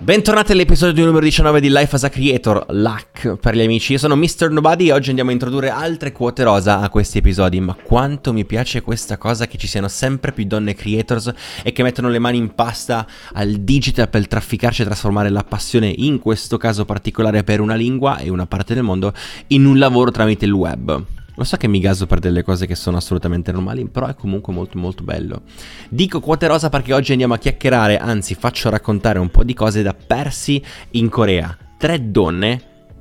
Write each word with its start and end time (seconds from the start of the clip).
Bentornati 0.00 0.52
all'episodio 0.52 1.04
numero 1.04 1.22
19 1.24 1.60
di 1.60 1.68
Life 1.68 1.94
as 1.94 2.04
a 2.04 2.08
Creator, 2.08 2.66
LAC 2.70 3.36
per 3.36 3.54
gli 3.54 3.60
amici. 3.60 3.92
Io 3.92 3.98
sono 3.98 4.16
Mr. 4.16 4.50
Nobody 4.50 4.88
e 4.88 4.92
oggi 4.92 5.10
andiamo 5.10 5.30
a 5.30 5.32
introdurre 5.32 5.70
altre 5.70 6.10
quote 6.10 6.42
rosa 6.42 6.80
a 6.80 6.88
questi 6.88 7.18
episodi. 7.18 7.60
Ma 7.60 7.74
quanto 7.74 8.32
mi 8.32 8.44
piace 8.44 8.80
questa 8.80 9.16
cosa 9.16 9.46
che 9.46 9.58
ci 9.58 9.68
siano 9.68 9.86
sempre 9.86 10.32
più 10.32 10.44
donne 10.44 10.74
creators 10.74 11.32
e 11.62 11.72
che 11.72 11.82
mettono 11.84 12.08
le 12.08 12.18
mani 12.18 12.38
in 12.38 12.54
pasta 12.54 13.06
al 13.32 13.52
digital 13.60 14.08
per 14.08 14.26
trafficarci 14.26 14.82
e 14.82 14.86
trasformare 14.86 15.28
la 15.30 15.44
passione, 15.44 15.92
in 15.94 16.18
questo 16.18 16.56
caso 16.56 16.84
particolare 16.84 17.44
per 17.44 17.60
una 17.60 17.74
lingua 17.74 18.18
e 18.18 18.28
una 18.28 18.46
parte 18.46 18.74
del 18.74 18.82
mondo, 18.82 19.12
in 19.48 19.66
un 19.66 19.78
lavoro 19.78 20.10
tramite 20.10 20.44
il 20.44 20.52
web. 20.52 21.21
Lo 21.36 21.44
so 21.44 21.56
che 21.56 21.66
mi 21.66 21.80
gaso 21.80 22.06
per 22.06 22.18
delle 22.18 22.42
cose 22.42 22.66
che 22.66 22.74
sono 22.74 22.98
assolutamente 22.98 23.52
normali, 23.52 23.88
però 23.88 24.06
è 24.06 24.14
comunque 24.14 24.52
molto 24.52 24.78
molto 24.78 25.02
bello. 25.02 25.42
Dico 25.88 26.20
quote 26.20 26.46
rosa 26.46 26.68
perché 26.68 26.92
oggi 26.92 27.12
andiamo 27.12 27.34
a 27.34 27.38
chiacchierare, 27.38 27.98
anzi 27.98 28.34
faccio 28.34 28.68
raccontare 28.68 29.18
un 29.18 29.30
po' 29.30 29.42
di 29.42 29.54
cose 29.54 29.82
da 29.82 29.94
Persi 29.94 30.62
in 30.90 31.08
Corea. 31.08 31.56
Tre 31.78 32.10
donne. 32.10 32.50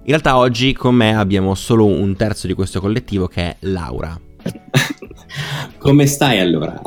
In 0.04 0.08
realtà 0.08 0.38
oggi 0.38 0.74
con 0.74 0.96
me 0.96 1.16
abbiamo 1.16 1.54
solo 1.56 1.86
un 1.86 2.16
terzo 2.16 2.48
di 2.48 2.54
questo 2.54 2.80
collettivo 2.80 3.28
che 3.28 3.42
è 3.42 3.56
Laura. 3.62 4.20
Come 5.78 6.06
stai 6.08 6.40
allora? 6.40 6.82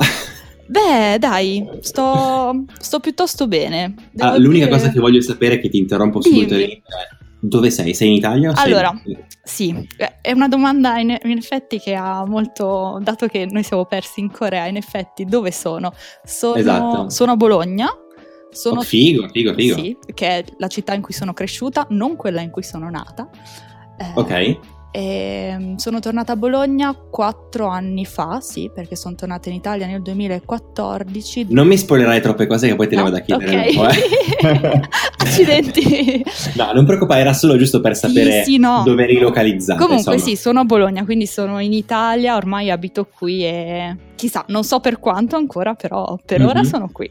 Beh, 0.67 1.19
dai, 1.19 1.69
sto, 1.81 2.65
sto 2.79 3.01
piuttosto 3.01 3.47
bene. 3.47 3.95
Ah, 4.17 4.39
l'unica 4.39 4.65
dire... 4.65 4.77
cosa 4.77 4.91
che 4.91 4.99
voglio 4.99 5.21
sapere 5.21 5.57
è 5.57 5.61
che 5.61 5.69
ti 5.69 5.79
interrompo 5.79 6.23
subito 6.23 6.57
lì. 6.57 6.83
Dove 7.47 7.71
sei? 7.71 7.93
Sei 7.93 8.09
in 8.09 8.15
Italia? 8.15 8.53
Allora, 8.55 8.99
sei... 9.05 9.19
sì, 9.43 9.89
è 10.23 10.33
una 10.33 10.49
domanda 10.49 10.99
in, 10.99 11.15
in, 11.25 11.37
effetti 11.37 11.79
che 11.79 11.95
ha 11.95 12.25
molto, 12.25 12.99
dato 13.03 13.27
che 13.27 13.45
noi 13.45 13.63
siamo 13.63 13.85
persi 13.85 14.21
in 14.21 14.31
Corea, 14.31 14.65
in 14.67 14.77
effetti 14.77 15.27
dove 15.27 15.53
sono? 15.53 15.93
Sono, 16.25 16.55
esatto. 16.55 17.11
sono 17.11 17.33
a 17.33 17.37
Bologna. 17.37 17.89
Sono, 18.51 18.81
oh, 18.81 18.83
figo, 18.83 19.29
figo, 19.29 19.53
figo. 19.53 19.75
Sì, 19.75 19.95
che 20.15 20.27
è 20.27 20.45
la 20.57 20.69
città 20.69 20.95
in 20.95 21.03
cui 21.03 21.13
sono 21.13 21.35
cresciuta, 21.35 21.87
non 21.91 22.17
quella 22.17 22.41
in 22.41 22.51
cui 22.51 22.63
sono 22.63 22.89
nata. 22.89 23.29
Eh, 23.99 24.13
ok. 24.15 24.59
E 24.97 25.49
ehm, 25.51 25.75
sono 25.75 25.99
tornata 25.99 26.35
a 26.35 26.37
Bologna 26.37 26.95
quattro 26.95 27.67
anni 27.67 28.05
fa, 28.05 28.39
sì, 28.41 28.71
perché 28.73 28.95
sono 28.95 29.17
tornata 29.17 29.49
in 29.49 29.57
Italia 29.57 29.87
nel 29.87 30.01
2014. 30.03 31.47
Non 31.49 31.67
mi 31.67 31.77
spoilerai 31.77 32.21
troppe 32.21 32.47
cose 32.47 32.69
che 32.69 32.77
poi 32.77 32.87
te 32.87 32.95
le 32.95 33.03
no, 33.03 33.11
vado 33.11 33.17
a 33.17 33.21
chiedere 33.21 33.59
okay. 33.59 33.69
un 33.71 33.75
po'. 33.75 33.89
Eh. 33.89 34.89
Accidenti. 35.19 36.25
no, 36.55 36.73
non 36.73 36.85
preoccupare, 36.85 37.23
era 37.23 37.33
solo 37.33 37.57
giusto 37.57 37.81
per 37.81 37.97
sapere 37.97 38.45
sì, 38.45 38.53
sì, 38.53 38.59
no. 38.59 38.83
dove 38.85 39.05
rilocalizzare. 39.07 39.81
Comunque 39.81 40.15
insomma. 40.15 40.37
sì, 40.37 40.41
sono 40.41 40.61
a 40.61 40.65
Bologna, 40.65 41.05
quindi 41.05 41.27
sono 41.27 41.59
in 41.59 41.73
Italia, 41.73 42.37
ormai 42.37 42.71
abito 42.71 43.09
qui 43.13 43.45
e 43.45 43.97
chissà, 44.15 44.45
non 44.51 44.63
so 44.63 44.79
per 44.79 45.01
quanto 45.01 45.35
ancora, 45.35 45.75
però 45.75 46.17
per 46.25 46.39
mm-hmm. 46.39 46.49
ora 46.49 46.63
sono 46.63 46.89
qui. 46.93 47.11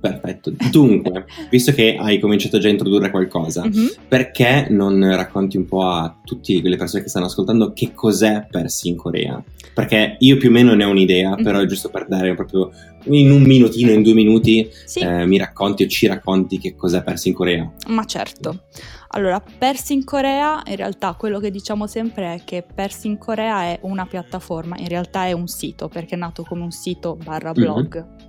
Perfetto. 0.00 0.52
Dunque, 0.70 1.26
visto 1.50 1.72
che 1.72 1.96
hai 1.98 2.18
cominciato 2.18 2.58
già 2.58 2.68
a 2.68 2.70
introdurre 2.70 3.10
qualcosa, 3.10 3.66
mm-hmm. 3.66 3.86
perché 4.08 4.66
non 4.70 4.98
racconti 5.14 5.58
un 5.58 5.66
po' 5.66 5.82
a 5.82 6.16
tutte 6.24 6.60
le 6.62 6.76
persone 6.76 7.02
che 7.02 7.10
stanno 7.10 7.26
ascoltando 7.26 7.72
che 7.72 7.92
cos'è 7.92 8.46
Persi 8.50 8.88
in 8.88 8.96
Corea? 8.96 9.42
Perché 9.74 10.16
io 10.20 10.38
più 10.38 10.48
o 10.48 10.52
meno 10.52 10.74
ne 10.74 10.84
ho 10.84 10.90
un'idea, 10.90 11.30
mm-hmm. 11.30 11.44
però 11.44 11.58
è 11.60 11.66
giusto 11.66 11.90
per 11.90 12.06
dare 12.08 12.34
proprio 12.34 12.70
in 13.04 13.30
un 13.30 13.42
minutino, 13.42 13.92
in 13.92 14.02
due 14.02 14.14
minuti, 14.14 14.68
sì. 14.84 15.00
eh, 15.00 15.26
mi 15.26 15.36
racconti 15.38 15.84
o 15.84 15.86
ci 15.86 16.06
racconti 16.06 16.58
che 16.58 16.74
cos'è 16.74 17.02
Persi 17.02 17.28
in 17.28 17.34
Corea. 17.34 17.70
Ma 17.88 18.04
certo. 18.04 18.64
Allora, 19.08 19.40
Persi 19.40 19.92
in 19.92 20.04
Corea, 20.04 20.62
in 20.66 20.76
realtà 20.76 21.14
quello 21.14 21.40
che 21.40 21.50
diciamo 21.50 21.86
sempre 21.86 22.34
è 22.34 22.40
che 22.44 22.64
Persi 22.74 23.06
in 23.06 23.18
Corea 23.18 23.64
è 23.64 23.78
una 23.82 24.06
piattaforma, 24.06 24.76
in 24.78 24.88
realtà 24.88 25.26
è 25.26 25.32
un 25.32 25.46
sito, 25.46 25.88
perché 25.88 26.14
è 26.14 26.18
nato 26.18 26.42
come 26.42 26.62
un 26.62 26.70
sito 26.70 27.16
barra 27.16 27.52
blog. 27.52 27.96
Mm-hmm 27.96 28.28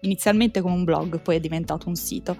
inizialmente 0.00 0.60
come 0.60 0.74
un 0.74 0.84
blog, 0.84 1.20
poi 1.20 1.36
è 1.36 1.40
diventato 1.40 1.88
un 1.88 1.94
sito. 1.94 2.36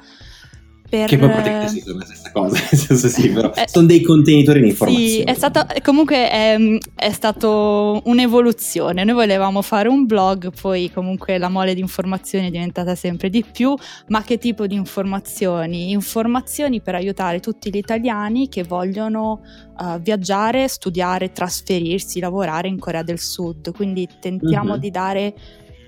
Per... 0.90 1.06
Che 1.06 1.18
poi 1.18 1.28
praticamente 1.28 1.68
sì, 1.68 1.80
sono 1.82 1.98
la 1.98 2.04
stessa 2.04 2.32
cosa, 2.32 2.58
nel 2.68 2.80
senso 2.80 3.06
sì, 3.06 3.28
però 3.30 3.52
eh, 3.54 3.68
sono 3.68 3.86
dei 3.86 4.02
contenitori 4.02 4.60
di 4.60 4.70
informazioni. 4.70 5.08
Sì, 5.08 5.20
è 5.20 5.34
stato, 5.34 5.64
comunque 5.84 6.28
è, 6.28 6.56
è 6.96 7.12
stato 7.12 8.02
un'evoluzione, 8.06 9.04
noi 9.04 9.14
volevamo 9.14 9.62
fare 9.62 9.88
un 9.88 10.04
blog, 10.04 10.50
poi 10.60 10.90
comunque 10.92 11.38
la 11.38 11.48
mole 11.48 11.74
di 11.74 11.80
informazioni 11.80 12.48
è 12.48 12.50
diventata 12.50 12.96
sempre 12.96 13.30
di 13.30 13.44
più, 13.44 13.72
ma 14.08 14.24
che 14.24 14.38
tipo 14.38 14.66
di 14.66 14.74
informazioni? 14.74 15.92
Informazioni 15.92 16.80
per 16.80 16.96
aiutare 16.96 17.38
tutti 17.38 17.70
gli 17.70 17.76
italiani 17.76 18.48
che 18.48 18.64
vogliono 18.64 19.42
uh, 19.78 20.00
viaggiare, 20.00 20.66
studiare, 20.66 21.30
trasferirsi, 21.30 22.18
lavorare 22.18 22.66
in 22.66 22.80
Corea 22.80 23.04
del 23.04 23.20
Sud, 23.20 23.72
quindi 23.72 24.08
tentiamo 24.18 24.72
uh-huh. 24.72 24.80
di 24.80 24.90
dare 24.90 25.34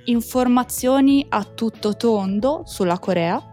informazioni 0.04 1.26
a 1.28 1.44
tutto 1.44 1.96
tondo 1.96 2.62
sulla 2.66 2.98
Corea, 2.98 3.51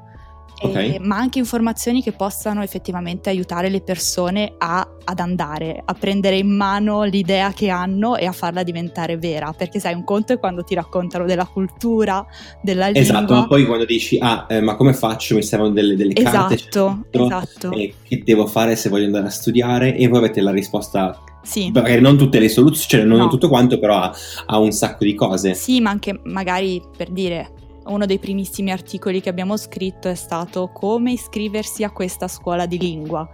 okay. 0.61 0.95
e, 0.95 0.99
ma 0.99 1.17
anche 1.17 1.39
informazioni 1.39 2.01
che 2.01 2.11
possano 2.11 2.61
effettivamente 2.61 3.29
aiutare 3.29 3.69
le 3.69 3.81
persone 3.81 4.53
a, 4.57 4.87
ad 5.03 5.19
andare, 5.19 5.81
a 5.83 5.93
prendere 5.93 6.37
in 6.37 6.55
mano 6.55 7.03
l'idea 7.03 7.51
che 7.53 7.69
hanno 7.69 8.15
e 8.15 8.25
a 8.25 8.31
farla 8.31 8.63
diventare 8.63 9.17
vera. 9.17 9.53
Perché 9.53 9.79
sai, 9.79 9.93
un 9.93 10.03
conto 10.03 10.33
è 10.33 10.39
quando 10.39 10.63
ti 10.63 10.75
raccontano 10.75 11.25
della 11.25 11.45
cultura, 11.45 12.25
della 12.61 12.85
lingua. 12.85 13.01
Esatto, 13.01 13.33
ma 13.33 13.47
poi 13.47 13.65
quando 13.65 13.85
dici, 13.85 14.17
ah, 14.19 14.45
eh, 14.49 14.61
ma 14.61 14.75
come 14.75 14.93
faccio? 14.93 15.35
Mi 15.35 15.43
servono 15.43 15.71
delle, 15.71 15.95
delle 15.95 16.13
carte. 16.13 16.55
Esatto, 16.55 17.05
esatto. 17.09 17.71
E 17.71 17.95
che 18.03 18.21
devo 18.23 18.47
fare 18.47 18.75
se 18.75 18.89
voglio 18.89 19.05
andare 19.05 19.27
a 19.27 19.31
studiare? 19.31 19.95
E 19.95 20.07
voi 20.07 20.19
avete 20.19 20.41
la 20.41 20.51
risposta 20.51 21.23
sì. 21.41 21.71
Magari 21.71 22.01
non 22.01 22.17
tutte 22.17 22.39
le 22.39 22.49
soluzioni, 22.49 23.03
cioè 23.03 23.09
non 23.09 23.19
no. 23.19 23.27
tutto 23.27 23.47
quanto, 23.47 23.79
però 23.79 24.01
ha, 24.01 24.13
ha, 24.45 24.59
un 24.59 24.71
sacco 24.71 25.03
di 25.03 25.15
cose. 25.15 25.53
Sì, 25.53 25.81
ma 25.81 25.89
anche 25.89 26.19
magari 26.23 26.81
per 26.95 27.09
dire, 27.09 27.51
uno 27.89 28.05
dei 28.05 28.19
primissimi 28.19 28.71
articoli 28.71 29.21
che 29.21 29.29
abbiamo 29.29 29.57
scritto 29.57 30.07
è 30.07 30.15
stato 30.15 30.69
come 30.73 31.11
iscriversi 31.11 31.83
a 31.83 31.91
questa 31.91 32.27
scuola 32.27 32.65
di 32.65 32.77
lingua. 32.77 33.27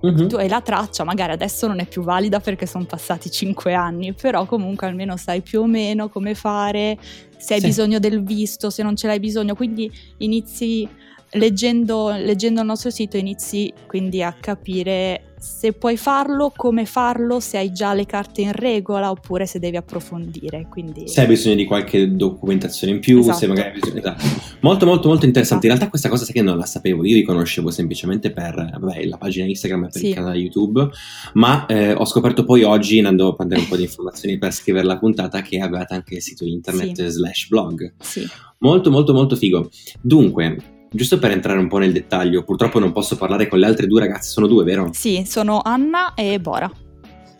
Uh-huh. 0.00 0.28
Tu 0.28 0.36
hai 0.36 0.48
la 0.48 0.60
traccia, 0.60 1.02
magari 1.02 1.32
adesso 1.32 1.66
non 1.66 1.80
è 1.80 1.86
più 1.86 2.02
valida 2.02 2.38
perché 2.38 2.66
sono 2.66 2.84
passati 2.84 3.30
cinque 3.30 3.74
anni, 3.74 4.12
però 4.12 4.46
comunque 4.46 4.86
almeno 4.86 5.16
sai 5.16 5.42
più 5.42 5.62
o 5.62 5.66
meno 5.66 6.08
come 6.08 6.34
fare, 6.34 6.96
se 7.36 7.54
hai 7.54 7.60
sì. 7.60 7.66
bisogno 7.66 7.98
del 7.98 8.22
visto, 8.22 8.70
se 8.70 8.82
non 8.82 8.94
ce 8.94 9.08
l'hai 9.08 9.18
bisogno, 9.18 9.54
quindi 9.54 9.90
inizi 10.18 10.88
leggendo, 11.32 12.10
leggendo 12.10 12.60
il 12.60 12.66
nostro 12.66 12.90
sito 12.90 13.16
inizi 13.16 13.72
quindi 13.86 14.22
a 14.22 14.34
capire 14.38 15.22
se 15.38 15.72
puoi 15.72 15.96
farlo, 15.96 16.52
come 16.54 16.84
farlo, 16.84 17.40
se 17.40 17.58
hai 17.58 17.72
già 17.72 17.94
le 17.94 18.06
carte 18.06 18.42
in 18.42 18.52
regola 18.52 19.10
oppure 19.10 19.46
se 19.46 19.58
devi 19.58 19.76
approfondire. 19.76 20.66
Quindi... 20.68 21.08
Se 21.08 21.20
hai 21.20 21.26
bisogno 21.26 21.54
di 21.54 21.64
qualche 21.64 22.14
documentazione 22.14 22.94
in 22.94 23.00
più, 23.00 23.20
esatto. 23.20 23.38
se 23.38 23.46
magari 23.46 23.68
hai 23.68 23.74
bisogno... 23.74 23.98
Esatto. 23.98 24.24
Molto 24.60 24.86
molto 24.86 25.08
molto 25.08 25.26
interessante. 25.26 25.66
In 25.66 25.72
realtà 25.72 25.90
questa 25.90 26.08
cosa 26.08 26.24
sai 26.24 26.34
che 26.34 26.42
non 26.42 26.58
la 26.58 26.66
sapevo, 26.66 27.04
io 27.04 27.14
vi 27.14 27.22
conoscevo 27.22 27.70
semplicemente 27.70 28.32
per 28.32 28.78
vabbè, 28.78 29.04
la 29.04 29.16
pagina 29.16 29.46
Instagram 29.46 29.84
e 29.84 29.88
per 29.88 30.00
sì. 30.00 30.08
il 30.08 30.14
canale 30.14 30.38
YouTube, 30.38 30.88
ma 31.34 31.66
eh, 31.66 31.92
ho 31.92 32.04
scoperto 32.04 32.44
poi 32.44 32.64
oggi, 32.64 32.98
andando 32.98 33.28
a 33.28 33.34
prendere 33.34 33.60
un 33.60 33.68
po' 33.68 33.76
di 33.76 33.84
informazioni 33.84 34.38
per 34.38 34.52
scrivere 34.52 34.86
la 34.86 34.98
puntata, 34.98 35.40
che 35.42 35.58
avevate 35.58 35.94
anche 35.94 36.16
il 36.16 36.22
sito 36.22 36.44
internet 36.44 36.96
sì. 36.96 37.10
slash 37.10 37.48
blog. 37.48 37.94
Sì. 38.00 38.26
Molto 38.58 38.90
molto 38.90 39.12
molto 39.12 39.36
figo. 39.36 39.70
Dunque, 40.00 40.77
Giusto 40.90 41.18
per 41.18 41.32
entrare 41.32 41.58
un 41.58 41.68
po' 41.68 41.78
nel 41.78 41.92
dettaglio, 41.92 42.44
purtroppo 42.44 42.78
non 42.78 42.92
posso 42.92 43.16
parlare 43.16 43.46
con 43.46 43.58
le 43.58 43.66
altre 43.66 43.86
due 43.86 44.00
ragazze, 44.00 44.30
sono 44.30 44.46
due, 44.46 44.64
vero? 44.64 44.90
Sì, 44.92 45.24
sono 45.26 45.60
Anna 45.62 46.14
e 46.14 46.40
Bora. 46.40 46.70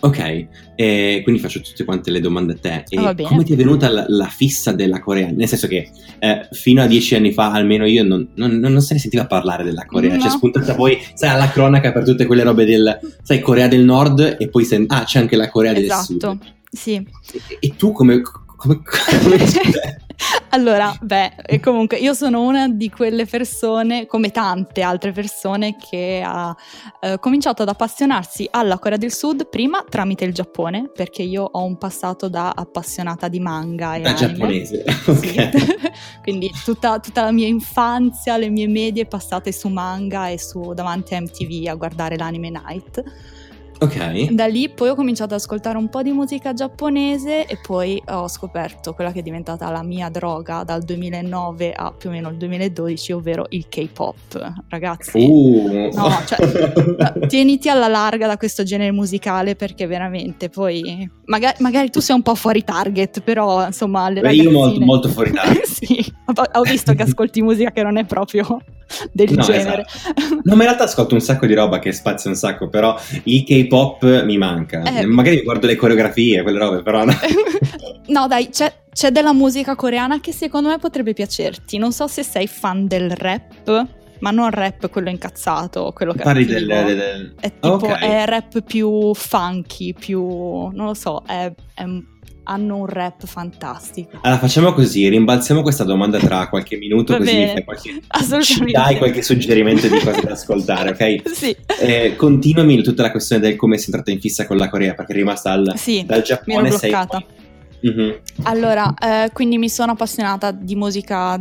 Ok, 0.01 0.47
e 0.77 1.21
quindi 1.25 1.41
faccio 1.41 1.61
tutte 1.61 1.83
quante 1.85 2.13
le 2.13 2.21
domande 2.21 2.53
a 2.53 2.57
te. 2.57 2.85
E 2.89 3.01
oh, 3.01 3.13
come 3.25 3.43
ti 3.43 3.55
è 3.55 3.57
venuta 3.57 3.89
la, 3.89 4.05
la, 4.07 4.27
fissa 4.27 4.71
della 4.71 5.01
Corea? 5.01 5.31
Nel 5.33 5.49
senso 5.49 5.67
che 5.67 5.91
eh, 6.21 6.49
fino 6.53 6.83
a 6.83 6.87
dieci 6.87 7.17
anni 7.17 7.33
fa, 7.33 7.51
almeno 7.51 7.85
io, 7.85 8.05
non, 8.05 8.29
non, 8.37 8.59
non, 8.59 8.81
se 8.81 8.95
ne 8.95 9.01
sentiva 9.01 9.27
parlare 9.27 9.65
della 9.65 9.87
Corea. 9.87 10.15
No. 10.15 10.21
Cioè, 10.21 10.31
spuntata 10.31 10.77
poi, 10.77 10.99
sai, 11.15 11.31
alla 11.31 11.51
cronaca 11.51 11.91
per 11.91 12.05
tutte 12.05 12.27
quelle 12.27 12.45
robe 12.45 12.65
del, 12.65 12.97
sai, 13.23 13.41
Corea 13.41 13.67
del 13.67 13.83
Nord 13.83 14.37
e 14.39 14.49
poi, 14.49 14.65
sen- 14.65 14.85
ah, 14.87 15.03
c'è 15.03 15.19
anche 15.19 15.35
la 15.35 15.49
Corea 15.49 15.75
esatto. 15.75 16.13
del 16.13 16.21
Sud. 16.21 16.39
sì. 16.71 16.95
E, 16.95 17.57
e 17.59 17.75
tu 17.77 17.91
come... 17.91 18.23
come, 18.57 18.81
come 18.85 19.37
allora, 20.51 20.95
beh, 21.01 21.61
comunque 21.63 21.97
io 21.97 22.13
sono 22.13 22.43
una 22.43 22.69
di 22.69 22.91
quelle 22.91 23.25
persone, 23.25 24.07
come 24.07 24.31
tante 24.31 24.83
altre 24.83 25.13
persone, 25.13 25.77
che 25.77 26.23
ha 26.25 26.55
eh, 27.01 27.19
cominciato 27.19 27.63
ad 27.63 27.69
appassionarsi 27.69 28.49
alla 28.51 28.79
Corea 28.79 28.99
del 28.99 29.13
Sud 29.13 29.49
prima 29.49 29.85
tramite 29.89 30.25
il 30.25 30.35
Giappone, 30.35 30.91
perché 30.93 31.23
io 31.23 31.45
ho 31.45 31.65
un 31.65 31.79
passato 31.79 32.29
da 32.29 32.53
appassionata 32.55 33.29
di 33.29 33.41
manga 33.41 33.95
e 33.95 34.01
da 34.01 34.11
anime. 34.11 34.27
giapponese, 34.27 34.85
ok. 35.07 35.91
Quindi 36.23 36.51
tutta, 36.65 36.99
tutta, 36.99 37.23
la 37.23 37.33
mia 37.33 37.47
infanzia, 37.47 38.37
le 38.37 38.49
mie 38.49 38.67
medie 38.67 39.07
passate 39.07 39.53
su 39.53 39.69
manga 39.69 40.29
e 40.29 40.39
su 40.39 40.73
davanti 40.75 41.15
a 41.15 41.21
MTV 41.21 41.69
a 41.69 41.75
guardare 41.75 42.17
l'anime 42.17 42.51
Night. 42.51 43.03
Ok. 43.81 44.31
Da 44.31 44.47
lì 44.47 44.69
poi 44.69 44.89
ho 44.89 44.95
cominciato 44.95 45.35
ad 45.35 45.41
ascoltare 45.41 45.79
un 45.79 45.89
po' 45.89 46.03
di 46.03 46.11
musica 46.13 46.53
giapponese 46.53 47.47
e 47.47 47.59
poi 47.65 48.03
ho 48.09 48.27
scoperto 48.29 48.93
quella 48.95 49.13
che 49.13 49.21
è 49.21 49.23
diventata 49.23 49.71
la 49.71 49.83
mia 49.83 50.09
droga 50.09 50.65
dal 50.65 50.83
2009 50.83 51.73
a 51.73 51.93
più 51.97 52.09
o 52.09 52.13
meno 52.13 52.29
il 52.31 52.37
2012, 52.37 53.13
ovvero 53.13 53.47
il 53.51 53.67
K-pop. 53.69 54.53
Ragazzi, 54.69 55.19
Uh. 55.19 55.91
no, 55.95 56.11
cioè, 56.27 56.73
tieniti 57.29 57.69
alla 57.69 57.89
larga 57.89 58.27
da 58.27 58.37
questo 58.37 58.63
genere 58.65 58.91
musicale 58.93 59.55
perché 59.55 59.87
veramente 59.87 60.49
poi 60.49 61.09
magari, 61.27 61.57
magari 61.61 61.91
tu 61.91 62.01
sei 62.01 62.17
un 62.17 62.23
po' 62.23 62.35
fuori 62.35 62.65
target, 62.65 63.21
però 63.21 63.65
insomma 63.67 64.09
le 64.09 64.21
Beh, 64.21 64.29
ragazzine... 64.29 64.43
io 64.51 64.51
molto, 64.59 64.81
molto 64.81 65.09
fuori 65.09 65.31
target. 65.33 65.65
sì, 65.65 66.13
ho 66.53 66.63
visto 66.63 66.95
che 66.95 67.03
ascolti 67.03 67.43
musica 67.43 67.71
che 67.71 67.83
non 67.83 67.97
è 67.97 68.05
proprio 68.05 68.61
del 69.13 69.33
No, 69.35 69.43
genere. 69.43 69.85
esatto. 69.87 70.35
No, 70.45 70.55
ma 70.55 70.63
in 70.63 70.69
realtà 70.69 70.85
ascolto 70.85 71.15
un 71.15 71.21
sacco 71.21 71.45
di 71.47 71.53
roba 71.55 71.79
che 71.79 71.93
spazia 71.93 72.31
un 72.31 72.37
sacco, 72.37 72.69
però 72.69 72.97
il 73.25 73.45
K-pop 73.45 73.68
mi 74.25 74.37
manca. 74.39 74.83
Eh. 74.83 75.07
Magari 75.07 75.43
guardo 75.43 75.67
le 75.67 75.77
coreografie, 75.77 76.43
quelle 76.43 76.59
robe, 76.59 76.83
però 76.83 77.05
no. 77.05 77.13
no, 78.09 78.27
dai, 78.27 78.49
c'è, 78.51 78.73
c'è 78.93 79.11
della 79.11 79.33
musica 79.33 79.75
coreana 79.75 80.21
che 80.21 80.33
secondo 80.33 80.69
me 80.69 80.79
potrebbe 80.79 81.13
piacerti. 81.13 81.79
Non 81.79 81.93
so 81.93 82.07
se 82.07 82.23
sei 82.23 82.47
fan 82.47 82.87
del 82.87 83.11
rap, 83.11 83.87
ma 84.21 84.31
non 84.31 84.51
rap 84.51 84.89
quello 84.91 85.11
incazzato, 85.11 85.93
quello 85.95 86.13
che 86.13 86.23
Parli 86.23 86.45
del, 86.45 86.67
del- 86.67 86.87
del- 86.97 87.35
È 87.39 87.53
tipo 87.53 87.69
Ok. 87.75 87.99
è 87.99 88.25
rap 88.27 88.63
più 88.63 89.15
funky, 89.15 89.93
più 89.93 90.21
non 90.27 90.87
lo 90.87 90.95
so, 90.95 91.23
è- 91.27 91.53
è- 91.75 91.85
hanno 92.49 92.77
un 92.77 92.87
rap 92.87 93.27
fantastico. 93.27 94.19
Allora 94.23 94.41
facciamo 94.41 94.73
così, 94.73 95.07
rimbalziamo 95.09 95.61
questa 95.63 95.85
domanda 95.85 96.19
tra 96.19 96.49
qualche 96.49 96.77
minuto 96.77 97.13
Va 97.13 97.19
così 97.19 97.33
bene. 97.33 97.45
mi 97.45 97.53
fai 97.53 97.65
qualche... 97.65 98.43
ci 98.43 98.65
dai 98.73 98.97
qualche 98.97 99.23
suggerimento 99.23 99.87
di 99.87 99.99
cose 99.99 100.23
da 100.23 100.33
ascoltare, 100.33 100.91
ok? 100.91 101.29
Sì. 101.39 101.55
Eh, 101.81 102.17
continuami 102.17 102.83
tutta 102.83 103.03
la 103.03 103.11
questione 103.11 103.43
del 103.43 103.57
come 103.57 103.77
sei 103.77 103.87
entrata 103.87 104.11
in 104.11 104.21
fissa 104.21 104.47
con 104.47 104.57
la 104.57 104.69
Corea, 104.69 104.95
perché 104.95 105.13
è 105.13 105.17
rimasta 105.17 105.53
al, 105.53 105.73
Sì, 105.77 106.05
dal 106.05 106.23
Giappone 106.23 106.71
sei 106.71 106.91
bloccata. 106.91 107.25
Mhm. 107.81 108.21
Allora, 108.43 108.95
eh, 108.95 109.31
quindi 109.33 109.59
mi 109.59 109.69
sono 109.69 109.93
appassionata 109.93 110.51
di 110.51 110.75
musica 110.75 111.39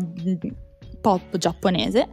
pop 1.01 1.37
giapponese 1.37 2.07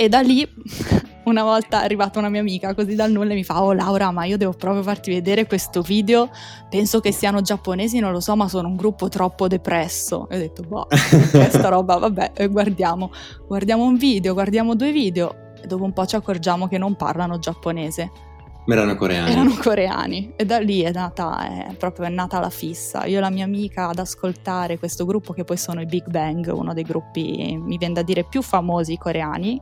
e 0.00 0.08
da 0.08 0.22
lì 0.22 0.48
una 1.24 1.42
volta 1.42 1.82
è 1.82 1.84
arrivata 1.84 2.18
una 2.18 2.30
mia 2.30 2.40
amica 2.40 2.74
così 2.74 2.94
dal 2.94 3.12
nulla 3.12 3.32
e 3.32 3.34
mi 3.34 3.44
fa 3.44 3.62
oh 3.62 3.74
Laura 3.74 4.10
ma 4.10 4.24
io 4.24 4.38
devo 4.38 4.54
proprio 4.54 4.82
farti 4.82 5.10
vedere 5.10 5.46
questo 5.46 5.82
video. 5.82 6.30
Penso 6.70 7.00
che 7.00 7.12
siano 7.12 7.42
giapponesi 7.42 7.98
non 7.98 8.10
lo 8.10 8.20
so 8.20 8.34
ma 8.34 8.48
sono 8.48 8.68
un 8.68 8.76
gruppo 8.76 9.10
troppo 9.10 9.46
depresso. 9.46 10.26
E 10.30 10.36
ho 10.36 10.38
detto 10.38 10.62
boh 10.62 10.86
questa 11.30 11.68
roba 11.68 11.98
vabbè 11.98 12.48
guardiamo. 12.48 13.12
Guardiamo 13.46 13.84
un 13.84 13.98
video 13.98 14.32
guardiamo 14.32 14.74
due 14.74 14.90
video. 14.90 15.52
E 15.62 15.66
dopo 15.66 15.84
un 15.84 15.92
po' 15.92 16.06
ci 16.06 16.16
accorgiamo 16.16 16.66
che 16.66 16.78
non 16.78 16.96
parlano 16.96 17.38
giapponese 17.38 18.29
Ma 18.66 18.74
erano 18.74 18.94
coreani. 18.96 19.30
erano 19.32 19.54
coreani 19.58 20.32
e 20.36 20.44
da 20.44 20.58
lì 20.58 20.82
è 20.82 20.92
nata, 20.92 21.66
è 21.68 21.74
proprio 21.76 22.06
è 22.06 22.08
nata 22.10 22.38
la 22.40 22.50
fissa. 22.50 23.04
Io 23.06 23.18
e 23.18 23.20
la 23.20 23.30
mia 23.30 23.44
amica 23.44 23.88
ad 23.88 23.98
ascoltare 23.98 24.78
questo 24.78 25.04
gruppo 25.06 25.32
che 25.32 25.44
poi 25.44 25.56
sono 25.56 25.80
i 25.80 25.86
Big 25.86 26.06
Bang, 26.08 26.50
uno 26.54 26.72
dei 26.74 26.84
gruppi, 26.84 27.58
mi 27.60 27.76
viene 27.78 27.94
da 27.94 28.02
dire, 28.02 28.24
più 28.24 28.42
famosi 28.42 28.96
coreani 28.96 29.60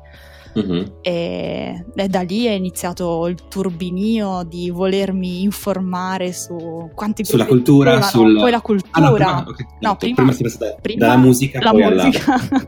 Mhm. 0.55 0.93
e, 1.03 1.85
e 1.95 2.09
da 2.09 2.23
lì 2.23 2.47
è 2.47 2.51
iniziato 2.53 3.27
il 3.29 3.37
turbinio 3.49 4.43
di 4.45 4.71
volermi 4.71 5.43
informare 5.43 6.33
su 6.33 6.91
quanti 6.95 7.25
Sulla 7.25 7.45
cultura, 7.47 7.91
erano, 7.93 8.07
sul- 8.07 8.39
poi 8.39 8.51
la 8.51 8.57
Ah, 8.57 8.61
cultura. 8.61 9.01
no, 9.01 9.13
prima, 9.13 9.39
ok, 9.47 9.61
No, 9.81 9.97
prima, 9.97 10.15
prima- 10.15 10.33
passata 10.33 10.77
prima 10.81 11.07
dalla 11.07 11.19
musica 11.19 11.61
la 11.63 11.71
poi 11.71 11.83
musica. 11.95 12.35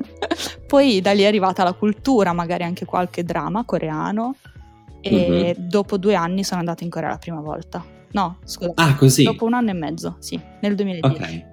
poi 0.68 1.00
da 1.00 1.12
lì 1.12 1.22
è 1.22 1.26
arrivata 1.26 1.64
la 1.64 1.72
cultura, 1.72 2.32
magari 2.32 2.62
anche 2.62 2.84
qualche 2.84 3.24
dramma 3.24 3.64
coreano. 3.64 4.36
E 5.00 5.55
Mhm. 5.56 5.67
dopo 5.69 5.97
due 5.97 6.14
anni 6.14 6.44
sono 6.44 6.61
andata 6.61 6.85
in 6.85 6.91
Corea 6.91 7.08
la 7.11 7.19
prima 7.19 7.41
volta. 7.41 7.85
No, 8.12 8.38
scusa. 8.44 8.73
Ah, 8.75 8.94
così? 8.97 9.23
Dopo 9.23 9.44
un 9.44 9.55
anno 9.55 9.70
e 9.70 9.75
mezzo, 9.75 10.17
sì, 10.19 10.38
nel 10.61 10.75
2010. 10.75 11.14
Ok. 11.14 11.49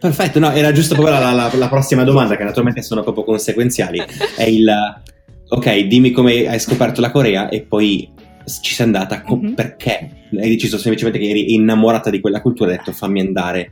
Perfetto, 0.00 0.38
no, 0.38 0.50
era 0.52 0.72
giusto 0.72 0.94
proprio 0.94 1.18
la, 1.18 1.32
la- 1.32 1.50
la 1.54 1.68
prossima 1.68 2.04
domanda, 2.04 2.36
che 2.36 2.44
naturalmente 2.44 2.80
sono 2.82 3.02
proprio 3.02 3.24
conseguenziali. 3.24 4.02
È 4.36 4.44
il... 4.44 4.66
Ok, 5.52 5.78
dimmi 5.80 6.10
come 6.12 6.46
hai 6.48 6.58
scoperto 6.58 7.00
la 7.02 7.10
Corea 7.10 7.48
e 7.50 7.62
poi 7.62 8.10
ci 8.62 8.72
sei 8.74 8.86
andata, 8.86 9.20
co- 9.20 9.36
Mhm. 9.36 9.54
perché? 9.54 10.10
Hai 10.32 10.48
deciso 10.48 10.78
semplicemente 10.78 11.18
che 11.18 11.28
eri 11.28 11.52
innamorata 11.54 12.08
di 12.08 12.20
quella 12.20 12.40
cultura 12.40 12.70
e 12.70 12.72
hai 12.74 12.78
detto 12.78 12.92
fammi 12.92 13.20
andare. 13.20 13.70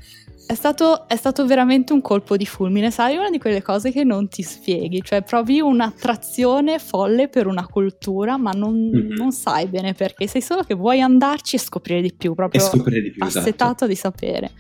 È 0.51 0.55
stato, 0.55 1.07
è 1.09 1.17
stato 1.17 1.45
veramente 1.45 1.93
un 1.93 2.01
colpo 2.01 2.35
di 2.39 2.47
fulmine, 2.47 2.91
sai, 2.91 3.17
una 3.17 3.29
di 3.29 3.39
quelle 3.39 3.61
cose 3.61 3.91
che 3.93 4.03
non 4.03 4.29
ti 4.29 4.43
spieghi, 4.43 5.03
cioè 5.03 5.21
provi 5.21 5.61
un'attrazione 5.61 6.79
folle 6.79 7.29
per 7.29 7.47
una 7.47 7.67
cultura, 7.67 8.39
ma 8.39 8.53
non, 8.53 8.75
Mhm. 8.91 9.13
non 9.15 9.31
sai 9.31 9.67
bene 9.67 9.93
perché, 9.93 10.27
sei 10.27 10.41
solo 10.41 10.63
che 10.63 10.73
vuoi 10.73 11.03
andarci 11.03 11.57
e 11.57 11.59
scoprire 11.59 12.01
di 12.01 12.15
più, 12.15 12.33
proprio 12.35 12.63
di 13.03 13.11
più, 13.11 13.23
esatto. 13.27 13.39
assetato 13.47 13.87
di 13.87 13.95
sapere. 13.95 14.51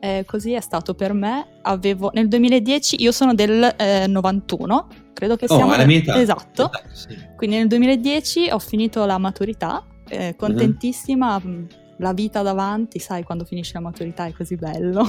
Eh, 0.00 0.24
così 0.26 0.52
è 0.52 0.60
stato 0.62 0.94
per 0.94 1.12
me. 1.12 1.58
Avevo, 1.60 2.10
nel 2.14 2.26
2010, 2.28 3.02
io 3.02 3.12
sono 3.12 3.34
del 3.34 3.74
eh, 3.76 4.06
91, 4.06 4.88
credo 5.12 5.36
che 5.36 5.44
Oh, 5.46 5.56
siamo... 5.56 5.72
alla 5.72 5.84
mia 5.84 5.98
età. 5.98 6.18
Esatto. 6.18 6.70
Esatto, 6.72 6.88
sì. 6.94 7.16
Quindi 7.36 7.56
nel 7.56 7.66
2010 7.66 8.48
ho 8.50 8.58
finito 8.58 9.04
la 9.04 9.18
maturità, 9.18 9.84
eh, 10.08 10.34
contentissima, 10.38 11.38
mh, 11.38 11.66
la 11.98 12.12
vita 12.12 12.42
davanti, 12.42 12.98
sai, 12.98 13.22
quando 13.22 13.44
finisce 13.44 13.72
la 13.74 13.80
maturità 13.80 14.26
è 14.26 14.32
così 14.32 14.56
bello. 14.56 15.02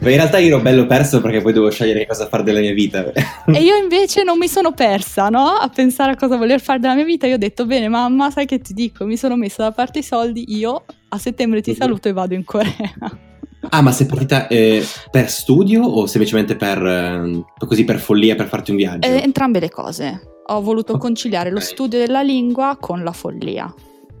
Ma 0.00 0.10
in 0.10 0.16
realtà 0.16 0.38
io 0.38 0.48
ero 0.48 0.60
bello 0.60 0.86
perso 0.86 1.20
perché 1.20 1.40
poi 1.40 1.52
dovevo 1.52 1.72
scegliere 1.72 2.06
cosa 2.06 2.26
fare 2.28 2.42
della 2.42 2.60
mia 2.60 2.72
vita. 2.74 3.12
e 3.46 3.62
io 3.62 3.76
invece 3.76 4.22
non 4.24 4.38
mi 4.38 4.48
sono 4.48 4.72
persa, 4.72 5.28
no? 5.28 5.46
A 5.48 5.68
pensare 5.68 6.12
a 6.12 6.16
cosa 6.16 6.36
voler 6.36 6.60
fare 6.60 6.78
della 6.78 6.94
mia 6.94 7.04
vita. 7.04 7.26
Io 7.26 7.34
ho 7.34 7.38
detto, 7.38 7.64
bene, 7.66 7.88
mamma, 7.88 8.30
sai 8.30 8.46
che 8.46 8.60
ti 8.60 8.72
dico? 8.74 9.04
Mi 9.04 9.16
sono 9.16 9.36
messa 9.36 9.62
da 9.64 9.72
parte 9.72 10.00
i 10.00 10.02
soldi, 10.02 10.44
io 10.56 10.84
a 11.08 11.18
settembre 11.18 11.60
ti 11.62 11.70
Mhm. 11.70 11.76
saluto 11.76 12.08
e 12.08 12.12
vado 12.12 12.34
in 12.34 12.44
Corea. 12.44 12.92
Ah, 13.70 13.80
ma 13.80 13.92
sei 13.92 14.06
partita 14.06 14.46
eh, 14.48 14.84
per 15.10 15.30
studio 15.30 15.82
o 15.82 16.04
semplicemente 16.06 16.54
per, 16.54 16.84
eh, 16.84 17.44
così 17.66 17.84
per 17.84 17.98
follia, 17.98 18.34
per 18.34 18.48
farti 18.48 18.70
un 18.72 18.76
viaggio? 18.76 19.08
Eh, 19.08 19.22
entrambe 19.22 19.58
le 19.60 19.70
cose. 19.70 20.20
Ho 20.48 20.60
voluto 20.60 20.98
conciliare 20.98 21.50
lo 21.50 21.60
studio 21.60 21.98
della 21.98 22.20
lingua 22.20 22.76
con 22.78 23.02
la 23.02 23.12
follia. 23.12 23.72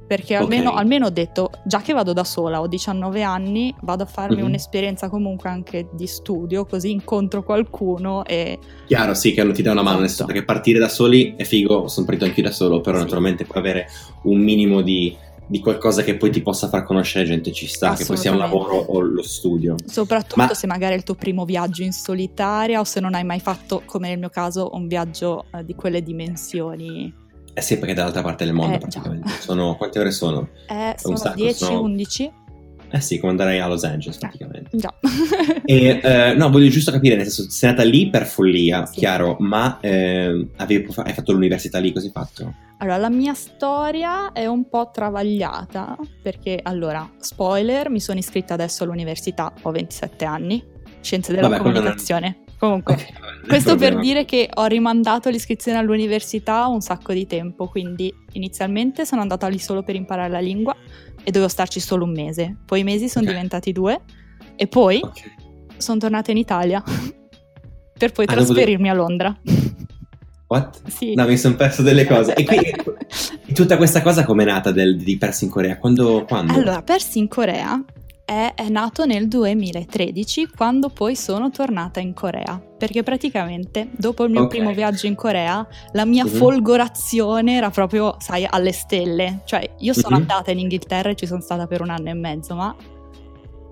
Perché 0.06 0.34
almeno, 0.34 0.70
Ok. 0.70 0.78
almeno 0.78 1.06
ho 1.06 1.10
detto, 1.10 1.50
già 1.64 1.80
che 1.80 1.92
vado 1.94 2.12
da 2.12 2.24
sola, 2.24 2.60
ho 2.60 2.66
19 2.66 3.22
anni, 3.22 3.74
vado 3.82 4.02
a 4.02 4.06
farmi 4.06 4.40
Mhm. 4.42 4.44
un'esperienza 4.48 5.08
comunque 5.08 5.48
anche 5.48 5.88
di 5.92 6.06
studio, 6.06 6.66
così 6.66 6.90
incontro 6.90 7.42
qualcuno 7.42 8.24
e 8.24 8.58
Chiaro, 8.86 9.14
sì, 9.14 9.32
che 9.32 9.42
non 9.42 9.54
ti 9.54 9.62
dà 9.62 9.72
una 9.72 9.82
mano, 9.82 9.98
nel 10.00 10.08
senso 10.08 10.24
Esatto. 10.24 10.32
perché 10.32 10.44
partire 10.46 10.78
da 10.78 10.88
soli 10.88 11.34
è 11.36 11.44
figo, 11.44 11.88
sono 11.88 12.04
partito 12.04 12.26
anch'io 12.26 12.42
da 12.42 12.50
solo, 12.50 12.80
però 12.82 12.98
Sì. 12.98 13.04
naturalmente 13.04 13.44
puoi 13.44 13.58
avere 13.60 13.86
un 14.24 14.38
minimo 14.40 14.82
di, 14.82 15.16
di 15.46 15.60
qualcosa 15.60 16.02
che 16.02 16.16
poi 16.16 16.30
ti 16.30 16.42
possa 16.42 16.68
far 16.68 16.84
conoscere 16.84 17.24
gente, 17.24 17.50
ci 17.52 17.66
sta, 17.66 17.94
che 17.94 18.04
poi 18.04 18.16
sia 18.18 18.30
un 18.32 18.38
lavoro 18.38 18.76
o 18.76 19.00
lo 19.00 19.22
studio. 19.22 19.74
soprattutto 19.86 20.36
Ma- 20.42 20.54
se 20.54 20.66
magari 20.66 20.92
è 20.94 20.96
il 20.96 21.02
tuo 21.02 21.14
primo 21.14 21.44
viaggio 21.46 21.82
in 21.82 21.92
solitaria 21.92 22.78
o 22.80 22.84
se 22.84 23.00
non 23.00 23.14
hai 23.14 23.24
mai 23.24 23.40
fatto, 23.40 23.82
come 23.86 24.08
nel 24.08 24.18
mio 24.18 24.28
caso, 24.30 24.70
un 24.74 24.86
viaggio 24.86 25.46
eh, 25.54 25.64
di 25.64 25.74
quelle 25.74 26.02
dimensioni. 26.02 27.22
Eh 27.56 27.60
sì, 27.60 27.78
perché 27.78 27.94
dall'altra 27.94 28.22
parte 28.22 28.44
del 28.44 28.52
mondo 28.52 28.74
Eh, 28.76 28.78
praticamente. 28.80 29.28
già. 29.28 29.34
Sono, 29.40 29.76
quante 29.76 29.98
ore 30.00 30.10
sono? 30.10 30.48
Eh, 30.68 30.94
sono 30.98 31.16
sacco, 31.16 31.36
10, 31.36 31.54
sono- 31.54 31.82
11? 31.82 32.32
Eh 32.90 33.00
sì, 33.00 33.18
come 33.18 33.30
andare 33.32 33.60
a 33.60 33.66
Los 33.68 33.84
Angeles 33.84 34.18
praticamente. 34.18 34.70
Già. 34.76 34.92
E 35.66 36.00
eh, 36.02 36.34
no, 36.34 36.50
voglio 36.50 36.68
giusto 36.68 36.90
capire, 36.92 37.16
nel 37.16 37.26
senso, 37.26 37.50
sei 37.50 37.70
andata 37.70 37.88
lì 37.88 38.10
per 38.10 38.26
follia, 38.26 38.84
Sì. 38.86 38.98
chiaro, 38.98 39.36
ma 39.38 39.78
eh, 39.80 40.48
avevi- 40.56 40.92
hai 40.96 41.12
fatto 41.12 41.32
l'università 41.32 41.78
lì, 41.78 41.92
così 41.92 42.10
fatto? 42.10 42.52
Allora, 42.78 42.96
la 42.98 43.08
mia 43.08 43.34
storia 43.34 44.32
è 44.32 44.46
un 44.46 44.68
po' 44.68 44.90
travagliata 44.92 45.96
perché, 46.22 46.58
allora, 46.62 47.08
spoiler, 47.18 47.88
mi 47.88 48.00
sono 48.00 48.18
iscritta 48.18 48.54
adesso 48.54 48.82
all'università, 48.84 49.52
ho 49.62 49.70
27 49.70 50.24
anni, 50.24 50.62
scienze 51.00 51.32
della 51.32 51.48
Vabbè, 51.48 51.62
comunicazione. 51.62 52.43
Comunque, 52.64 52.94
è 52.94 53.46
questo 53.46 53.76
per 53.76 53.98
dire 53.98 54.24
che 54.24 54.48
ho 54.52 54.64
rimandato 54.64 55.28
l'iscrizione 55.28 55.76
all'università 55.78 56.66
un 56.66 56.80
sacco 56.80 57.12
di 57.12 57.26
tempo, 57.26 57.66
quindi 57.68 58.12
inizialmente 58.32 59.04
sono 59.04 59.20
andata 59.20 59.46
lì 59.48 59.58
solo 59.58 59.82
per 59.82 59.94
imparare 59.94 60.30
la 60.30 60.40
lingua 60.40 60.74
e 61.22 61.30
dovevo 61.30 61.48
starci 61.48 61.78
solo 61.78 62.04
un 62.04 62.12
mese, 62.12 62.56
poi 62.64 62.80
i 62.80 62.84
mesi 62.84 63.08
sono 63.08 63.26
Ok. 63.26 63.32
diventati 63.32 63.72
due 63.72 64.00
e 64.56 64.66
poi 64.66 65.00
Ok. 65.02 65.20
sono 65.76 65.98
tornata 65.98 66.30
in 66.30 66.38
Italia 66.38 66.82
per 67.98 68.12
poi 68.12 68.24
Ah, 68.28 68.34
dopo 68.34 68.52
trasferirmi 68.52 68.88
a 68.88 68.94
Londra. 68.94 69.36
What? 70.46 70.82
Sì. 70.88 71.14
No, 71.14 71.26
mi 71.26 71.36
sono 71.36 71.56
perso 71.56 71.82
delle 71.82 72.04
cose. 72.06 72.34
E 72.34 72.44
e 72.44 73.52
tutta 73.54 73.76
questa 73.76 74.02
cosa 74.02 74.24
com'è 74.24 74.44
nata 74.44 74.70
del, 74.72 74.96
di 74.96 75.16
Persi 75.16 75.44
in 75.44 75.50
Corea? 75.50 75.78
Quando? 75.78 76.24
quando? 76.26 76.52
Allora, 76.52 76.82
Persi 76.82 77.18
in 77.18 77.28
Corea 77.28 77.82
è, 78.24 78.52
è 78.54 78.68
nato 78.68 79.04
nel 79.04 79.28
2013 79.28 80.48
quando 80.48 80.88
poi 80.88 81.14
sono 81.14 81.50
tornata 81.50 82.00
in 82.00 82.14
Corea. 82.14 82.58
Perché 82.78 83.02
praticamente 83.02 83.88
dopo 83.96 84.24
il 84.24 84.30
mio 84.30 84.42
Ok. 84.42 84.48
primo 84.48 84.72
viaggio 84.72 85.06
in 85.06 85.14
Corea 85.14 85.66
la 85.92 86.04
mia 86.04 86.24
Mhm. 86.24 86.30
folgorazione 86.30 87.56
era 87.56 87.70
proprio, 87.70 88.16
sai, 88.18 88.46
alle 88.48 88.72
stelle. 88.72 89.40
Cioè 89.44 89.74
io 89.78 89.92
sono 89.92 90.16
Mhm. 90.16 90.22
andata 90.22 90.50
in 90.50 90.58
Inghilterra 90.58 91.10
e 91.10 91.14
ci 91.14 91.26
sono 91.26 91.40
stata 91.40 91.66
per 91.66 91.80
un 91.82 91.90
anno 91.90 92.08
e 92.10 92.14
mezzo, 92.14 92.54
ma 92.54 92.74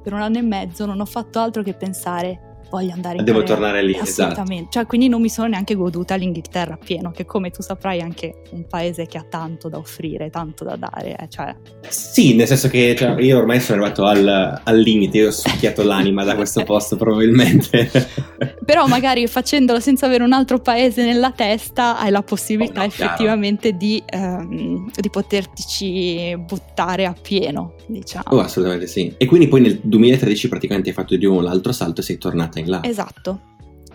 per 0.02 0.12
un 0.12 0.20
anno 0.20 0.38
e 0.38 0.42
mezzo 0.42 0.84
non 0.86 1.00
ho 1.00 1.04
fatto 1.06 1.38
altro 1.38 1.62
che 1.62 1.74
pensare 1.74 2.51
voglio 2.72 2.92
andare 2.94 3.18
in 3.18 3.24
Devo 3.24 3.40
Corea. 3.40 3.54
tornare 3.54 3.84
lì, 3.84 3.92
esatto. 3.92 4.22
Assolutamente. 4.32 4.68
Cioè, 4.70 4.86
quindi 4.86 5.08
non 5.08 5.20
mi 5.20 5.28
sono 5.28 5.48
neanche 5.48 5.74
goduta 5.74 6.14
l'Inghilterra 6.14 6.78
pieno, 6.82 7.10
che 7.10 7.26
come 7.26 7.50
tu 7.50 7.60
saprai 7.60 7.98
è 7.98 8.02
anche 8.02 8.42
un 8.52 8.64
paese 8.66 9.06
che 9.06 9.18
ha 9.18 9.26
tanto 9.28 9.68
da 9.68 9.76
offrire, 9.76 10.30
tanto 10.30 10.64
da 10.64 10.76
dare. 10.76 11.16
eh, 11.16 11.28
Cioè, 11.28 11.54
Sì, 11.88 12.34
nel 12.34 12.46
senso 12.46 12.68
che 12.68 12.94
cioè, 12.96 13.20
io 13.20 13.36
ormai 13.36 13.60
sono 13.60 13.80
arrivato 13.82 14.04
al, 14.06 14.60
al 14.64 14.78
limite, 14.78 15.18
io 15.18 15.28
ho 15.28 15.32
succhiato 15.32 15.82
l'anima 15.82 16.24
da 16.24 16.34
questo 16.34 16.62
posto 16.64 16.96
probabilmente. 16.96 17.90
Però 18.64 18.86
magari 18.86 19.26
facendolo 19.26 19.78
senza 19.80 20.06
avere 20.06 20.24
un 20.24 20.32
altro 20.32 20.58
paese 20.58 21.04
nella 21.04 21.30
testa 21.32 21.98
hai 21.98 22.10
la 22.10 22.22
possibilità 22.22 22.80
Oh, 22.80 22.84
no, 22.84 22.88
effettivamente 22.88 23.72
di, 23.76 24.02
ehm, 24.06 24.90
di 24.94 25.10
potertici 25.10 26.34
buttare 26.38 27.04
a 27.06 27.14
pieno, 27.20 27.74
diciamo. 28.00 28.24
Oh, 28.30 28.40
assolutamente 28.40 28.86
sì. 28.86 29.14
E 29.16 29.26
quindi 29.26 29.48
poi 29.48 29.60
nel 29.60 29.80
2013 29.82 30.48
praticamente 30.48 30.88
hai 30.88 30.94
fatto 30.94 31.16
di 31.16 31.24
nuovo 31.24 31.40
l'altro 31.40 31.72
salto 31.72 32.00
e 32.00 32.04
sei 32.04 32.18
tornata 32.18 32.58
in 32.58 32.68
là. 32.68 32.82
Esatto. 32.82 33.50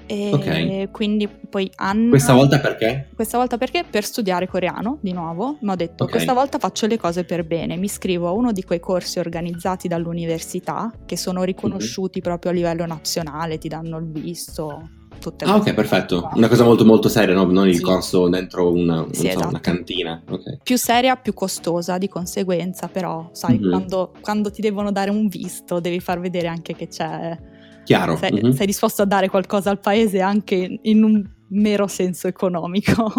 E 0.10 0.30
Ok. 0.32 0.92
quindi 0.92 1.28
poi 1.28 1.70
Anna... 1.76 2.10
Questa 2.10 2.34
volta 2.34 2.60
perché? 2.60 3.10
Questa 3.14 3.38
volta 3.38 3.58
perché? 3.58 3.84
Per 3.90 4.06
studiare 4.06 4.48
coreano, 4.48 5.00
di 5.02 5.12
nuovo, 5.12 5.58
mi 5.62 5.72
ho 5.72 5.76
detto 5.76 6.06
Ok. 6.06 6.12
questa 6.12 6.32
volta 6.32 6.60
faccio 6.60 6.88
le 6.88 6.98
cose 6.98 7.26
per 7.26 7.46
bene, 7.46 7.76
mi 7.76 7.86
iscrivo 7.86 8.28
a 8.30 8.32
uno 8.32 8.54
di 8.54 8.64
quei 8.64 8.80
corsi 8.80 9.20
organizzati 9.20 9.90
dall'università 9.90 10.94
che 11.06 11.18
sono 11.18 11.44
riconosciuti 11.44 12.22
proprio 12.22 12.52
a 12.52 12.54
livello 12.54 12.86
nazionale, 12.86 13.58
ti 13.58 13.68
danno 13.68 13.98
il 13.98 14.06
visto, 14.10 14.90
tutte 15.20 15.46
Ah, 15.46 15.56
ok, 15.56 15.74
perfetto. 15.74 16.22
qua. 16.22 16.32
Una 16.36 16.48
cosa 16.48 16.64
molto 16.64 16.86
molto 16.86 17.10
seria, 17.10 17.34
no? 17.34 17.46
non 17.46 17.68
il 17.68 17.76
Sì. 17.76 17.82
corso 17.82 18.28
dentro 18.30 18.72
una, 18.72 19.06
Sì, 19.12 19.22
so, 19.22 19.24
una 19.26 19.34
esatto. 19.48 19.60
cantina. 19.60 20.24
Ok. 20.30 20.58
Più 20.64 20.78
seria, 20.78 21.16
più 21.16 21.34
costosa 21.34 21.98
di 21.98 22.08
conseguenza, 22.08 22.88
però 22.88 23.30
sai, 23.34 23.58
Mhm. 23.60 23.70
quando, 23.70 24.12
quando 24.22 24.52
ti 24.52 24.62
devono 24.62 24.92
dare 24.92 25.10
un 25.10 25.28
visto 25.28 25.80
devi 25.80 26.00
far 26.00 26.20
vedere 26.20 26.48
anche 26.48 26.76
che 26.76 26.88
c'è... 26.88 27.38
Chiaro. 27.84 28.18
sei, 28.18 28.32
mhm. 28.34 28.52
sei 28.52 28.66
disposto 28.66 29.02
a 29.04 29.06
dare 29.06 29.30
qualcosa 29.30 29.70
al 29.70 29.80
paese 29.80 30.20
anche 30.20 30.80
in 30.82 31.04
un 31.04 31.24
mero 31.50 31.88
senso 31.88 32.28
economico. 32.28 33.14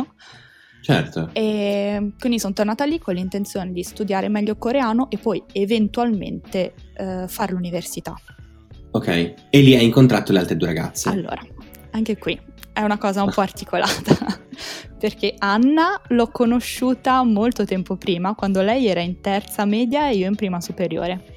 Certo. 0.82 1.30
E 1.32 2.12
quindi 2.18 2.38
sono 2.38 2.52
tornata 2.54 2.84
lì 2.84 2.98
con 2.98 3.14
l'intenzione 3.14 3.72
di 3.72 3.82
studiare 3.82 4.28
meglio 4.28 4.56
coreano 4.56 5.10
e 5.10 5.18
poi 5.18 5.42
eventualmente 5.52 6.74
eh, 6.96 7.24
fare 7.28 7.52
l'università. 7.52 8.14
Ok. 8.90 9.08
E 9.08 9.60
lì 9.60 9.74
hai 9.74 9.84
incontrato 9.84 10.32
le 10.32 10.38
altre 10.38 10.56
due 10.56 10.68
ragazze. 10.68 11.08
Allora, 11.08 11.40
anche 11.98 12.16
qui 12.16 12.40
è 12.72 12.80
una 12.82 12.96
cosa 12.98 13.22
un 13.24 13.30
po' 13.32 13.40
articolata, 13.40 14.14
perché 14.98 15.34
Anna 15.38 16.00
l'ho 16.08 16.28
conosciuta 16.28 17.22
molto 17.24 17.64
tempo 17.64 17.96
prima, 17.96 18.34
quando 18.34 18.62
lei 18.62 18.86
era 18.86 19.00
in 19.00 19.20
terza 19.20 19.64
media 19.64 20.08
e 20.08 20.14
io 20.16 20.28
in 20.28 20.36
prima 20.36 20.60
superiore. 20.60 21.34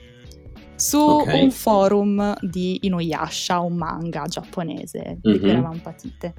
Su 0.75 0.99
Ok. 0.99 1.33
un 1.33 1.51
forum 1.51 2.35
di 2.41 2.79
Inuyasha, 2.85 3.59
un 3.59 3.73
manga 3.75 4.23
giapponese 4.25 5.17
di 5.21 5.37
cui 5.39 5.47
Mhm. 5.47 5.49
eravamo 5.49 5.79
patite. 5.81 6.33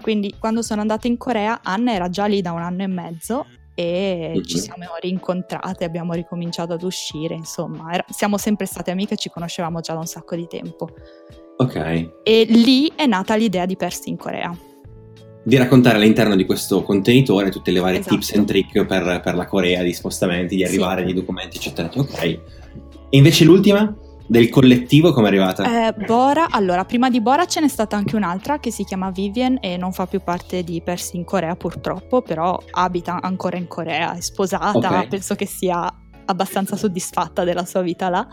Quindi 0.00 0.34
quando 0.38 0.62
sono 0.62 0.80
andata 0.80 1.06
in 1.06 1.16
Corea, 1.18 1.60
Anna 1.62 1.92
era 1.92 2.08
già 2.08 2.24
lì 2.26 2.40
da 2.40 2.52
un 2.52 2.62
anno 2.62 2.82
e 2.82 2.86
mezzo 2.86 3.46
e 3.74 4.32
Mhm. 4.36 4.42
ci 4.44 4.58
siamo 4.58 4.84
rincontrate, 5.00 5.84
abbiamo 5.84 6.14
ricominciato 6.14 6.72
ad 6.72 6.82
uscire, 6.82 7.34
insomma, 7.34 7.92
era- 7.92 8.04
siamo 8.08 8.36
sempre 8.38 8.64
state 8.66 8.90
amiche, 8.90 9.16
ci 9.16 9.28
conoscevamo 9.30 9.80
già 9.80 9.92
da 9.92 9.98
un 10.00 10.06
sacco 10.06 10.34
di 10.36 10.46
tempo. 10.46 10.88
Ok. 11.60 12.10
E 12.22 12.46
lì 12.48 12.90
è 12.96 13.04
nata 13.06 13.34
l'idea 13.36 13.66
di 13.66 13.76
Persi 13.76 14.08
in 14.08 14.16
Corea. 14.16 14.56
Di 15.42 15.56
raccontare 15.56 15.96
all'interno 15.96 16.34
di 16.36 16.46
questo 16.46 16.82
contenitore 16.82 17.50
tutte 17.50 17.70
le 17.70 17.80
varie 17.80 17.98
Esatto. 18.00 18.14
tips 18.14 18.34
and 18.34 18.46
trick 18.46 18.84
per, 18.86 19.20
per 19.22 19.34
la 19.34 19.46
Corea, 19.46 19.82
di 19.82 19.92
spostamenti, 19.92 20.56
di 20.56 20.62
Sì. 20.64 20.68
arrivare, 20.68 21.04
di 21.04 21.12
documenti, 21.12 21.58
eccetera. 21.58 21.90
Ok. 21.94 22.22
E 22.22 22.40
invece 23.10 23.44
l'ultima? 23.44 23.94
Del 24.26 24.48
collettivo 24.48 25.12
come 25.12 25.26
è 25.26 25.28
arrivata? 25.30 25.88
Eh, 25.88 25.92
Bora, 26.06 26.46
allora, 26.50 26.84
prima 26.84 27.10
di 27.10 27.20
Bora 27.20 27.46
ce 27.46 27.60
n'è 27.60 27.68
stata 27.68 27.96
anche 27.96 28.14
un'altra 28.16 28.58
che 28.60 28.70
si 28.70 28.84
chiama 28.84 29.10
Vivian 29.10 29.58
e 29.60 29.76
non 29.76 29.92
fa 29.92 30.06
più 30.06 30.20
parte 30.22 30.62
di 30.62 30.80
Persi 30.82 31.16
in 31.16 31.24
Corea 31.24 31.56
purtroppo, 31.56 32.22
però 32.22 32.56
abita 32.70 33.18
ancora 33.20 33.56
in 33.56 33.66
Corea, 33.66 34.14
è 34.16 34.20
sposata, 34.20 35.00
Ok. 35.00 35.08
penso 35.08 35.34
che 35.34 35.46
sia 35.46 35.92
abbastanza 36.26 36.76
soddisfatta 36.76 37.42
della 37.44 37.64
sua 37.64 37.80
vita 37.82 38.08
là. 38.08 38.26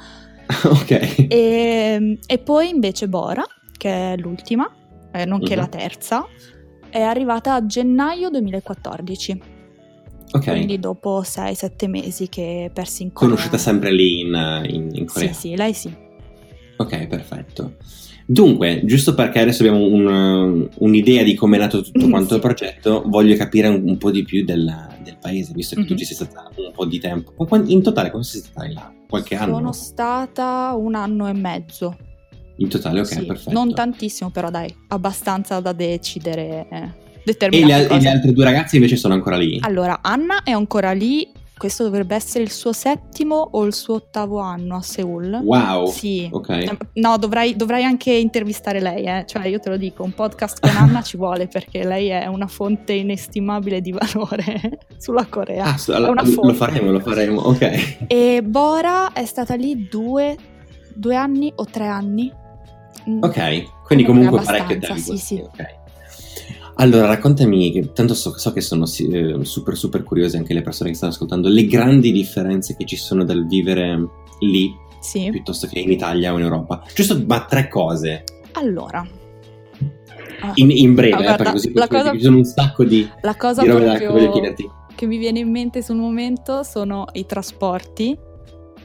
ok. 0.65 1.25
E, 1.29 2.19
e 2.25 2.37
poi 2.39 2.69
invece 2.69 3.07
Bora, 3.07 3.45
che 3.77 4.13
è 4.13 4.17
l'ultima, 4.17 4.69
eh, 5.11 5.25
nonché 5.25 5.55
Mhm. 5.55 5.61
la 5.61 5.67
terza, 5.67 6.25
è 6.89 7.01
arrivata 7.01 7.53
a 7.53 7.65
gennaio 7.65 8.29
2014, 8.29 9.41
Ok. 10.31 10.43
quindi 10.45 10.79
dopo 10.79 11.21
6-7 11.23 11.87
mesi 11.87 12.29
che 12.29 12.69
Persi 12.73 13.03
in 13.03 13.11
Corea. 13.13 13.29
Conosciuta 13.29 13.57
sempre 13.57 13.91
lì 13.91 14.21
in, 14.21 14.63
in, 14.69 14.89
in 14.93 15.05
Corea. 15.05 15.31
Sì, 15.33 15.49
sì, 15.49 15.55
lei 15.55 15.73
sì. 15.73 15.93
Ok, 16.77 17.07
perfetto. 17.07 17.75
Dunque, 18.29 18.81
giusto 18.83 19.13
perché 19.13 19.39
adesso 19.39 19.63
abbiamo 19.63 19.85
un- 19.85 20.67
un'idea 20.79 21.23
di 21.23 21.33
come 21.33 21.55
è 21.55 21.59
nato 21.61 21.81
tutto 21.81 22.07
Mm, 22.07 22.09
quanto 22.09 22.35
il 22.35 22.41
progetto, 22.41 23.03
voglio 23.05 23.35
capire 23.37 23.69
un, 23.69 23.83
un 23.87 23.97
po' 23.97 24.11
di 24.11 24.23
più 24.23 24.43
del, 24.43 24.69
del 25.01 25.17
paese, 25.17 25.53
visto 25.55 25.75
che 25.75 25.85
tu 25.85 25.93
Mhm. 25.93 25.97
ci 25.97 26.03
sei 26.03 26.15
stata 26.17 26.49
un 26.57 26.71
po' 26.73 26.85
di 26.85 26.99
tempo. 26.99 27.33
In 27.67 27.81
totale, 27.81 28.09
quanto 28.09 28.27
sei 28.27 28.41
stata 28.41 28.65
in 28.65 28.73
là? 28.73 28.91
Qualche 29.07 29.35
anno? 29.35 29.53
Sono 29.55 29.71
stata 29.71 30.73
un 30.77 30.95
anno 30.95 31.25
e 31.27 31.33
mezzo. 31.33 31.97
In 32.57 32.67
totale, 32.67 32.99
ok, 32.99 33.05
Sì, 33.05 33.25
perfetto. 33.25 33.51
Non 33.53 33.73
tantissimo, 33.73 34.29
però 34.29 34.49
dai, 34.49 34.75
abbastanza 34.89 35.61
da 35.61 35.71
decidere 35.71 36.67
eh, 36.69 36.89
e, 37.23 37.65
le, 37.65 37.87
e 37.87 37.99
le 38.01 38.09
altre 38.09 38.33
due 38.33 38.43
ragazze 38.43 38.75
invece 38.75 38.97
sono 38.97 39.13
ancora 39.13 39.37
lì? 39.37 39.57
Allora, 39.61 39.99
Anna 40.01 40.43
è 40.43 40.51
ancora 40.51 40.91
lì. 40.91 41.25
Questo 41.57 41.83
dovrebbe 41.83 42.13
essere 42.15 42.43
il 42.43 42.51
suo 42.51 42.71
settimo 42.71 43.35
o 43.51 43.63
il 43.65 43.73
suo 43.73 43.95
ottavo 43.95 44.37
anno 44.39 44.75
a 44.75 44.81
Seoul. 44.81 45.39
Wow! 45.43 45.87
Sì. 45.87 46.29
Ok. 46.31 46.77
No, 46.93 47.17
dovrai, 47.17 47.55
dovrai 47.55 47.83
anche 47.83 48.11
intervistare 48.13 48.79
lei, 48.79 49.05
eh. 49.05 49.23
cioè 49.25 49.47
io 49.47 49.59
te 49.59 49.69
lo 49.69 49.77
dico, 49.77 50.03
un 50.03 50.13
podcast 50.13 50.59
con 50.59 50.75
Anna 50.75 51.01
ci 51.01 51.17
vuole 51.17 51.47
perché 51.47 51.83
lei 51.83 52.09
è 52.09 52.27
una 52.27 52.45
fonte 52.47 52.93
inestimabile 52.93 53.81
di 53.81 53.91
valore 53.91 54.79
sulla 54.97 55.25
Corea. 55.25 55.65
Ah, 55.73 55.77
so- 55.77 55.95
una 55.95 56.21
lo 56.23 56.53
faremo, 56.53 56.91
lo 56.91 56.99
faremo, 56.99 57.41
ok. 57.41 58.05
E 58.07 58.43
Bora 58.43 59.11
è 59.13 59.25
stata 59.25 59.55
lì 59.55 59.87
due, 59.89 60.35
due 60.93 61.15
anni 61.15 61.51
o 61.55 61.65
tre 61.65 61.87
anni. 61.87 62.31
Mm, 63.09 63.23
Ok, 63.23 63.83
quindi 63.83 64.03
Comunque 64.05 64.39
comunque 64.39 64.41
parecchio 64.43 64.79
tempo. 64.79 65.01
sì, 65.01 65.17
sì. 65.17 65.39
ok. 65.39 65.85
Allora, 66.79 67.07
raccontami, 67.07 67.91
tanto 67.93 68.13
so, 68.13 68.37
so 68.37 68.53
che 68.53 68.61
sono 68.61 68.85
eh, 68.85 69.43
super 69.43 69.75
super 69.75 70.03
curiose 70.03 70.37
anche 70.37 70.53
le 70.53 70.61
persone 70.61 70.91
che 70.91 70.95
stanno 70.95 71.11
ascoltando, 71.11 71.49
le 71.49 71.65
grandi 71.65 72.11
differenze 72.11 72.75
che 72.75 72.85
ci 72.85 72.95
sono 72.95 73.23
dal 73.23 73.47
vivere 73.47 74.07
lì 74.41 74.71
Sì. 74.99 75.29
piuttosto 75.31 75.65
che 75.67 75.79
in 75.79 75.91
Italia 75.91 76.33
o 76.33 76.37
in 76.37 76.43
Europa. 76.43 76.83
Giusto, 76.93 77.19
ma 77.25 77.45
tre 77.45 77.67
cose, 77.67 78.23
Allora. 78.53 79.05
Ah, 80.41 80.51
in, 80.55 80.69
in 80.69 80.93
breve, 80.93 81.15
Ah, 81.15 81.19
eh, 81.19 81.23
guarda, 81.23 81.35
perché 81.37 81.51
così 81.53 81.71
la 81.73 81.87
poi- 81.87 81.97
cosa- 81.99 82.11
ci 82.11 82.21
sono 82.21 82.37
un 82.37 82.43
sacco 82.45 82.83
di, 82.83 83.09
La 83.21 83.35
cosa 83.35 83.61
di 83.63 83.67
che 83.69 84.07
voglio 84.07 84.31
chiederti. 84.31 84.69
che 84.93 85.05
mi 85.07 85.17
viene 85.17 85.39
in 85.39 85.49
mente 85.49 85.81
sul 85.81 85.95
momento 85.95 86.61
sono 86.61 87.05
i 87.13 87.25
trasporti. 87.25 88.15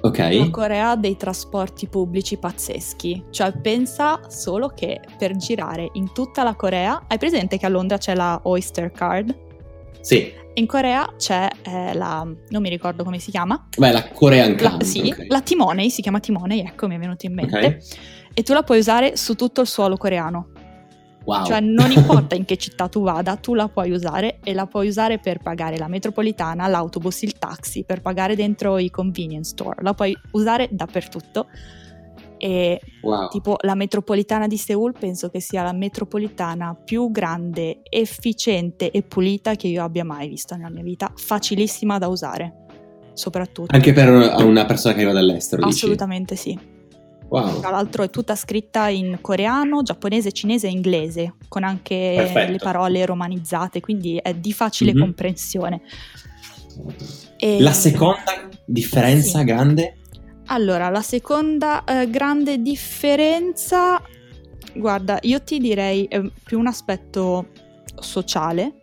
La 0.03 0.09
Ok? 0.09 0.51
Corea 0.51 0.91
ha 0.91 0.97
dei 0.97 1.17
trasporti 1.17 1.87
pubblici 1.89 2.37
pazzeschi. 2.37 3.25
Cioè, 3.31 3.53
pensa 3.53 4.21
solo 4.29 4.69
che 4.69 5.01
per 5.17 5.37
girare 5.37 5.89
in 5.93 6.13
tutta 6.13 6.43
la 6.43 6.55
Corea, 6.55 7.05
hai 7.09 7.19
presente 7.19 7.57
che 7.57 7.67
a 7.67 7.69
Londra 7.69 7.99
c'è 7.99 8.15
la 8.15 8.41
Oyster 8.45 8.91
Card? 8.91 9.35
Sì, 10.01 10.33
In 10.55 10.67
Corea 10.67 11.15
c'è 11.17 11.49
eh, 11.63 11.95
la. 11.95 12.27
non 12.49 12.61
mi 12.63 12.69
ricordo 12.69 13.05
come 13.05 13.19
si 13.21 13.31
chiama. 13.31 13.69
beh, 13.77 13.93
la 13.93 14.09
Korean 14.09 14.51
La, 14.51 14.57
Card. 14.71 14.83
sì, 14.83 15.09
ok. 15.17 15.27
la 15.29 15.41
Timoney, 15.41 15.89
si 15.89 16.03
chiama 16.03 16.19
Timoney, 16.21 16.61
ecco, 16.61 16.89
mi 16.89 16.97
è 16.97 16.99
venuto 16.99 17.25
in 17.27 17.35
mente. 17.35 17.57
Ok. 17.67 18.31
E 18.35 18.43
tu 18.43 18.53
la 18.55 18.63
puoi 18.63 18.79
usare 18.79 19.17
su 19.17 19.35
tutto 19.35 19.61
il 19.61 19.67
suolo 19.67 19.97
coreano. 19.97 20.49
Wow. 21.25 21.45
Cioè 21.45 21.61
non 21.61 21.91
importa 21.93 22.35
in 22.35 22.45
che 22.45 22.57
città 22.57 22.89
tu 22.89 23.03
vada, 23.03 23.37
tu 23.37 23.55
la 23.55 23.69
puoi 23.69 23.93
usare 23.93 24.39
e 24.43 24.55
la 24.55 24.67
puoi 24.67 24.89
usare 24.89 25.19
per 25.19 25.39
pagare 25.39 25.79
la 25.79 25.89
metropolitana, 25.89 26.67
l'autobus, 26.67 27.23
il 27.23 27.39
taxi, 27.39 27.85
per 27.85 28.01
pagare 28.01 28.35
dentro 28.35 28.79
i 28.79 28.91
convenience 28.91 29.51
store, 29.51 29.83
la 29.83 29.95
puoi 29.95 30.17
usare 30.33 30.69
dappertutto. 30.71 31.47
E 32.39 32.81
wow. 33.03 33.29
tipo 33.29 33.57
la 33.61 33.77
metropolitana 33.77 34.49
di 34.49 34.57
Seoul 34.57 34.95
penso 34.99 35.29
che 35.29 35.41
sia 35.41 35.63
la 35.63 35.73
metropolitana 35.73 36.75
più 36.75 37.09
grande, 37.13 37.83
efficiente 37.89 38.91
e 38.91 39.03
pulita 39.03 39.55
che 39.55 39.69
io 39.69 39.85
abbia 39.85 40.05
mai 40.05 40.29
visto 40.29 40.57
nella 40.57 40.71
mia 40.71 40.83
vita, 40.83 41.13
facilissima 41.15 41.99
da 41.99 42.09
usare, 42.09 42.65
soprattutto. 43.13 43.73
Anche 43.73 43.93
per 43.93 44.09
una 44.43 44.65
persona 44.65 44.93
che 44.93 45.03
arriva 45.03 45.15
dall'estero, 45.15 45.63
dici? 45.63 45.77
Assolutamente 45.77 46.35
sì. 46.35 46.59
Wow. 47.33 47.61
Tra 47.61 47.71
l'altro 47.71 48.03
è 48.03 48.11
tutta 48.11 48.37
scritta 48.37 48.89
in 48.89 49.17
coreano, 49.23 49.81
giapponese, 49.83 50.33
cinese 50.33 50.67
e 50.67 50.71
inglese, 50.71 51.37
con 51.49 51.65
anche 51.65 52.13
Perfetto. 52.15 52.53
le 52.53 52.59
parole 52.59 53.07
romanizzate, 53.07 53.81
quindi 53.81 54.19
è 54.19 54.35
di 54.35 54.53
facile 54.53 54.93
Mhm. 54.93 55.01
comprensione. 55.01 55.81
E- 57.39 57.59
La 57.63 57.73
seconda 57.73 58.49
differenza 58.67 59.39
Sì. 59.39 59.45
grande? 59.47 59.97
Allora, 60.49 60.91
la 60.91 61.01
seconda 61.01 61.85
eh, 61.85 62.11
grande 62.11 62.61
differenza, 62.61 63.99
guarda, 64.75 65.19
io 65.23 65.41
ti 65.43 65.59
direi 65.59 66.05
è 66.05 66.21
più 66.45 66.59
un 66.59 66.67
aspetto 66.67 67.47
sociale, 67.99 68.75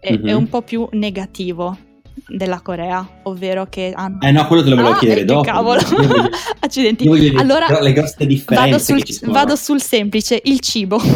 è, 0.00 0.12
Mhm. 0.12 0.26
è 0.26 0.32
un 0.34 0.48
po' 0.50 0.60
più 0.60 0.86
negativo. 0.92 1.78
Della 2.28 2.60
Corea, 2.60 3.06
ovvero 3.24 3.66
che 3.66 3.92
hanno... 3.94 4.20
Eh 4.20 4.32
no, 4.32 4.46
quello 4.46 4.62
te 4.62 4.70
lo 4.70 4.76
volevo 4.76 4.94
Ah, 4.94 4.98
chiedere 4.98 5.20
eh, 5.20 5.24
che 5.24 5.32
dopo. 5.32 5.42
cavolo. 5.42 5.80
Voglio- 5.82 6.28
Accidenti. 6.60 7.08
dire, 7.08 7.38
allora, 7.38 7.80
le 7.80 7.92
grosse 7.92 8.26
differenze 8.26 8.94
vado 8.94 9.04
sul, 9.04 9.30
vado 9.30 9.56
sul 9.56 9.80
semplice, 9.80 10.40
il 10.44 10.60
cibo. 10.60 10.98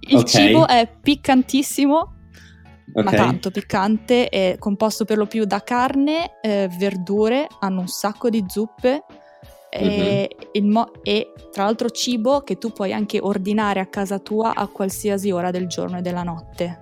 Il 0.00 0.16
Ok. 0.16 0.24
cibo 0.26 0.66
è 0.66 0.88
piccantissimo, 1.00 2.14
ma 2.94 3.02
Ok. 3.02 3.14
tanto 3.14 3.50
piccante, 3.50 4.28
è 4.28 4.56
composto 4.58 5.04
per 5.04 5.18
lo 5.18 5.26
più 5.26 5.44
da 5.44 5.62
carne, 5.62 6.38
eh, 6.40 6.68
verdure, 6.78 7.46
hanno 7.60 7.80
un 7.80 7.88
sacco 7.88 8.28
di 8.30 8.42
zuppe 8.48 9.04
e, 9.70 10.30
Mhm. 10.34 10.48
il 10.52 10.64
mo- 10.64 10.90
e 11.02 11.32
tra 11.52 11.64
l'altro 11.64 11.90
cibo 11.90 12.40
che 12.40 12.56
tu 12.56 12.72
puoi 12.72 12.92
anche 12.92 13.20
ordinare 13.20 13.80
a 13.80 13.86
casa 13.86 14.18
tua 14.18 14.54
a 14.54 14.66
qualsiasi 14.66 15.30
ora 15.30 15.50
del 15.50 15.66
giorno 15.66 15.98
e 15.98 16.00
della 16.00 16.22
notte. 16.22 16.80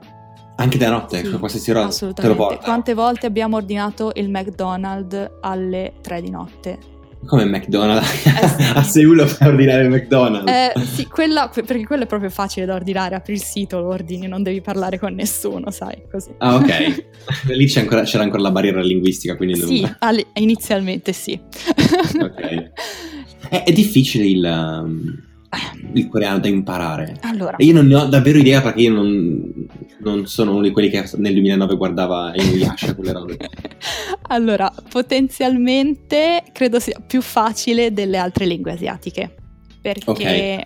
Anche 0.58 0.78
da 0.78 0.88
notte, 0.88 1.22
Sì, 1.22 1.30
qualsiasi 1.32 1.70
ora 1.70 1.88
te 1.88 2.26
lo 2.26 2.34
porta. 2.34 2.64
Quante 2.64 2.94
volte 2.94 3.26
abbiamo 3.26 3.56
ordinato 3.56 4.12
il 4.14 4.30
McDonald's 4.30 5.30
alle 5.40 5.92
3 6.00 6.22
di 6.22 6.30
notte? 6.30 6.78
Come 7.26 7.44
McDonald's? 7.44 8.08
sì. 8.08 8.28
a 8.74 8.82
Seul 8.82 9.16
puoi 9.36 9.48
ordinare 9.50 9.82
il 9.82 9.90
McDonald's. 9.90 10.50
Eh, 10.50 10.72
sì, 10.86 11.06
quella, 11.06 11.50
perché 11.52 11.84
quello 11.84 12.04
è 12.04 12.06
proprio 12.06 12.30
facile 12.30 12.64
da 12.64 12.74
ordinare, 12.74 13.14
apri 13.16 13.34
il 13.34 13.42
sito, 13.42 13.80
lo 13.80 13.88
ordini, 13.88 14.26
non 14.28 14.42
devi 14.42 14.62
parlare 14.62 14.98
con 14.98 15.12
nessuno, 15.14 15.70
sai, 15.70 16.02
così. 16.10 16.30
Ah, 16.38 16.54
ok. 16.54 17.04
Lì 17.52 17.66
c'è 17.66 17.80
ancora- 17.80 18.04
c'era 18.04 18.22
ancora 18.22 18.42
la 18.42 18.50
barriera 18.50 18.80
linguistica, 18.80 19.36
quindi 19.36 19.58
non... 19.58 19.68
Sì, 19.68 19.86
alle- 19.98 20.26
inizialmente 20.34 21.12
sì. 21.12 21.38
Ok. 22.20 22.70
È, 23.48 23.62
è 23.64 23.72
difficile 23.72 24.24
il, 24.24 24.44
um, 24.44 25.22
il 25.92 26.08
coreano 26.08 26.38
da 26.38 26.48
imparare. 26.48 27.16
Allora, 27.22 27.56
io 27.58 27.72
non 27.74 27.86
ne 27.86 27.94
ho 27.94 28.04
davvero 28.06 28.38
idea 28.38 28.62
perché 28.62 28.82
io 28.82 28.92
non, 28.92 29.52
non 29.98 30.26
sono 30.26 30.52
uno 30.52 30.62
di 30.62 30.70
quelli 30.70 30.90
che 30.90 31.08
nel 31.16 31.32
2009 31.32 31.76
guardava 31.76 32.32
Inuyasha 32.34 32.94
quelle 32.94 33.12
robe. 33.12 33.36
allora, 34.28 34.72
potenzialmente 34.88 36.42
credo 36.52 36.78
sia 36.78 37.00
più 37.04 37.22
facile 37.22 37.92
delle 37.92 38.18
altre 38.18 38.46
lingue 38.46 38.72
asiatiche, 38.72 39.34
perché 39.80 40.10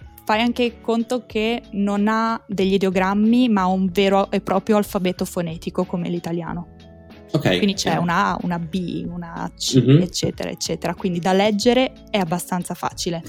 Ok. 0.01 0.25
fai 0.25 0.41
anche 0.41 0.81
conto 0.81 1.25
che 1.27 1.63
non 1.73 2.09
ha 2.09 2.43
degli 2.47 2.75
ideogrammi, 2.75 3.49
ma 3.49 3.67
un 3.67 3.89
vero 3.93 4.31
e 4.31 4.41
proprio 4.41 4.77
alfabeto 4.77 5.25
fonetico 5.25 5.85
come 5.85 6.09
l'italiano. 6.09 6.77
Ok. 7.33 7.59
Quindi 7.59 7.75
c'è 7.75 7.97
una 7.97 8.33
A, 8.33 8.39
una 8.43 8.59
B, 8.59 9.05
una 9.07 9.51
C, 9.57 9.77
Mhm. 9.77 10.01
eccetera, 10.03 10.51
eccetera. 10.51 10.95
Quindi 10.95 11.21
da 11.21 11.33
leggere 11.33 11.93
è 12.11 12.19
abbastanza 12.19 12.75
facile. 12.75 13.23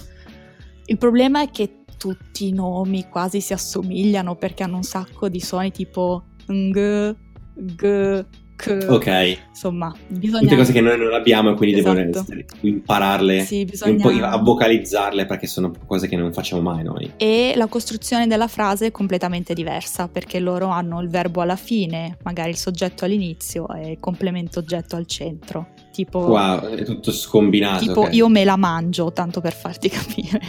Il 0.92 0.98
problema 0.98 1.42
è 1.42 1.50
che 1.50 1.86
tutti 1.98 2.50
i 2.50 2.52
nomi 2.52 3.08
quasi 3.08 3.40
si 3.40 3.54
assomigliano 3.54 4.36
perché 4.36 4.64
hanno 4.64 4.76
un 4.76 4.84
sacco 4.84 5.30
di 5.30 5.40
suoni 5.40 5.72
tipo 5.72 6.24
ng, 6.48 7.16
g, 7.56 8.26
k. 8.58 8.86
Ok. 8.90 9.38
Insomma, 9.48 9.96
bisogna... 10.10 10.42
Tutte 10.42 10.58
cose 10.58 10.74
che 10.74 10.82
noi 10.82 10.98
non 10.98 11.14
abbiamo 11.14 11.52
e 11.52 11.56
quindi 11.56 11.80
Esatto. 11.80 12.20
essere- 12.20 12.46
impararle 12.60 13.40
Sì, 13.46 13.62
e 13.62 13.90
un 13.90 14.02
po' 14.02 14.10
bisogna... 14.10 14.32
a 14.32 14.38
vocalizzarle 14.42 15.26
perché 15.26 15.48
sono 15.48 15.72
cose 15.86 16.10
che 16.10 16.18
non 16.18 16.34
facciamo 16.34 16.62
mai 16.62 16.84
noi. 16.84 17.14
E 17.16 17.54
la 17.56 17.68
costruzione 17.68 18.28
della 18.28 18.50
frase 18.50 18.88
è 18.88 18.92
completamente 18.92 19.54
diversa 19.54 20.10
perché 20.10 20.42
loro 20.42 20.68
hanno 20.68 21.00
il 21.00 21.08
verbo 21.08 21.40
alla 21.40 21.56
fine, 21.56 22.18
magari 22.24 22.50
il 22.50 22.58
soggetto 22.58 23.06
all'inizio 23.06 23.66
e 23.70 23.92
il 23.92 24.00
complemento 24.02 24.60
oggetto 24.60 24.98
al 24.98 25.06
centro. 25.06 25.68
Tipo, 26.04 26.26
Qua 26.26 26.68
è 26.68 26.84
tutto 26.84 27.12
scombinato. 27.12 27.86
tipo 27.86 28.02
ok. 28.02 28.14
io 28.16 28.28
me 28.28 28.44
la 28.44 28.56
mangio, 28.56 29.12
tanto 29.12 29.40
per 29.40 29.54
farti 29.54 29.88
capire. 29.90 30.40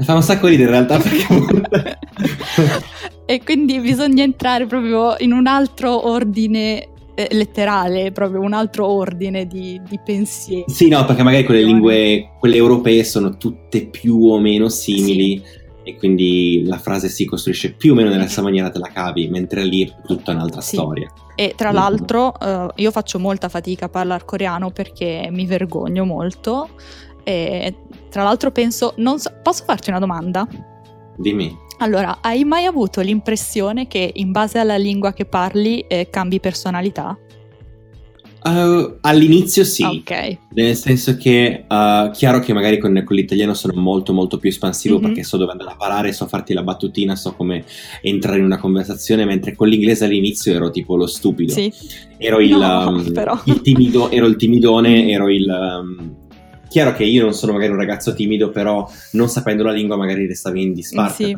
Fa 0.00 0.14
un 0.14 0.22
sacco 0.22 0.46
ridere 0.46 0.70
in 0.70 0.86
realtà 0.86 0.98
perché... 0.98 1.98
e 3.26 3.42
quindi 3.44 3.78
bisogna 3.78 4.22
entrare 4.22 4.64
proprio 4.64 5.16
in 5.18 5.32
un 5.32 5.46
altro 5.46 6.08
ordine 6.08 6.88
eh, 7.14 7.28
letterale, 7.32 8.10
proprio 8.10 8.40
un 8.40 8.54
altro 8.54 8.86
ordine 8.86 9.46
di, 9.46 9.78
di 9.86 10.00
pensieri. 10.02 10.64
Sì, 10.66 10.88
no, 10.88 11.04
perché 11.04 11.22
magari 11.22 11.44
quelle 11.44 11.62
lingue, 11.62 12.30
quelle 12.38 12.56
europee 12.56 13.04
sono 13.04 13.36
tutte 13.36 13.86
più 13.88 14.30
o 14.30 14.38
meno 14.38 14.70
simili 14.70 15.42
e 15.86 15.94
quindi 15.94 16.64
la 16.66 16.78
frase 16.78 17.08
si 17.08 17.24
costruisce 17.24 17.72
più 17.72 17.92
o 17.92 17.94
meno 17.94 18.08
nella 18.08 18.24
stessa 18.24 18.42
maniera, 18.42 18.70
te 18.70 18.80
la 18.80 18.90
cavi, 18.92 19.28
mentre 19.28 19.62
lì 19.64 19.86
è 19.86 19.94
tutta 20.04 20.32
un'altra 20.32 20.60
Sì. 20.60 20.74
storia. 20.74 21.08
E 21.36 21.54
tra 21.56 21.70
l'altro 21.70 22.36
eh, 22.40 22.66
io 22.74 22.90
faccio 22.90 23.20
molta 23.20 23.48
fatica 23.48 23.84
a 23.84 23.88
parlare 23.88 24.24
coreano 24.24 24.72
perché 24.72 25.28
mi 25.30 25.46
vergogno 25.46 26.04
molto. 26.04 26.70
E 27.22 27.76
tra 28.10 28.24
l'altro 28.24 28.50
penso, 28.50 28.94
non 28.96 29.20
so, 29.20 29.30
posso 29.44 29.62
farti 29.64 29.90
una 29.90 30.00
domanda? 30.00 30.44
Dimmi. 31.16 31.56
Allora, 31.78 32.18
hai 32.20 32.42
mai 32.42 32.64
avuto 32.64 33.00
l'impressione 33.00 33.86
che 33.86 34.10
in 34.14 34.32
base 34.32 34.58
alla 34.58 34.76
lingua 34.76 35.12
che 35.12 35.24
parli 35.24 35.80
eh, 35.82 36.08
cambi 36.10 36.40
personalità? 36.40 37.16
Uh, 38.48 38.98
all'inizio 39.00 39.64
sì, 39.64 39.82
Ok. 39.82 40.38
nel 40.54 40.76
senso 40.76 41.16
che 41.16 41.64
uh, 41.68 42.10
chiaro 42.12 42.38
che 42.38 42.52
magari 42.52 42.78
con, 42.78 43.02
con 43.04 43.16
l'italiano 43.16 43.54
sono 43.54 43.72
molto 43.80 44.12
molto 44.12 44.38
più 44.38 44.48
espansivo 44.50 44.98
Mhm. 44.98 45.02
perché 45.02 45.24
so 45.24 45.36
dove 45.36 45.50
andare 45.50 45.72
a 45.72 45.76
parare, 45.76 46.12
so 46.12 46.26
farti 46.28 46.54
la 46.54 46.62
battutina, 46.62 47.16
so 47.16 47.32
come 47.34 47.64
entrare 48.02 48.38
in 48.38 48.44
una 48.44 48.58
conversazione, 48.58 49.24
mentre 49.24 49.56
con 49.56 49.66
l'inglese 49.66 50.04
all'inizio 50.04 50.54
ero 50.54 50.70
tipo 50.70 50.94
lo 50.94 51.06
stupido. 51.08 51.52
Sì. 51.52 51.72
ero 52.18 52.38
il, 52.38 52.56
No, 52.56 52.88
um, 52.88 53.12
il 53.46 53.60
timido, 53.62 54.10
ero 54.10 54.26
il 54.26 54.36
timidone, 54.36 55.10
ero 55.10 55.28
il... 55.28 55.46
um, 55.48 56.14
chiaro 56.68 56.92
che 56.94 57.02
io 57.04 57.22
non 57.22 57.32
sono 57.32 57.52
magari 57.52 57.72
un 57.72 57.78
ragazzo 57.78 58.14
timido, 58.14 58.50
però 58.50 58.88
non 59.12 59.28
sapendo 59.28 59.64
la 59.64 59.72
lingua 59.72 59.96
magari 59.96 60.24
restavi 60.26 60.62
in 60.62 60.72
disparte, 60.72 61.24
Sì. 61.24 61.36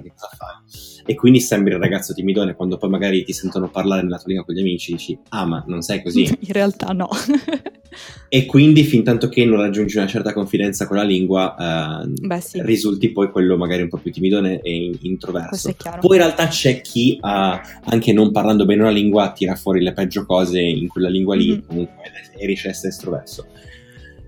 E 1.11 1.15
quindi 1.15 1.41
sembri 1.41 1.73
il 1.73 1.81
ragazzo 1.81 2.13
timidone, 2.13 2.55
quando 2.55 2.77
poi 2.77 2.91
magari 2.91 3.25
ti 3.25 3.33
sentono 3.33 3.71
parlare 3.71 4.03
nella 4.03 4.17
tua 4.19 4.27
lingua 4.27 4.45
con 4.45 4.55
gli 4.55 4.61
amici, 4.61 4.93
dici, 4.93 5.19
ah 5.31 5.47
ma 5.47 5.65
non 5.67 5.81
sei 5.81 6.03
così. 6.03 6.25
In 6.39 6.53
realtà 6.53 6.89
no. 6.93 7.09
e 8.29 8.45
quindi 8.45 8.85
fin 8.85 9.03
tanto 9.03 9.31
che 9.31 9.47
non 9.47 9.59
raggiungi 9.59 9.97
una 9.97 10.07
certa 10.07 10.35
confidenza 10.35 10.87
con 10.87 10.99
la 10.99 11.03
lingua, 11.05 12.03
eh, 12.05 12.09
Beh 12.27 12.41
sì, 12.41 12.61
risulti 12.63 13.11
poi 13.11 13.31
quello 13.31 13.57
magari 13.57 13.81
un 13.81 13.89
po' 13.89 13.97
più 13.97 14.13
timidone 14.13 14.61
e 14.61 14.71
in- 14.71 14.99
introverso. 15.01 15.75
Poi 15.99 16.17
in 16.19 16.23
realtà 16.23 16.47
c'è 16.49 16.83
chi, 16.83 17.15
eh, 17.17 17.21
anche 17.23 18.13
non 18.13 18.31
parlando 18.31 18.67
bene 18.67 18.83
una 18.83 18.91
lingua, 18.91 19.33
tira 19.33 19.55
fuori 19.55 19.81
le 19.83 19.95
peggio 19.95 20.27
cose 20.27 20.61
in 20.61 20.89
quella 20.89 21.09
lingua 21.09 21.35
lì 21.35 21.53
Mhm. 21.53 21.63
comunque 21.67 22.03
e 22.37 22.45
riesce 22.45 22.69
a 22.69 22.71
essere 22.73 22.89
estroverso. 22.89 23.47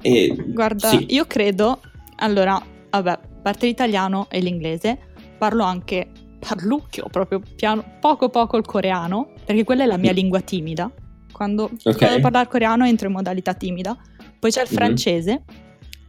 E, 0.01 0.35
Guarda, 0.35 0.89
sì. 0.89 1.05
io 1.11 1.27
credo, 1.27 1.83
allora, 2.17 2.59
vabbè, 2.89 3.11
a 3.11 3.21
parte 3.43 3.67
l'italiano 3.67 4.29
e 4.31 4.41
l'inglese, 4.41 4.97
parlo 5.37 5.63
anche, 5.63 6.09
parlucchio 6.41 7.07
proprio 7.11 7.41
piano, 7.55 7.85
poco 8.01 8.29
poco 8.31 8.57
il 8.57 8.65
coreano, 8.65 9.33
perché 9.45 9.63
quella 9.65 9.85
è 9.85 9.87
la 9.87 9.97
mia 9.99 10.11
Mhm. 10.11 10.17
lingua 10.17 10.41
timida. 10.41 10.91
Quando, 11.31 11.65
Ok. 11.65 11.83
quando 11.83 12.07
devo 12.07 12.21
parlare 12.21 12.49
coreano 12.49 12.85
entro 12.87 13.07
in 13.07 13.13
modalità 13.15 13.55
timida. 13.55 13.97
Poi 14.39 14.51
c'è 14.51 14.63
il 14.63 14.69
Mhm. 14.71 14.77
francese. 14.77 15.43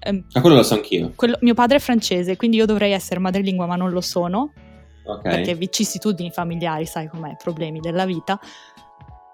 ehm, 0.03 0.23
Ah, 0.31 0.41
quello 0.41 0.55
lo 0.55 0.63
so 0.63 0.73
anch'io. 0.73 1.11
quello- 1.15 1.37
mio 1.41 1.53
padre 1.53 1.77
è 1.77 1.79
francese, 1.79 2.35
quindi 2.35 2.57
io 2.57 2.65
dovrei 2.65 2.91
essere 2.91 3.19
madrelingua, 3.19 3.67
ma 3.67 3.75
non 3.75 3.91
lo 3.91 4.01
sono, 4.01 4.51
Ok. 5.05 5.21
perché 5.21 5.53
vicissitudini 5.53 6.31
familiari, 6.31 6.87
sai 6.87 7.07
com'è, 7.07 7.35
problemi 7.37 7.79
della 7.79 8.05
vita. 8.07 8.39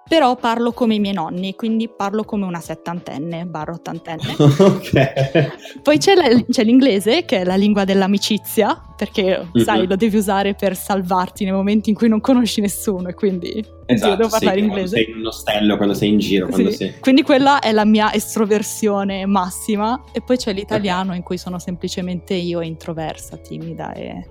Però 0.07 0.35
parlo 0.35 0.71
come 0.71 0.95
i 0.95 0.99
miei 0.99 1.13
nonni, 1.13 1.55
quindi 1.55 1.89
parlo 1.89 2.23
come 2.23 2.45
una 2.45 2.59
settantenne, 2.61 3.45
barra 3.45 3.73
ottantenne. 3.73 4.35
ok. 4.39 5.79
Poi 5.81 5.97
c'è, 5.97 6.15
la- 6.15 6.43
c'è 6.49 6.63
l'inglese, 6.63 7.25
che 7.25 7.41
è 7.41 7.43
la 7.43 7.55
lingua 7.55 7.83
dell'amicizia, 7.83 8.81
perché 8.95 9.47
Mhm. 9.53 9.61
sai, 9.63 9.85
lo 9.87 9.95
devi 9.95 10.15
usare 10.17 10.53
per 10.55 10.75
salvarti 10.75 11.43
nei 11.43 11.53
momenti 11.53 11.89
in 11.89 11.95
cui 11.95 12.07
non 12.07 12.21
conosci 12.21 12.61
nessuno 12.61 13.09
e 13.09 13.13
quindi 13.13 13.63
Esatto, 13.85 14.15
devo 14.15 14.29
sì, 14.29 14.35
parlare 14.35 14.57
quando 14.57 14.75
inglese. 14.75 14.95
sei 14.95 15.09
in 15.11 15.17
un 15.17 15.25
ostello, 15.27 15.75
quando 15.77 15.93
sei 15.93 16.09
in 16.09 16.17
giro, 16.19 16.47
quando 16.47 16.69
Sì. 16.71 16.75
sei... 16.77 16.93
Quindi 16.99 17.21
quella 17.23 17.59
è 17.59 17.71
la 17.71 17.85
mia 17.85 18.11
estroversione 18.13 19.25
massima 19.25 20.03
e 20.13 20.21
poi 20.21 20.37
c'è 20.37 20.53
l'italiano 20.53 21.13
in 21.15 21.23
cui 21.23 21.37
sono 21.37 21.59
semplicemente 21.59 22.33
io 22.33 22.61
introversa, 22.61 23.37
timida 23.37 23.93
e... 23.93 24.25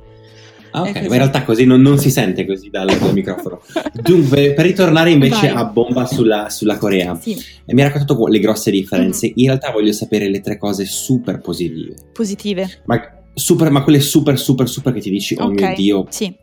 Ah, 0.76 0.82
ok, 0.82 0.94
ma 0.94 1.00
in 1.00 1.08
realtà 1.12 1.42
così 1.42 1.64
non, 1.64 1.80
non 1.80 1.96
si 1.98 2.10
sente 2.10 2.44
così 2.44 2.68
dal, 2.68 2.86
dal 2.86 3.12
microfono. 3.14 3.60
Dunque, 3.94 4.52
per 4.52 4.66
ritornare 4.66 5.10
invece 5.10 5.48
Vai. 5.48 5.56
a 5.56 5.64
bomba 5.64 6.04
sulla, 6.04 6.50
sulla 6.50 6.76
Corea, 6.76 7.14
Sì, 7.14 7.34
e 7.64 7.72
mi 7.72 7.80
ha 7.80 7.84
raccontato 7.86 8.26
le 8.26 8.38
grosse 8.38 8.70
differenze. 8.70 9.28
Mhm. 9.28 9.32
In 9.36 9.46
realtà 9.46 9.70
voglio 9.70 9.92
sapere 9.92 10.28
le 10.28 10.40
tre 10.40 10.58
cose 10.58 10.84
super 10.84 11.40
positive. 11.40 11.94
positive. 12.12 12.82
Ma, 12.84 13.00
super, 13.32 13.70
ma 13.70 13.82
quelle 13.82 14.00
super, 14.00 14.38
super, 14.38 14.68
super 14.68 14.92
che 14.92 15.00
ti 15.00 15.08
dici, 15.10 15.34
oh 15.38 15.44
ok, 15.46 15.60
mio 15.60 15.74
Dio. 15.74 16.06
sì, 16.10 16.34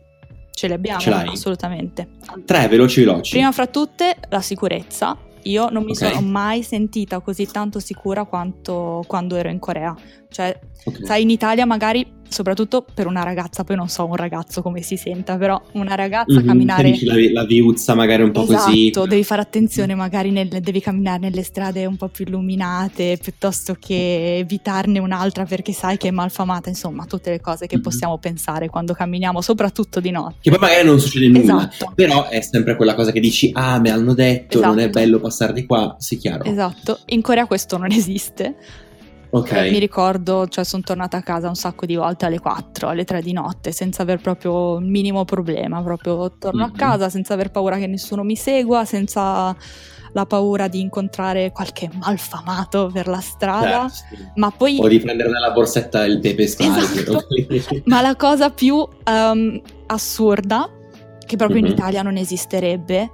ce 0.50 0.66
le 0.68 0.74
abbiamo 0.74 0.98
Ce 0.98 1.10
assolutamente. 1.12 2.08
Tre, 2.44 2.66
veloci, 2.66 3.00
veloci. 3.04 3.30
Prima 3.32 3.52
fra 3.52 3.68
tutte 3.68 4.16
la 4.30 4.40
sicurezza. 4.40 5.16
Io 5.46 5.68
non 5.68 5.84
mi 5.84 5.90
Ok. 5.90 5.96
sono 5.98 6.20
mai 6.22 6.62
sentita 6.62 7.20
così 7.20 7.46
tanto 7.46 7.78
sicura 7.78 8.24
quanto 8.24 9.04
quando 9.06 9.36
ero 9.36 9.50
in 9.50 9.58
Corea. 9.58 9.94
Cioè, 10.30 10.58
Ok. 10.86 11.00
sai, 11.04 11.22
in 11.22 11.30
Italia 11.30 11.66
magari 11.66 12.04
soprattutto 12.34 12.84
per 12.92 13.06
una 13.06 13.22
ragazza, 13.22 13.62
poi 13.62 13.76
non 13.76 13.88
so 13.88 14.04
un 14.04 14.16
ragazzo 14.16 14.60
come 14.60 14.82
si 14.82 14.96
senta, 14.96 15.36
però 15.36 15.60
una 15.72 15.94
ragazza 15.94 16.34
mm-hmm, 16.34 16.46
camminare... 16.46 16.98
La, 17.04 17.14
la 17.32 17.44
viuzza 17.44 17.94
magari 17.94 18.24
un 18.24 18.32
po' 18.32 18.42
esatto, 18.42 18.64
così. 18.64 18.88
Esatto, 18.88 19.06
devi 19.06 19.22
fare 19.22 19.40
attenzione 19.40 19.94
magari, 19.94 20.32
nel, 20.32 20.48
devi 20.48 20.80
camminare 20.80 21.20
nelle 21.20 21.44
strade 21.44 21.86
un 21.86 21.96
po' 21.96 22.08
più 22.08 22.24
illuminate 22.26 23.18
piuttosto 23.22 23.76
che 23.78 24.38
evitarne 24.38 24.98
un'altra 24.98 25.44
perché 25.44 25.72
sai 25.72 25.96
che 25.96 26.08
è 26.08 26.10
malfamata, 26.10 26.68
insomma 26.68 27.04
tutte 27.04 27.30
le 27.30 27.40
cose 27.40 27.66
che 27.66 27.76
mm-hmm. 27.76 27.84
possiamo 27.84 28.18
pensare 28.18 28.68
quando 28.68 28.94
camminiamo, 28.94 29.40
soprattutto 29.40 30.00
di 30.00 30.10
notte. 30.10 30.34
Che 30.40 30.50
poi 30.50 30.58
magari 30.58 30.84
non 30.84 30.98
succede 30.98 31.28
nulla, 31.28 31.70
esatto. 31.70 31.92
però 31.94 32.28
è 32.28 32.40
sempre 32.40 32.74
quella 32.74 32.94
cosa 32.94 33.12
che 33.12 33.20
dici, 33.20 33.50
ah 33.54 33.78
me 33.78 33.90
hanno 33.90 34.12
detto, 34.12 34.58
esatto. 34.58 34.66
non 34.66 34.78
è 34.80 34.88
esatto. 34.88 34.98
bello 34.98 35.20
passare 35.20 35.52
di 35.52 35.64
qua, 35.66 35.94
sì 36.00 36.16
chiaro. 36.16 36.42
Esatto, 36.42 36.98
in 37.06 37.22
Corea 37.22 37.46
questo 37.46 37.78
non 37.78 37.92
esiste. 37.92 38.56
Okay. 39.36 39.72
Mi 39.72 39.80
ricordo, 39.80 40.46
cioè 40.46 40.62
sono 40.62 40.84
tornata 40.84 41.16
a 41.16 41.22
casa 41.22 41.48
un 41.48 41.56
sacco 41.56 41.86
di 41.86 41.96
volte 41.96 42.24
alle 42.24 42.38
4, 42.38 42.86
alle 42.86 43.02
3 43.02 43.20
di 43.20 43.32
notte, 43.32 43.72
senza 43.72 44.02
aver 44.02 44.20
proprio 44.20 44.76
il 44.76 44.86
minimo 44.86 45.24
problema, 45.24 45.82
proprio 45.82 46.36
torno 46.38 46.64
mm-hmm. 46.64 46.74
a 46.74 46.78
casa 46.78 47.08
senza 47.08 47.34
aver 47.34 47.50
paura 47.50 47.76
che 47.78 47.88
nessuno 47.88 48.22
mi 48.22 48.36
segua, 48.36 48.84
senza 48.84 49.54
la 50.12 50.26
paura 50.26 50.68
di 50.68 50.78
incontrare 50.78 51.50
qualche 51.50 51.90
malfamato 51.94 52.88
per 52.92 53.08
la 53.08 53.18
strada, 53.18 53.90
certo, 53.90 54.30
ma 54.36 54.52
poi... 54.52 54.78
O 54.80 54.86
di 54.86 55.00
prendere 55.00 55.28
nella 55.28 55.50
borsetta 55.50 56.04
il 56.04 56.20
pepe. 56.20 56.44
Esatto. 56.44 57.26
ma 57.86 58.00
la 58.00 58.14
cosa 58.14 58.50
più 58.50 58.76
um, 58.76 59.60
assurda, 59.86 60.70
che 61.26 61.34
proprio 61.34 61.60
mm-hmm. 61.60 61.66
in 61.66 61.72
Italia 61.72 62.02
non 62.02 62.16
esisterebbe, 62.16 63.10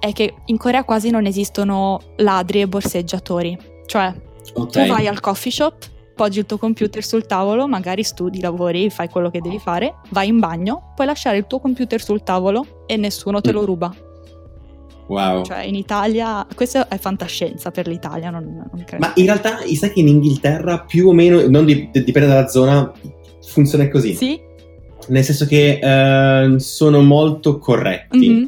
è 0.00 0.12
che 0.12 0.34
in 0.46 0.56
Corea 0.56 0.82
quasi 0.82 1.10
non 1.10 1.26
esistono 1.26 2.00
ladri 2.16 2.62
e 2.62 2.66
borseggiatori. 2.66 3.56
Cioè, 3.86 4.32
Okay. 4.52 4.86
Tu 4.86 4.92
vai 4.92 5.06
al 5.06 5.20
coffee 5.20 5.52
shop, 5.52 5.74
poggi 6.14 6.40
il 6.40 6.46
tuo 6.46 6.58
computer 6.58 7.02
sul 7.02 7.26
tavolo, 7.26 7.66
magari 7.66 8.02
studi, 8.02 8.40
lavori, 8.40 8.90
fai 8.90 9.08
quello 9.08 9.30
che 9.30 9.40
devi 9.40 9.58
fare, 9.58 9.96
vai 10.10 10.28
in 10.28 10.38
bagno, 10.38 10.92
puoi 10.94 11.06
lasciare 11.06 11.38
il 11.38 11.46
tuo 11.46 11.60
computer 11.60 12.00
sul 12.02 12.22
tavolo 12.22 12.84
e 12.86 12.96
nessuno 12.96 13.40
te 13.40 13.52
lo 13.52 13.62
mm. 13.62 13.64
ruba. 13.64 13.94
Wow. 15.06 15.44
Cioè 15.44 15.64
in 15.64 15.74
Italia, 15.74 16.46
questa 16.54 16.88
è 16.88 16.96
fantascienza 16.98 17.70
per 17.70 17.86
l'Italia, 17.86 18.30
non, 18.30 18.44
non 18.44 18.84
credo. 18.84 19.04
Ma 19.06 19.12
in 19.16 19.26
realtà 19.26 19.58
sai 19.74 19.92
che 19.92 20.00
in 20.00 20.08
Inghilterra 20.08 20.80
più 20.80 21.08
o 21.08 21.12
meno, 21.12 21.46
non 21.46 21.64
dipende 21.66 22.26
dalla 22.26 22.48
zona, 22.48 22.90
funziona 23.46 23.88
così. 23.88 24.14
Sì. 24.14 24.40
Nel 25.08 25.22
senso 25.22 25.44
che 25.44 25.78
uh, 25.82 26.56
sono 26.56 27.02
molto 27.02 27.58
corretti. 27.58 28.30
Mm-hmm. 28.30 28.44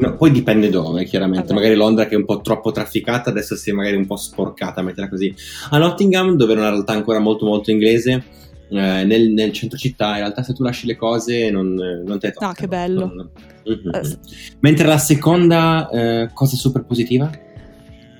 No, 0.00 0.16
poi 0.16 0.30
dipende 0.30 0.70
dove, 0.70 1.04
chiaramente. 1.04 1.48
Vabbè. 1.48 1.60
Magari 1.60 1.74
Londra 1.74 2.06
che 2.06 2.14
è 2.14 2.16
un 2.16 2.24
po' 2.24 2.40
troppo 2.40 2.72
trafficata, 2.72 3.28
adesso 3.28 3.54
si 3.54 3.70
è 3.70 3.72
magari 3.74 3.96
un 3.96 4.06
po' 4.06 4.16
sporcata, 4.16 4.80
metterla 4.80 5.10
così. 5.10 5.34
A 5.70 5.78
Nottingham, 5.78 6.36
dove 6.36 6.52
era 6.52 6.62
una 6.62 6.70
realtà 6.70 6.92
ancora 6.92 7.18
molto 7.18 7.44
molto 7.44 7.70
inglese, 7.70 8.24
eh, 8.70 9.04
nel, 9.04 9.30
nel, 9.30 9.52
centro 9.52 9.76
città, 9.76 10.12
in 10.12 10.20
realtà 10.20 10.42
se 10.42 10.54
tu 10.54 10.62
lasci 10.62 10.86
le 10.86 10.96
cose 10.96 11.50
non, 11.50 11.74
non 11.74 12.18
te 12.18 12.30
toccano. 12.30 12.52
Ah, 12.52 12.54
che 12.54 12.66
bello. 12.66 13.06
Non... 13.06 13.30
Mm-hmm. 13.68 13.94
Eh. 13.94 14.18
Mentre 14.60 14.86
la 14.86 14.98
seconda 14.98 15.88
eh, 15.90 16.30
cosa 16.32 16.56
super 16.56 16.84
positiva? 16.84 17.30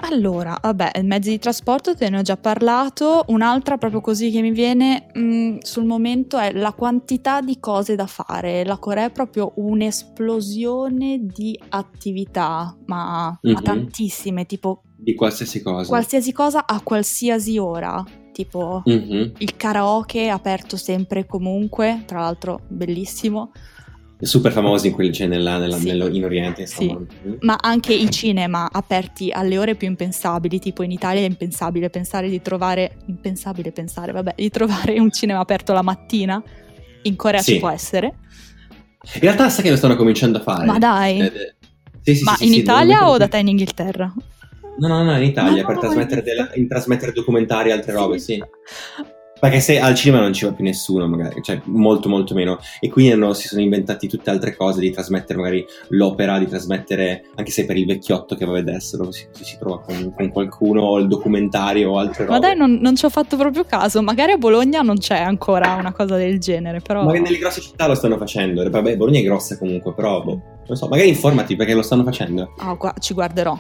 Allora, 0.03 0.59
vabbè, 0.61 1.03
mezzi 1.03 1.31
di 1.31 1.39
trasporto 1.39 1.95
te 1.95 2.09
ne 2.09 2.19
ho 2.19 2.23
già 2.23 2.37
parlato, 2.37 3.25
un'altra 3.29 3.77
proprio 3.77 4.01
così 4.01 4.31
che 4.31 4.41
mi 4.41 4.51
viene 4.51 5.07
mh, 5.13 5.21
mm, 5.21 5.57
sul 5.61 5.85
momento 5.85 6.39
è 6.39 6.53
la 6.53 6.73
quantità 6.73 7.41
di 7.41 7.59
cose 7.61 7.97
da 7.97 8.07
fare. 8.07 8.65
La 8.65 8.79
Corea 8.79 9.07
è 9.07 9.11
proprio 9.11 9.53
un'esplosione 9.57 11.27
di 11.27 11.59
attività, 11.69 12.77
ma, 12.87 13.39
mm-hmm. 13.45 13.55
ma 13.55 13.63
tantissime, 13.63 14.47
tipo... 14.47 14.83
Di 14.97 15.15
qualsiasi 15.15 15.63
cosa. 15.63 15.89
Qualsiasi 15.89 16.33
cosa 16.33 16.67
a 16.67 16.81
qualsiasi 16.83 17.59
ora. 17.59 18.03
Tipo 18.33 18.83
mm-hmm. 18.89 19.33
il 19.39 19.57
karaoke 19.57 20.31
aperto 20.31 20.77
sempre 20.77 21.21
e 21.21 21.27
comunque, 21.27 22.05
tra 22.07 22.21
l'altro 22.21 22.61
bellissimo 22.69 23.51
super 24.21 24.53
famosi 24.53 24.89
in, 24.89 24.93
quel, 24.93 25.13
cioè 25.13 25.27
nella, 25.27 25.59
nella, 25.59 25.77
sì. 25.77 25.87
nello, 25.87 26.09
in 26.09 26.25
Oriente. 26.25 26.67
Sì. 26.67 26.95
Ma 27.41 27.59
anche 27.61 27.95
i 27.95 28.11
cinema 28.11 28.69
aperti 28.71 29.31
alle 29.31 29.59
ore 29.59 29.75
più 29.75 29.89
impensabili, 29.89 30.59
tipo 30.59 30.83
in 30.83 30.91
Italia 30.91 31.23
è 31.23 31.27
impensabile 31.27 31.91
pensare 31.91 32.29
di 32.29 32.41
trovare, 32.43 32.99
impensabile 33.07 33.73
pensare, 33.73 34.13
vabbè, 34.13 34.35
di 34.37 34.51
trovare 34.51 34.99
un 34.99 35.11
cinema 35.11 35.41
aperto 35.41 35.73
la 35.73 35.83
mattina, 35.83 36.43
in 37.03 37.17
Corea 37.17 37.41
sì. 37.41 37.55
ci 37.55 37.59
può 37.59 37.71
essere. 37.71 38.15
In 39.15 39.21
realtà 39.21 39.49
sai 39.49 39.65
che 39.65 39.71
lo 39.71 39.77
stanno 39.77 39.97
cominciando 39.97 40.39
a 40.39 40.43
fare. 40.43 40.67
Ma 40.67 40.79
dai. 40.79 41.21
Eh, 41.21 41.55
eh, 42.03 42.15
sì, 42.15 42.23
Ma 42.23 42.37
in 42.41 42.55
Italia 42.55 43.09
o 43.09 43.17
da 43.17 43.29
te 43.29 43.39
in 43.39 43.49
Inghilterra? 43.49 44.13
No, 44.79 44.89
no, 44.89 45.03
no, 45.03 45.17
in 45.17 45.25
Italia, 45.25 45.63
no, 45.63 45.69
per 45.69 45.79
trasmettere, 45.79 46.23
delle, 46.23 46.67
trasmettere, 46.67 47.13
documentari 47.13 47.71
e 47.71 47.73
altre 47.73 47.93
robe, 47.93 48.19
sì. 48.19 48.43
Perché 49.40 49.61
se 49.61 49.81
al 49.81 49.94
cinema 49.94 50.20
non 50.20 50.35
ci 50.35 50.44
va 50.44 50.53
più 50.53 50.62
nessuno, 50.62 51.09
magari, 51.09 51.42
cioè 51.42 51.61
molto 51.64 52.11
molto 52.11 52.35
meno. 52.35 52.59
E 52.79 52.90
quindi 52.90 53.12
hanno, 53.12 53.33
si 53.33 53.48
sono 53.48 53.62
inventati 53.62 54.07
tutte 54.07 54.29
altre 54.29 54.55
cose 54.55 54.81
di 54.81 54.90
trasmettere 54.90 55.38
magari 55.38 55.64
l'opera, 55.88 56.38
di 56.38 56.46
trasmettere, 56.46 57.24
anche 57.35 57.50
se 57.50 57.64
per 57.64 57.79
il 57.79 57.87
vecchiotto 57.87 58.35
che 58.37 58.44
va 58.44 58.53
a 58.53 58.57
vederselo 58.57 59.11
si, 59.11 59.26
si 59.40 59.57
trova 59.59 59.81
con, 59.81 60.12
con, 60.14 60.31
qualcuno, 60.31 60.83
o 60.83 60.98
il 60.98 61.09
documentario 61.09 61.92
o 61.92 61.98
altre 61.98 62.26
robe. 62.26 62.38
Ma 62.38 62.46
dai, 62.46 62.57
non, 62.57 62.74
non, 62.83 62.94
ci 62.96 63.07
ho 63.07 63.11
fatto 63.11 63.38
proprio 63.38 63.64
caso. 63.64 64.03
Magari 64.03 64.33
a 64.33 64.37
Bologna 64.37 64.83
non 64.83 64.98
c'è 64.98 65.18
ancora 65.18 65.74
una 65.74 65.92
cosa 65.92 66.16
del 66.16 66.38
genere, 66.38 66.81
però... 66.81 67.05
Magari 67.05 67.22
nelle 67.22 67.38
grosse 67.38 67.62
città 67.62 67.87
lo 67.87 67.94
stanno 67.94 68.18
facendo. 68.18 68.68
Vabbè, 68.68 68.96
Bologna 68.96 69.20
è 69.20 69.22
grossa 69.22 69.57
comunque, 69.57 69.94
però... 69.94 70.22
Boh, 70.22 70.40
non 70.66 70.76
so, 70.76 70.87
magari 70.87 71.09
informati 71.09 71.57
perché 71.57 71.74
lo 71.74 71.83
stanno 71.83 72.05
facendo. 72.05 72.53
Ah, 72.59 72.70
oh, 72.70 72.76
qua 72.76 72.94
ci 72.98 73.14
guarderò. 73.14 73.59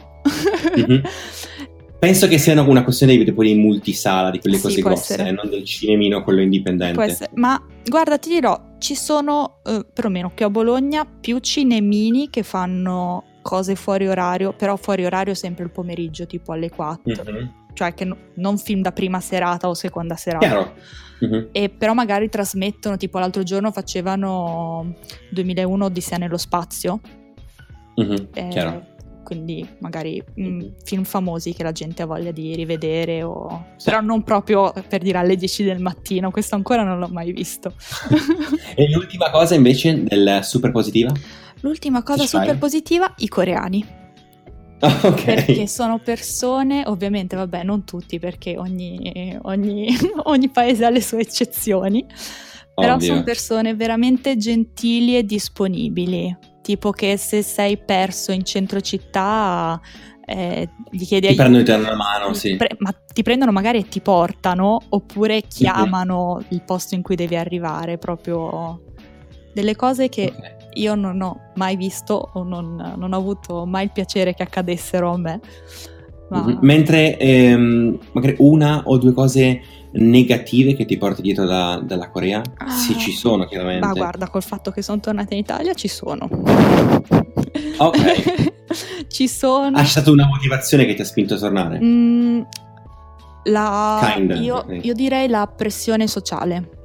mm-hmm. 0.78 1.00
Penso 2.00 2.28
che 2.28 2.38
sia 2.38 2.58
una 2.58 2.82
questione 2.82 3.14
di, 3.14 3.30
di 3.30 3.54
multisala, 3.56 4.30
di 4.30 4.38
quelle 4.40 4.56
sì, 4.56 4.62
cose 4.62 4.80
grosse, 4.80 5.16
eh, 5.18 5.32
non 5.32 5.50
del 5.50 5.64
cinemino, 5.64 6.24
quello 6.24 6.40
indipendente. 6.40 7.28
Ma 7.34 7.62
guarda, 7.84 8.16
ti 8.16 8.30
dirò, 8.30 8.58
ci 8.78 8.94
sono, 8.94 9.58
eh, 9.66 9.84
perlomeno 9.92 10.32
qui 10.34 10.46
a 10.46 10.48
Bologna, 10.48 11.04
più 11.04 11.36
cinemini 11.40 12.30
che 12.30 12.42
fanno 12.42 13.24
cose 13.42 13.74
fuori 13.74 14.08
orario, 14.08 14.54
però 14.54 14.76
fuori 14.76 15.04
orario 15.04 15.34
sempre 15.34 15.64
il 15.64 15.70
pomeriggio, 15.70 16.24
tipo 16.24 16.52
alle 16.52 16.70
4. 16.70 17.22
Mm-hmm. 17.22 17.46
Cioè 17.74 17.92
che 17.92 18.06
no, 18.06 18.16
non 18.36 18.56
film 18.56 18.80
da 18.80 18.92
prima 18.92 19.20
serata 19.20 19.68
o 19.68 19.74
seconda 19.74 20.16
serata. 20.16 20.46
Chiaro. 20.46 20.74
Mm-hmm. 21.22 21.48
E 21.52 21.68
però 21.68 21.92
magari 21.92 22.30
trasmettono, 22.30 22.96
tipo 22.96 23.18
l'altro 23.18 23.42
giorno 23.42 23.72
facevano 23.72 24.94
2001 25.32 25.84
Odissea 25.84 26.16
nello 26.16 26.38
spazio. 26.38 26.98
Mm-hmm. 28.00 28.24
Eh, 28.32 28.48
Chiaro 28.48 28.89
quindi 29.22 29.66
magari 29.78 30.22
mh, 30.34 30.48
mm, 30.48 30.60
film 30.84 31.04
famosi 31.04 31.52
che 31.52 31.62
la 31.62 31.72
gente 31.72 32.02
ha 32.02 32.06
voglia 32.06 32.30
di 32.30 32.54
rivedere 32.54 33.22
o... 33.22 33.66
Sì. 33.76 33.84
però 33.84 34.00
non 34.00 34.22
proprio 34.22 34.72
per 34.88 35.02
dire 35.02 35.18
alle 35.18 35.36
10 35.36 35.64
del 35.64 35.80
mattino, 35.80 36.30
questo 36.30 36.54
ancora 36.54 36.82
non 36.82 36.98
l'ho 36.98 37.08
mai 37.08 37.32
visto. 37.32 37.72
e 38.74 38.90
l'ultima 38.90 39.30
cosa 39.30 39.54
invece 39.54 40.02
del 40.02 40.40
super 40.42 40.70
positiva? 40.72 41.12
L'ultima 41.60 42.02
cosa 42.02 42.24
super 42.26 42.48
fai? 42.48 42.58
positiva, 42.58 43.14
i 43.18 43.28
coreani. 43.28 43.86
Okay. 44.80 45.44
Perché 45.44 45.66
sono 45.66 45.98
persone, 45.98 46.84
ovviamente, 46.86 47.36
vabbè, 47.36 47.64
non 47.64 47.84
tutti, 47.84 48.18
perché 48.18 48.56
ogni, 48.56 49.38
ogni, 49.42 49.94
ogni 50.24 50.48
paese 50.48 50.86
ha 50.86 50.88
le 50.88 51.02
sue 51.02 51.20
eccezioni, 51.20 52.06
però 52.74 52.98
sono 52.98 53.22
persone 53.22 53.74
veramente 53.74 54.38
gentili 54.38 55.18
e 55.18 55.24
disponibili 55.24 56.34
tipo 56.70 56.92
che 56.92 57.16
se 57.16 57.42
sei 57.42 57.78
perso 57.78 58.30
in 58.30 58.44
centro 58.44 58.80
città 58.80 59.80
eh, 60.24 60.68
gli 60.88 61.04
chiedi 61.04 61.26
ti 61.26 61.34
prendono 61.34 61.64
ti 61.64 61.72
una 61.72 61.96
mano, 61.96 62.32
sì. 62.34 62.54
Pre- 62.54 62.76
ma 62.78 62.94
ti 63.12 63.22
prendono 63.24 63.50
magari 63.50 63.78
e 63.78 63.88
ti 63.88 64.00
portano 64.00 64.80
oppure 64.90 65.42
chiamano 65.48 66.36
mm-hmm. 66.36 66.46
il 66.50 66.62
posto 66.62 66.94
in 66.94 67.02
cui 67.02 67.16
devi 67.16 67.34
arrivare, 67.34 67.98
proprio 67.98 68.82
delle 69.52 69.74
cose 69.74 70.08
che 70.08 70.32
okay. 70.32 70.50
io 70.74 70.94
non 70.94 71.20
ho 71.20 71.50
mai 71.56 71.74
visto 71.74 72.30
o 72.34 72.44
non, 72.44 72.94
non, 72.96 73.12
ho 73.12 73.16
avuto 73.16 73.66
mai 73.66 73.86
il 73.86 73.90
piacere 73.90 74.32
che 74.34 74.44
accadessero 74.44 75.10
a 75.10 75.18
me. 75.18 75.40
Ma... 76.28 76.44
Mm-hmm. 76.44 76.58
Mentre 76.60 77.18
ehm, 77.18 77.98
magari 78.12 78.36
una 78.38 78.82
o 78.84 78.96
due 78.98 79.12
cose 79.12 79.60
negative 79.92 80.74
che 80.74 80.84
ti 80.84 80.96
porti 80.96 81.22
dietro 81.22 81.44
da, 81.46 81.80
dalla 81.82 82.10
Corea? 82.10 82.42
Ah, 82.58 82.70
sì, 82.70 82.96
ci 82.98 83.12
sono 83.12 83.46
chiaramente. 83.46 83.86
Ma 83.86 83.92
guarda, 83.92 84.28
col 84.28 84.42
fatto 84.42 84.70
che 84.70 84.82
sono 84.82 85.00
tornata 85.00 85.34
in 85.34 85.40
Italia 85.40 85.74
ci 85.74 85.88
sono. 85.88 86.28
Ok. 87.78 88.52
ci 89.08 89.28
sono. 89.28 89.76
Ha 89.76 89.84
stata 89.84 90.10
una 90.10 90.26
motivazione 90.26 90.84
che 90.84 90.94
ti 90.94 91.02
ha 91.02 91.04
spinto 91.04 91.34
a 91.34 91.38
tornare? 91.38 91.80
Mm, 91.82 92.40
la... 93.44 94.12
Kind, 94.14 94.38
io, 94.40 94.58
okay. 94.58 94.80
io, 94.82 94.94
direi 94.94 95.28
la 95.28 95.46
pressione 95.46 96.06
sociale. 96.06 96.78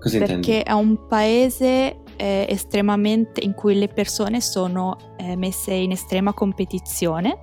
Cosa 0.00 0.18
perché 0.18 0.34
intendi? 0.34 0.46
Perché 0.46 0.62
è 0.64 0.72
un 0.72 1.06
paese 1.06 1.96
eh, 2.16 2.46
estremamente 2.48 3.44
in 3.44 3.54
cui 3.54 3.78
le 3.78 3.88
persone 3.88 4.40
sono 4.40 4.96
eh, 5.18 5.36
messe 5.36 5.72
in 5.72 5.92
estrema 5.92 6.32
competizione, 6.32 7.38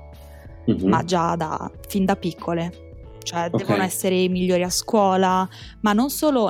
mm-hmm. 0.69 0.87
ma 0.89 1.03
già 1.05 1.35
da, 1.37 1.71
fin 1.87 2.03
da 2.03 2.17
piccole 2.17 2.87
cioè 3.29 3.45
okay. 3.45 3.59
devono 3.59 3.83
essere 3.83 4.15
i 4.15 4.27
migliori 4.27 4.63
a 4.63 4.71
scuola, 4.71 5.47
ma 5.81 5.93
non 5.93 6.09
solo, 6.09 6.49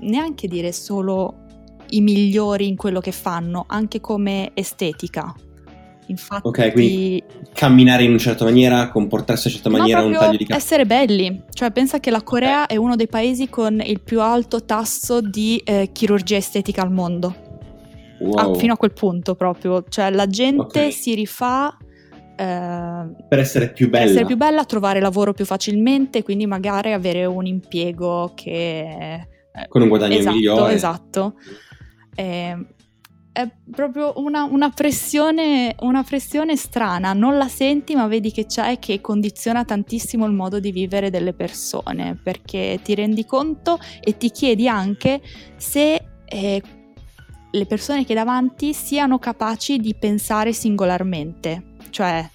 neanche 0.00 0.48
dire 0.48 0.72
solo 0.72 1.44
i 1.90 2.00
migliori 2.00 2.66
in 2.66 2.74
quello 2.74 2.98
che 2.98 3.12
fanno, 3.12 3.64
anche 3.68 4.00
come 4.00 4.50
estetica. 4.54 5.32
Infatti, 6.08 6.48
ok, 6.48 6.72
quindi 6.72 7.22
camminare 7.52 8.02
in 8.02 8.10
una 8.10 8.18
certa 8.18 8.44
maniera, 8.44 8.88
comportarsi 8.88 9.46
in 9.46 9.54
una 9.54 9.62
certa 9.62 9.78
maniera, 9.78 10.02
un 10.02 10.12
taglio 10.12 10.36
di 10.36 10.44
capelli. 10.44 10.60
Essere 10.60 10.84
belli, 10.84 11.42
cioè 11.52 11.70
pensa 11.70 12.00
che 12.00 12.10
la 12.10 12.22
Corea 12.22 12.64
okay. 12.64 12.76
è 12.76 12.78
uno 12.78 12.96
dei 12.96 13.08
paesi 13.08 13.48
con 13.48 13.80
il 13.84 14.00
più 14.00 14.20
alto 14.20 14.64
tasso 14.64 15.20
di 15.20 15.60
eh, 15.64 15.90
chirurgia 15.92 16.36
estetica 16.36 16.82
al 16.82 16.90
mondo. 16.90 17.34
Wow. 18.18 18.34
Ah, 18.34 18.54
fino 18.58 18.72
a 18.72 18.76
quel 18.76 18.92
punto 18.92 19.36
proprio, 19.36 19.84
cioè 19.88 20.10
la 20.10 20.26
gente 20.26 20.78
okay. 20.78 20.90
si 20.90 21.14
rifà 21.14 21.76
per 22.36 23.38
essere 23.38 23.72
più 23.72 23.88
bella. 23.88 24.04
Per 24.04 24.12
essere 24.12 24.26
più 24.26 24.36
bella, 24.36 24.64
trovare 24.64 25.00
lavoro 25.00 25.32
più 25.32 25.44
facilmente, 25.44 26.22
quindi 26.22 26.46
magari 26.46 26.92
avere 26.92 27.24
un 27.24 27.46
impiego 27.46 28.32
che... 28.34 29.28
Con 29.68 29.82
un 29.82 29.88
guadagno 29.88 30.16
esatto, 30.18 30.34
migliore. 30.34 30.74
Esatto. 30.74 31.34
Eh, 32.14 32.66
è 33.32 33.50
proprio 33.70 34.14
una, 34.16 34.44
una, 34.44 34.70
pressione, 34.70 35.74
una, 35.80 36.02
pressione, 36.02 36.56
strana, 36.56 37.12
non 37.12 37.36
la 37.36 37.48
senti 37.48 37.94
ma 37.94 38.06
vedi 38.06 38.32
che 38.32 38.46
c'è 38.46 38.78
che 38.78 39.02
condiziona 39.02 39.62
tantissimo 39.62 40.24
il 40.24 40.32
modo 40.32 40.58
di 40.58 40.72
vivere 40.72 41.10
delle 41.10 41.34
persone, 41.34 42.18
perché 42.22 42.80
ti 42.82 42.94
rendi 42.94 43.26
conto 43.26 43.78
e 44.00 44.16
ti 44.16 44.30
chiedi 44.30 44.68
anche 44.68 45.20
se 45.56 46.02
eh, 46.24 46.62
le 47.50 47.66
persone 47.66 48.06
che 48.06 48.12
hai 48.12 48.18
davanti 48.18 48.72
siano 48.72 49.18
capaci 49.18 49.76
di 49.78 49.94
pensare 49.94 50.54
singolarmente, 50.54 51.65
cioè 51.90 52.28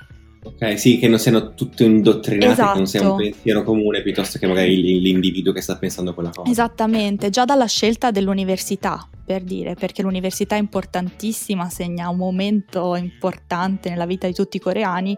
Ok, 0.44 0.80
sì, 0.80 0.98
che 0.98 1.08
non 1.08 1.20
siano 1.20 1.54
tutte 1.54 1.84
indottrinate, 1.84 2.54
esatto. 2.54 2.72
che 2.72 2.78
non 2.78 2.88
sia 2.88 3.02
un 3.02 3.06
esatto. 3.08 3.22
pensiero 3.22 3.64
comune 3.64 4.02
piuttosto 4.02 4.40
che 4.40 4.48
magari 4.48 5.00
l'individuo 5.00 5.54
che 5.54 5.62
sta 5.62 5.78
pensando 5.78 6.16
quella 6.16 6.32
cosa. 6.34 6.50
Esattamente, 6.50 7.30
già 7.30 7.46
dalla 7.46 7.68
scelta 7.68 8.10
dell'università, 8.10 9.08
per 9.24 9.44
dire, 9.44 9.76
perché 9.76 10.02
l'università 10.02 10.56
è 10.56 10.60
importantissima, 10.60 11.70
segna 11.70 12.10
un 12.10 12.18
momento 12.18 12.96
importante 12.96 13.92
nella 13.92 14.08
vita 14.08 14.26
di 14.26 14.34
tutti 14.34 14.58
i 14.58 14.60
coreani. 14.60 15.16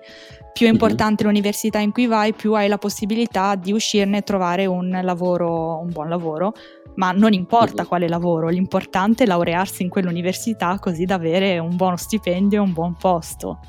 Più 0.52 0.65
è 0.65 0.69
mhm. 0.69 0.76
importante 0.76 1.24
mm-hmm. 1.24 1.32
l'università 1.32 1.80
in 1.80 1.91
cui 1.93 2.06
vai, 2.06 2.34
più 2.34 2.54
hai 2.54 2.67
la 2.67 2.78
possibilità 2.78 3.56
di 3.56 3.72
uscirne 3.72 4.17
e 4.17 4.22
trovare 4.24 4.65
un 4.65 5.00
lavoro, 5.02 5.80
un 5.80 5.89
buon 5.89 6.10
lavoro. 6.10 6.52
Ma 6.96 7.12
non 7.13 7.32
importa 7.32 7.76
mm-hmm. 7.76 7.88
quale 7.88 8.10
lavoro, 8.10 8.50
l'importante 8.50 9.24
è 9.24 9.28
laurearsi 9.28 9.84
in 9.84 9.89
quell'università 9.89 10.78
così 10.80 11.06
da 11.06 11.15
avere 11.15 11.60
un 11.60 11.78
buono 11.78 11.96
stipendio 11.96 12.60
e 12.60 12.65
un 12.65 12.74
buon 12.74 12.98
posto. 12.98 13.60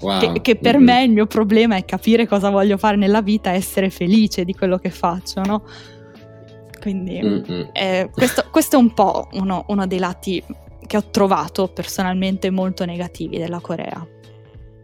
Wow. 0.00 0.20
Che, 0.20 0.40
che, 0.40 0.56
per 0.56 0.76
mm-hmm. 0.76 0.84
me 0.84 1.02
il 1.04 1.10
mio 1.10 1.26
problema 1.26 1.76
è 1.76 1.84
capire 1.84 2.26
cosa 2.26 2.50
voglio 2.50 2.76
fare 2.76 2.96
nella 2.96 3.20
vita, 3.20 3.50
essere 3.50 3.90
felice 3.90 4.44
di 4.44 4.54
quello 4.54 4.78
che 4.78 4.90
faccio, 4.90 5.42
no? 5.42 5.64
Quindi 6.80 7.20
mm-hmm. 7.20 7.68
eh, 7.72 8.08
questo, 8.12 8.44
questo, 8.50 8.76
è 8.76 8.78
un 8.78 8.94
po' 8.94 9.28
uno, 9.32 9.64
uno, 9.68 9.86
dei 9.86 9.98
lati 9.98 10.42
che 10.86 10.96
ho 10.96 11.10
trovato 11.10 11.68
personalmente 11.68 12.50
molto 12.50 12.84
negativi 12.84 13.38
della 13.38 13.60
Corea. 13.60 14.06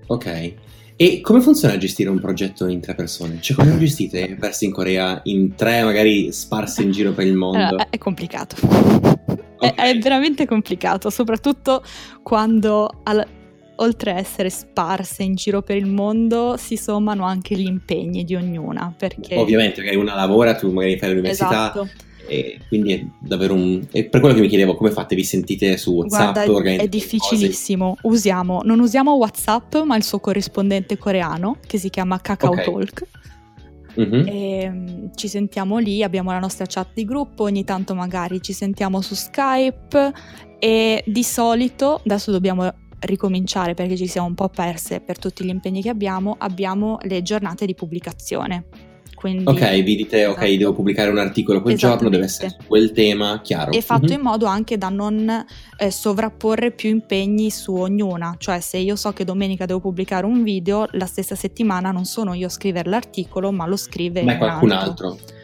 Ok. 0.06 0.54
E 0.96 1.20
come 1.22 1.40
funziona 1.40 1.76
gestire 1.76 2.08
un 2.08 2.20
progetto 2.20 2.66
in 2.66 2.80
tre 2.80 2.94
persone? 2.94 3.38
Cioè, 3.40 3.56
come 3.56 3.70
lo 3.70 3.78
gestite 3.78 4.36
persi 4.38 4.66
in 4.66 4.72
Corea 4.72 5.20
in 5.24 5.54
tre, 5.54 5.82
magari 5.82 6.30
sparsi 6.32 6.82
in 6.82 6.92
giro 6.92 7.12
per 7.12 7.26
il 7.26 7.34
mondo? 7.34 7.58
Allora, 7.58 7.88
è 7.90 7.98
complicato. 7.98 8.56
Okay. 8.64 9.74
È, 9.74 9.74
è, 9.74 9.98
veramente 9.98 10.46
complicato, 10.46 11.10
soprattutto 11.10 11.82
quando 12.22 13.00
al, 13.02 13.26
oltre 13.76 14.12
a 14.12 14.18
essere 14.18 14.50
sparse 14.50 15.22
in 15.22 15.34
giro 15.34 15.62
per 15.62 15.76
il 15.76 15.86
mondo, 15.86 16.56
si 16.56 16.76
sommano 16.76 17.24
anche 17.24 17.56
gli 17.56 17.66
impegni 17.66 18.24
di 18.24 18.34
ognuna. 18.34 18.94
Perché... 18.96 19.36
Ovviamente, 19.36 19.80
magari 19.80 19.96
una 19.96 20.14
lavora, 20.14 20.54
tu 20.54 20.70
magari 20.70 20.98
fai 20.98 21.10
l'università. 21.10 21.70
Esatto. 21.70 21.88
E 22.26 22.58
quindi 22.68 22.92
è 22.94 23.04
davvero 23.20 23.52
un. 23.52 23.86
E 23.92 24.04
per 24.04 24.20
quello 24.20 24.34
che 24.34 24.40
mi 24.40 24.48
chiedevo, 24.48 24.74
come 24.76 24.90
fate? 24.90 25.14
Vi 25.14 25.24
sentite 25.24 25.76
su 25.76 25.92
WhatsApp? 25.92 26.46
Guarda, 26.46 26.82
è 26.82 26.88
difficilissimo. 26.88 27.98
Usiamo, 28.02 28.62
non 28.64 28.80
usiamo 28.80 29.12
WhatsApp, 29.12 29.76
ma 29.84 29.96
il 29.96 30.04
suo 30.04 30.20
corrispondente 30.20 30.96
coreano 30.96 31.58
che 31.66 31.76
si 31.76 31.90
chiama 31.90 32.18
Kakao 32.20 32.50
okay. 32.50 32.64
Talk. 32.64 33.06
Mm-hmm. 34.00 34.26
E, 34.26 34.68
um, 34.68 35.10
ci 35.14 35.28
sentiamo 35.28 35.78
lì, 35.78 36.02
abbiamo 36.02 36.32
la 36.32 36.38
nostra 36.38 36.64
chat 36.66 36.88
di 36.94 37.04
gruppo, 37.04 37.44
ogni 37.44 37.62
tanto 37.62 37.94
magari 37.94 38.42
ci 38.42 38.52
sentiamo 38.52 39.00
su 39.00 39.14
Skype 39.14 40.12
e 40.58 41.04
di 41.06 41.22
solito, 41.22 42.00
adesso 42.04 42.32
dobbiamo 42.32 42.72
ricominciare 43.04 43.74
perché 43.74 43.96
ci 43.96 44.06
siamo 44.06 44.26
un 44.26 44.34
po' 44.34 44.48
perse 44.48 45.00
per 45.00 45.18
tutti 45.18 45.44
gli 45.44 45.48
impegni 45.48 45.82
che 45.82 45.88
abbiamo, 45.88 46.36
abbiamo 46.38 46.98
le 47.02 47.22
giornate 47.22 47.66
di 47.66 47.74
pubblicazione. 47.74 48.92
Quindi, 49.24 49.44
ok, 49.46 49.82
vi 49.82 49.96
dite, 49.96 50.26
ok, 50.26 50.36
esatto. 50.36 50.56
devo 50.58 50.72
pubblicare 50.74 51.08
un 51.08 51.16
articolo 51.16 51.62
quel 51.62 51.78
giorno, 51.78 52.10
deve 52.10 52.24
essere 52.24 52.50
su 52.50 52.66
quel 52.66 52.92
tema, 52.92 53.40
chiaro. 53.42 53.72
E 53.72 53.80
fatto 53.80 54.06
mm-hmm. 54.06 54.16
in 54.16 54.20
modo 54.20 54.44
anche 54.44 54.76
da 54.76 54.90
non 54.90 55.46
eh, 55.78 55.90
sovrapporre 55.90 56.72
più 56.72 56.90
impegni 56.90 57.50
su 57.50 57.74
ognuna, 57.74 58.34
cioè 58.38 58.60
se 58.60 58.76
io 58.76 58.96
so 58.96 59.12
che 59.12 59.24
domenica 59.24 59.64
devo 59.64 59.80
pubblicare 59.80 60.26
un 60.26 60.42
video, 60.42 60.86
la 60.92 61.06
stessa 61.06 61.36
settimana 61.36 61.90
non 61.90 62.04
sono 62.04 62.34
io 62.34 62.48
a 62.48 62.50
scrivere 62.50 62.90
l'articolo, 62.90 63.50
ma 63.50 63.66
lo 63.66 63.76
scrive 63.76 64.22
ma 64.24 64.36
qualcun 64.36 64.72
altro. 64.72 65.12
altro. 65.12 65.34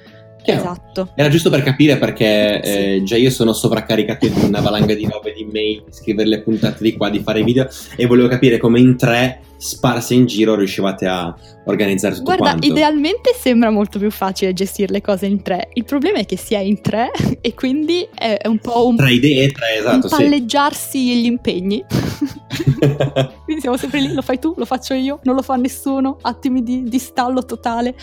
Chiaro. 0.42 0.60
Esatto. 0.60 1.08
Era 1.14 1.28
giusto 1.28 1.50
per 1.50 1.62
capire 1.62 1.96
perché 1.96 2.60
sì. 2.62 2.70
eh, 2.70 3.02
già 3.04 3.16
io 3.16 3.30
sono 3.30 3.52
sovraccaricato 3.52 4.26
di 4.26 4.44
una 4.44 4.60
valanga 4.60 4.94
di 4.94 5.06
robe, 5.06 5.32
di 5.32 5.44
mail, 5.44 5.82
di 5.84 5.92
scrivere 5.92 6.28
le 6.28 6.40
puntate 6.40 6.82
di 6.82 6.96
qua, 6.96 7.10
di 7.10 7.20
fare 7.20 7.42
video 7.42 7.68
e 7.96 8.06
volevo 8.06 8.28
capire 8.28 8.58
come 8.58 8.80
in 8.80 8.96
tre 8.96 9.40
sparse 9.60 10.14
in 10.14 10.24
giro 10.24 10.54
riuscivate 10.54 11.06
a 11.06 11.36
organizzare 11.66 12.14
tutto 12.14 12.24
Guarda, 12.24 12.44
quanto. 12.44 12.66
idealmente 12.66 13.34
sembra 13.38 13.68
molto 13.68 13.98
più 13.98 14.10
facile 14.10 14.54
gestire 14.54 14.90
le 14.90 15.02
cose 15.02 15.26
in 15.26 15.42
tre. 15.42 15.68
Il 15.74 15.84
problema 15.84 16.18
è 16.18 16.24
che 16.24 16.38
si 16.38 16.54
è 16.54 16.58
in 16.58 16.80
tre 16.80 17.10
e 17.40 17.54
quindi 17.54 18.08
è 18.14 18.40
un 18.46 18.58
po' 18.58 18.86
un... 18.86 18.96
Tre 18.96 19.12
idee, 19.12 19.50
tre, 19.50 19.78
esatto, 19.78 20.06
un 20.06 20.08
palleggiarsi 20.08 20.98
sì. 20.98 21.20
gli 21.20 21.26
impegni. 21.26 21.84
quindi 23.44 23.60
siamo 23.60 23.76
sempre 23.76 24.00
lì, 24.00 24.14
lo 24.14 24.22
fai 24.22 24.38
tu, 24.38 24.54
lo 24.56 24.64
faccio 24.64 24.94
io, 24.94 25.20
non 25.24 25.34
lo 25.34 25.42
fa 25.42 25.56
nessuno, 25.56 26.16
attimi 26.22 26.62
di, 26.62 26.84
di 26.84 26.98
stallo 26.98 27.44
totale. 27.44 27.94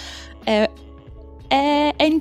È 0.44 0.70
è, 1.48 1.94
è, 1.96 2.16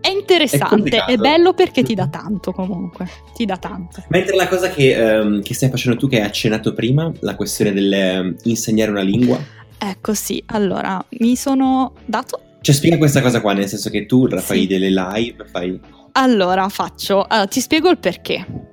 è 0.00 0.08
interessante, 0.08 0.96
è, 0.96 1.04
è, 1.12 1.16
bello 1.16 1.54
perché 1.54 1.82
ti 1.82 1.94
dà 1.94 2.08
tanto 2.08 2.52
comunque, 2.52 3.08
ti 3.34 3.44
dà 3.44 3.56
tanto. 3.56 4.04
Mentre 4.08 4.36
la 4.36 4.48
cosa 4.48 4.68
che, 4.68 4.94
um, 5.00 5.42
che 5.42 5.54
stai 5.54 5.70
facendo 5.70 5.98
tu, 5.98 6.08
che 6.08 6.20
hai 6.20 6.26
accennato 6.26 6.72
prima, 6.74 7.10
la 7.20 7.34
questione 7.34 7.72
dell'insegnare 7.72 8.90
ehm, 8.90 8.96
una 8.96 9.04
lingua. 9.04 9.40
Ecco 9.78 10.14
sì, 10.14 10.42
allora 10.46 11.04
mi 11.20 11.36
sono 11.36 11.94
dato... 12.04 12.40
Cioè 12.60 12.74
spiega 12.74 12.96
questa 12.96 13.20
cosa 13.20 13.40
qua, 13.40 13.52
nel 13.52 13.68
senso 13.68 13.90
che 13.90 14.06
tu 14.06 14.28
fai 14.28 14.60
sì. 14.60 14.66
delle 14.66 14.90
live, 14.90 15.44
fai... 15.50 15.80
Allora 16.12 16.68
faccio, 16.68 17.24
allora, 17.26 17.48
ti 17.48 17.60
spiego 17.60 17.90
il 17.90 17.98
perché. 17.98 18.70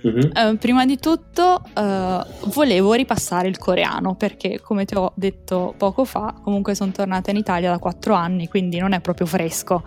Uh-huh. 0.00 0.30
Uh, 0.34 0.56
prima 0.56 0.86
di 0.86 0.96
tutto 0.98 1.62
uh, 1.74 2.50
volevo 2.50 2.92
ripassare 2.92 3.48
il 3.48 3.58
coreano 3.58 4.14
perché 4.14 4.60
come 4.60 4.84
ti 4.84 4.94
ho 4.94 5.12
detto 5.16 5.74
poco 5.76 6.04
fa 6.04 6.34
comunque 6.42 6.74
sono 6.74 6.92
tornata 6.92 7.30
in 7.30 7.36
Italia 7.36 7.70
da 7.70 7.78
quattro 7.78 8.14
anni 8.14 8.46
quindi 8.46 8.78
non 8.78 8.92
è 8.92 9.00
proprio 9.00 9.26
fresco 9.26 9.82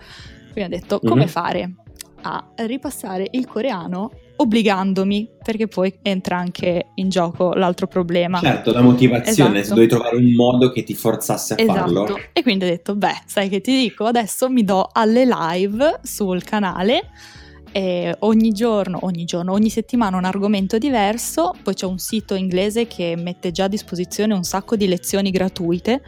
quindi 0.52 0.74
ho 0.74 0.78
detto 0.78 1.00
come 1.00 1.22
uh-huh. 1.22 1.28
fare 1.28 1.74
a 2.22 2.44
ripassare 2.56 3.26
il 3.30 3.46
coreano 3.46 4.10
obbligandomi 4.36 5.28
perché 5.42 5.66
poi 5.66 5.92
entra 6.02 6.36
anche 6.36 6.90
in 6.96 7.08
gioco 7.08 7.52
l'altro 7.54 7.86
problema 7.86 8.38
certo 8.38 8.72
la 8.72 8.82
motivazione 8.82 9.60
esatto. 9.60 9.74
dovevi 9.74 9.90
trovare 9.90 10.16
un 10.16 10.34
modo 10.34 10.70
che 10.70 10.82
ti 10.82 10.94
forzasse 10.94 11.54
a 11.54 11.60
esatto. 11.60 11.78
farlo 11.78 12.18
e 12.32 12.42
quindi 12.42 12.64
ho 12.64 12.68
detto 12.68 12.94
beh 12.94 13.22
sai 13.26 13.48
che 13.48 13.60
ti 13.60 13.76
dico 13.76 14.04
adesso 14.04 14.48
mi 14.48 14.64
do 14.64 14.88
alle 14.92 15.24
live 15.24 16.00
sul 16.02 16.42
canale 16.44 17.10
e 17.72 18.14
ogni 18.20 18.52
giorno, 18.52 18.98
ogni 19.02 19.24
giorno, 19.24 19.52
ogni 19.52 19.70
settimana 19.70 20.18
un 20.18 20.24
argomento 20.24 20.76
diverso, 20.76 21.54
poi 21.62 21.72
c'è 21.72 21.86
un 21.86 21.98
sito 21.98 22.34
inglese 22.34 22.86
che 22.86 23.14
mette 23.16 23.50
già 23.50 23.64
a 23.64 23.68
disposizione 23.68 24.34
un 24.34 24.44
sacco 24.44 24.76
di 24.76 24.86
lezioni 24.86 25.30
gratuite. 25.30 26.02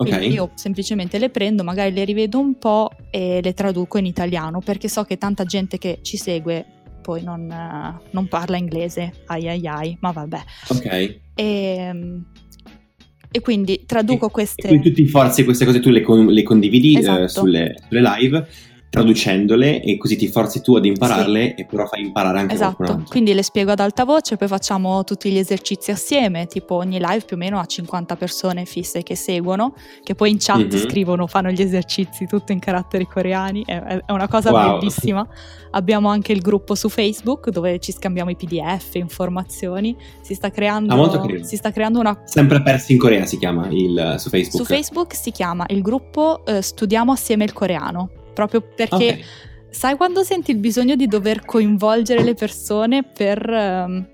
Okay. 0.00 0.30
io 0.30 0.52
semplicemente 0.54 1.18
le 1.18 1.28
prendo, 1.28 1.64
magari 1.64 1.92
le 1.92 2.04
rivedo 2.04 2.38
un 2.38 2.56
po' 2.56 2.88
e 3.10 3.40
le 3.42 3.52
traduco 3.52 3.98
in 3.98 4.06
italiano 4.06 4.60
perché 4.60 4.88
so 4.88 5.02
che 5.02 5.18
tanta 5.18 5.44
gente 5.44 5.76
che 5.76 5.98
ci 6.02 6.16
segue 6.16 6.64
poi 7.02 7.24
non, 7.24 7.52
non 8.10 8.28
parla 8.28 8.56
inglese, 8.56 9.12
ai 9.26 9.48
ai 9.48 9.66
ai, 9.66 9.96
ma 10.00 10.12
vabbè. 10.12 10.40
Ok. 10.68 10.84
E, 10.86 11.20
ehm, 11.34 12.24
e 13.30 13.40
quindi 13.40 13.84
traduco 13.86 14.28
e, 14.28 14.30
queste... 14.30 14.66
E 14.66 14.68
quindi 14.68 14.90
tu 14.90 14.94
ti 14.94 15.08
forzi 15.08 15.42
queste 15.42 15.64
cose, 15.64 15.80
tu 15.80 15.90
le, 15.90 16.02
con, 16.02 16.26
le 16.26 16.42
condividi 16.44 16.94
eh, 16.94 16.98
esatto. 17.00 17.22
eh, 17.22 17.28
sulle, 17.28 17.74
sulle 17.88 18.00
live 18.00 18.46
traducendole 18.90 19.82
e 19.82 19.96
così 19.98 20.16
ti 20.16 20.28
forzi 20.28 20.62
tu 20.62 20.74
ad 20.74 20.84
impararle 20.84 21.54
sì. 21.56 21.62
e 21.62 21.66
però 21.66 21.86
fai 21.86 22.02
imparare 22.02 22.38
anche 22.40 22.54
esatto. 22.54 22.76
qualcun 22.76 22.96
altro. 23.00 23.10
Quindi 23.10 23.34
le 23.34 23.42
spiego 23.42 23.72
ad 23.72 23.80
alta 23.80 24.04
voce, 24.04 24.36
poi 24.36 24.48
facciamo 24.48 25.04
tutti 25.04 25.30
gli 25.30 25.38
esercizi 25.38 25.90
assieme, 25.90 26.46
tipo 26.46 26.74
ogni 26.76 26.98
live 26.98 27.24
più 27.24 27.36
o 27.36 27.38
meno 27.38 27.58
ha 27.58 27.66
50 27.66 28.16
persone 28.16 28.64
fisse 28.64 29.02
che 29.02 29.14
seguono, 29.14 29.74
che 30.02 30.14
poi 30.14 30.30
in 30.30 30.36
chat 30.38 30.58
mm-hmm. 30.58 30.88
scrivono, 30.88 31.26
fanno 31.26 31.50
gli 31.50 31.60
esercizi 31.60 32.26
tutto 32.26 32.52
in 32.52 32.58
caratteri 32.58 33.06
coreani, 33.06 33.64
è, 33.66 34.02
è 34.06 34.12
una 34.12 34.28
cosa 34.28 34.50
wow. 34.50 34.78
bellissima. 34.78 35.26
Abbiamo 35.70 36.08
anche 36.08 36.32
il 36.32 36.40
gruppo 36.40 36.74
su 36.74 36.88
Facebook 36.88 37.50
dove 37.50 37.78
ci 37.78 37.92
scambiamo 37.92 38.30
i 38.30 38.36
PDF, 38.36 38.94
informazioni, 38.94 39.94
si 40.22 40.34
sta 40.34 40.50
creando, 40.50 40.94
ah, 40.94 41.42
si 41.42 41.56
sta 41.56 41.70
creando 41.70 42.00
una... 42.00 42.22
Sempre 42.24 42.62
persi 42.62 42.92
in 42.92 42.98
Corea 42.98 43.26
si 43.26 43.36
chiama 43.36 43.68
il, 43.68 44.14
su 44.18 44.30
Facebook. 44.30 44.56
Su 44.56 44.64
Facebook 44.64 45.14
si 45.14 45.30
chiama 45.30 45.66
il 45.68 45.82
gruppo 45.82 46.44
eh, 46.46 46.62
Studiamo 46.62 47.12
assieme 47.12 47.44
il 47.44 47.52
coreano 47.52 48.10
proprio 48.38 48.60
perché 48.60 48.94
okay. 48.94 49.24
sai 49.68 49.96
quando 49.96 50.22
senti 50.22 50.52
il 50.52 50.58
bisogno 50.58 50.94
di 50.94 51.08
dover 51.08 51.44
coinvolgere 51.44 52.22
le 52.22 52.34
persone 52.34 53.02
per... 53.02 53.44
Um, 53.50 54.06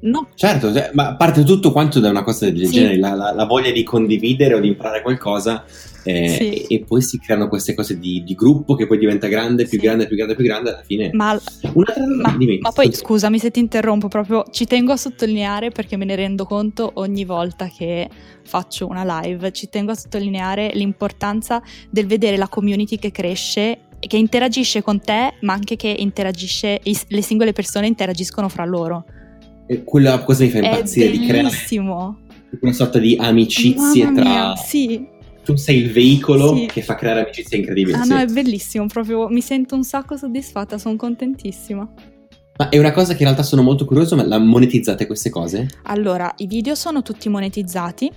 No. 0.00 0.28
Certo, 0.34 0.72
cioè, 0.72 0.90
ma 0.94 1.16
parte 1.16 1.42
tutto 1.42 1.72
quanto 1.72 1.98
da 1.98 2.10
una 2.10 2.22
cosa 2.22 2.48
del 2.48 2.66
Sì. 2.66 2.72
genere, 2.72 2.98
la, 2.98 3.14
la- 3.14 3.32
la 3.32 3.44
voglia 3.46 3.72
di 3.72 3.82
condividere 3.82 4.54
o 4.54 4.60
di 4.60 4.68
imparare 4.68 5.02
qualcosa 5.02 5.64
eh, 6.04 6.28
Sì. 6.28 6.50
e, 6.50 6.66
e 6.76 6.84
poi 6.86 7.02
si 7.02 7.18
creano 7.18 7.48
queste 7.48 7.74
cose 7.74 7.98
di, 7.98 8.22
di 8.24 8.34
gruppo 8.34 8.74
che 8.76 8.86
poi 8.86 8.96
diventa 8.98 9.26
grande, 9.26 9.64
più 9.66 9.78
Sì. 9.78 9.84
grande, 9.84 10.06
più 10.06 10.14
grande, 10.16 10.36
più 10.36 10.44
grande, 10.44 10.70
alla 10.70 10.82
fine... 10.84 11.10
Ma, 11.12 11.36
Un'altra 11.72 12.04
ma- 12.06 12.36
ma 12.60 12.70
poi 12.72 12.86
scusa. 12.86 12.98
scusami 13.04 13.38
se 13.40 13.50
ti 13.50 13.58
interrompo, 13.58 14.06
proprio 14.08 14.44
ci 14.52 14.66
tengo 14.66 14.92
a 14.92 14.96
sottolineare 14.96 15.70
perché 15.70 15.96
me 15.96 16.04
ne 16.04 16.14
rendo 16.14 16.44
conto 16.44 16.92
ogni 16.94 17.24
volta 17.24 17.66
che 17.68 18.08
faccio 18.44 18.86
una 18.86 19.20
live, 19.22 19.50
ci 19.52 19.68
tengo 19.68 19.90
a 19.90 19.96
sottolineare 19.96 20.70
l'importanza 20.74 21.60
del 21.90 22.06
vedere 22.06 22.36
la 22.36 22.48
community 22.48 22.98
che 22.98 23.10
cresce 23.10 23.80
che 23.98 24.16
interagisce 24.16 24.80
con 24.80 25.00
te, 25.00 25.34
ma 25.40 25.54
anche 25.54 25.74
che 25.74 25.88
interagisce, 25.98 26.80
le 27.08 27.20
singole 27.22 27.52
persone 27.52 27.88
interagiscono 27.88 28.48
fra 28.48 28.64
loro. 28.64 29.04
Quella 29.84 30.18
cosa 30.22 30.44
mi 30.44 30.50
fa 30.50 30.58
impazzire 30.58 31.10
di 31.10 31.26
creare 31.26 31.48
una 32.60 32.72
sorta 32.72 32.98
di 32.98 33.16
amicizie 33.20 34.04
Mamma 34.04 34.20
tra... 34.20 34.30
mia, 34.30 34.56
sì. 34.56 35.06
Tu 35.44 35.56
sei 35.56 35.78
il 35.78 35.92
veicolo 35.92 36.54
Sì. 36.56 36.66
che 36.66 36.82
fa 36.82 36.94
creare 36.94 37.22
amicizie 37.22 37.58
incredibili. 37.58 37.96
Ah 37.96 38.02
sì. 38.02 38.10
no, 38.10 38.18
è 38.18 38.26
bellissimo, 38.26 38.86
proprio 38.86 39.28
mi 39.28 39.40
sento 39.40 39.74
un 39.74 39.82
sacco 39.84 40.16
soddisfatta, 40.16 40.78
sono 40.78 40.96
contentissima. 40.96 41.88
Ma 42.58 42.68
è 42.70 42.78
una 42.78 42.90
cosa 42.92 43.12
che 43.12 43.18
in 43.20 43.24
realtà 43.26 43.42
sono 43.42 43.62
molto 43.62 43.84
curioso, 43.84 44.16
ma 44.16 44.24
la 44.26 44.38
monetizzate 44.38 45.06
queste 45.06 45.30
cose? 45.30 45.68
Allora, 45.84 46.32
i 46.38 46.46
video 46.46 46.74
sono 46.74 47.02
tutti 47.02 47.28
monetizzati, 47.28 48.10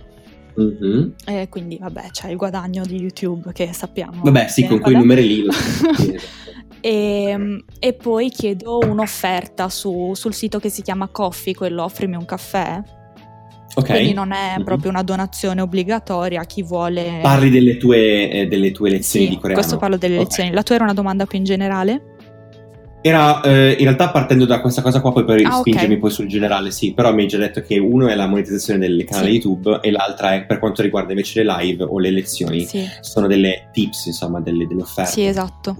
Mhm. 0.55 1.13
eh, 1.25 1.47
quindi 1.49 1.77
vabbè, 1.79 2.09
c'è 2.11 2.29
il 2.29 2.35
guadagno 2.37 2.83
di 2.85 2.95
YouTube 2.99 3.51
che 3.53 3.71
sappiamo. 3.71 4.21
Vabbè, 4.23 4.47
sì, 4.49 4.65
con 4.65 4.79
quei 4.79 4.95
numeri 4.95 5.27
lì. 5.27 5.43
lo. 5.45 5.51
E, 6.81 7.63
e 7.79 7.93
poi 7.93 8.29
chiedo 8.29 8.79
un'offerta 8.79 9.69
su- 9.69 10.13
sul 10.15 10.33
sito 10.33 10.59
che 10.59 10.69
si 10.69 10.81
chiama 10.81 11.07
Coffee, 11.07 11.53
quello 11.53 11.83
offrimi 11.83 12.15
un 12.15 12.25
caffè. 12.25 12.81
Ok. 13.73 13.85
Quindi 13.85 14.11
non 14.13 14.31
è 14.33 14.55
Mhm. 14.57 14.63
proprio 14.65 14.89
una 14.89 15.03
donazione 15.03 15.61
obbligatoria 15.61 16.41
a 16.41 16.45
chi 16.45 16.61
vuole. 16.63 17.19
Parli 17.21 17.49
delle 17.49 17.77
tue, 17.77 18.29
eh, 18.29 18.47
delle 18.47 18.71
tue 18.71 18.89
lezioni 18.89 19.25
Sì, 19.25 19.29
di 19.31 19.35
coreano. 19.37 19.59
questo 19.61 19.77
parlo 19.77 19.97
delle 19.97 20.15
Ok. 20.17 20.23
lezioni. 20.23 20.51
La 20.51 20.63
tua 20.63 20.75
era 20.75 20.83
una 20.83 20.93
domanda 20.93 21.25
più 21.25 21.37
in 21.37 21.45
generale? 21.45 22.01
Era 23.03 23.41
eh, 23.41 23.71
in 23.71 23.83
realtà 23.85 24.09
partendo 24.11 24.45
da 24.45 24.59
questa 24.61 24.81
cosa 24.83 25.01
qua, 25.01 25.11
poi 25.11 25.25
per 25.25 25.41
Ah, 25.45 25.53
spingermi 25.53 25.97
poi 25.97 26.11
sul 26.11 26.27
generale, 26.27 26.69
sì, 26.69 26.93
però 26.93 27.11
mi 27.13 27.21
hai 27.23 27.27
già 27.27 27.37
detto 27.37 27.61
che 27.61 27.79
uno 27.79 28.07
è 28.07 28.13
la 28.13 28.27
monetizzazione 28.27 28.77
del 28.79 29.05
canale 29.05 29.27
Sì. 29.29 29.33
YouTube 29.35 29.79
e 29.81 29.89
l'altra 29.89 30.33
è 30.35 30.45
per 30.45 30.59
quanto 30.59 30.81
riguarda 30.83 31.11
invece 31.11 31.41
le 31.43 31.51
live 31.57 31.83
o 31.83 31.97
le 31.97 32.11
lezioni. 32.11 32.59
Sì, 32.65 32.85
Sono 32.99 33.25
delle 33.25 33.69
tips, 33.71 34.05
insomma, 34.07 34.39
delle, 34.39 34.67
delle 34.67 34.81
offerte. 34.81 35.11
sì, 35.11 35.25
esatto. 35.25 35.75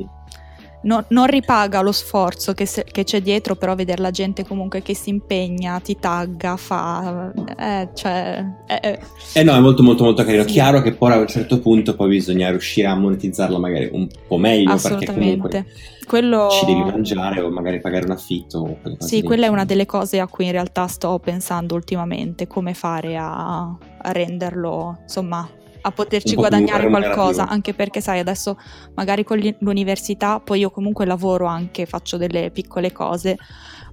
No- 0.84 1.06
non 1.10 1.28
ripaga 1.28 1.82
lo 1.82 1.92
sforzo 1.92 2.54
che, 2.54 2.66
se- 2.66 2.86
che 2.90 3.04
c'è 3.04 3.22
dietro, 3.22 3.56
però 3.56 3.76
vedere 3.76 4.02
la 4.02 4.10
gente 4.12 4.46
comunque 4.46 4.82
che 4.82 4.96
si 4.96 5.10
impegna, 5.10 5.80
ti 5.80 5.98
tagga, 6.00 6.58
fa. 6.58 7.32
Eh, 7.58 7.90
cioè. 7.94 8.44
eh, 8.68 8.80
eh, 8.82 9.00
Eh 9.34 9.44
no, 9.44 9.54
è 9.54 9.60
molto 9.60 9.84
molto 9.84 10.04
molto 10.04 10.24
carino. 10.24 10.44
Sì. 10.44 10.50
Chiaro 10.50 10.82
che 10.82 10.94
poi 10.94 11.12
a 11.12 11.18
un 11.18 11.28
certo 11.28 11.60
punto 11.60 11.96
poi 11.96 12.10
bisogna 12.10 12.50
riuscire 12.50 12.88
a 12.88 12.96
monetizzarla 12.96 13.58
magari 13.60 13.90
un 13.92 14.08
po' 14.28 14.38
meglio 14.38 14.76
perché 14.78 15.06
comunque. 15.06 15.66
Quello. 16.08 16.50
ci 16.50 16.66
devi 16.66 16.82
mangiare 16.82 17.42
o 17.42 17.50
magari 17.52 17.80
pagare 17.80 18.04
un 18.06 18.12
affitto 18.12 18.80
Sì, 18.98 19.22
quella 19.22 19.46
è 19.46 19.50
una 19.50 19.64
delle 19.64 19.86
cose 19.86 20.20
a 20.20 20.28
cui 20.28 20.46
in 20.46 20.52
realtà 20.52 20.88
sto 20.88 21.20
pensando 21.20 21.76
ultimamente, 21.76 22.48
come 22.48 22.74
fare 22.74 23.16
a, 23.16 23.64
a 23.68 24.12
renderlo, 24.12 24.98
insomma, 25.04 25.48
a 25.82 25.92
poterci 25.92 26.36
guadagnare 26.36 26.88
qualcosa, 26.88 27.48
anche 27.48 27.74
perché 27.74 28.02
sai, 28.02 28.20
adesso 28.20 28.58
magari 28.96 29.24
con 29.24 29.40
l'università, 29.60 30.40
poi 30.40 30.60
io 30.60 30.70
comunque 30.70 31.06
lavoro 31.06 31.46
anche, 31.46 31.86
faccio 31.86 32.18
delle 32.18 32.52
piccole 32.52 32.92
cose, 32.92 33.38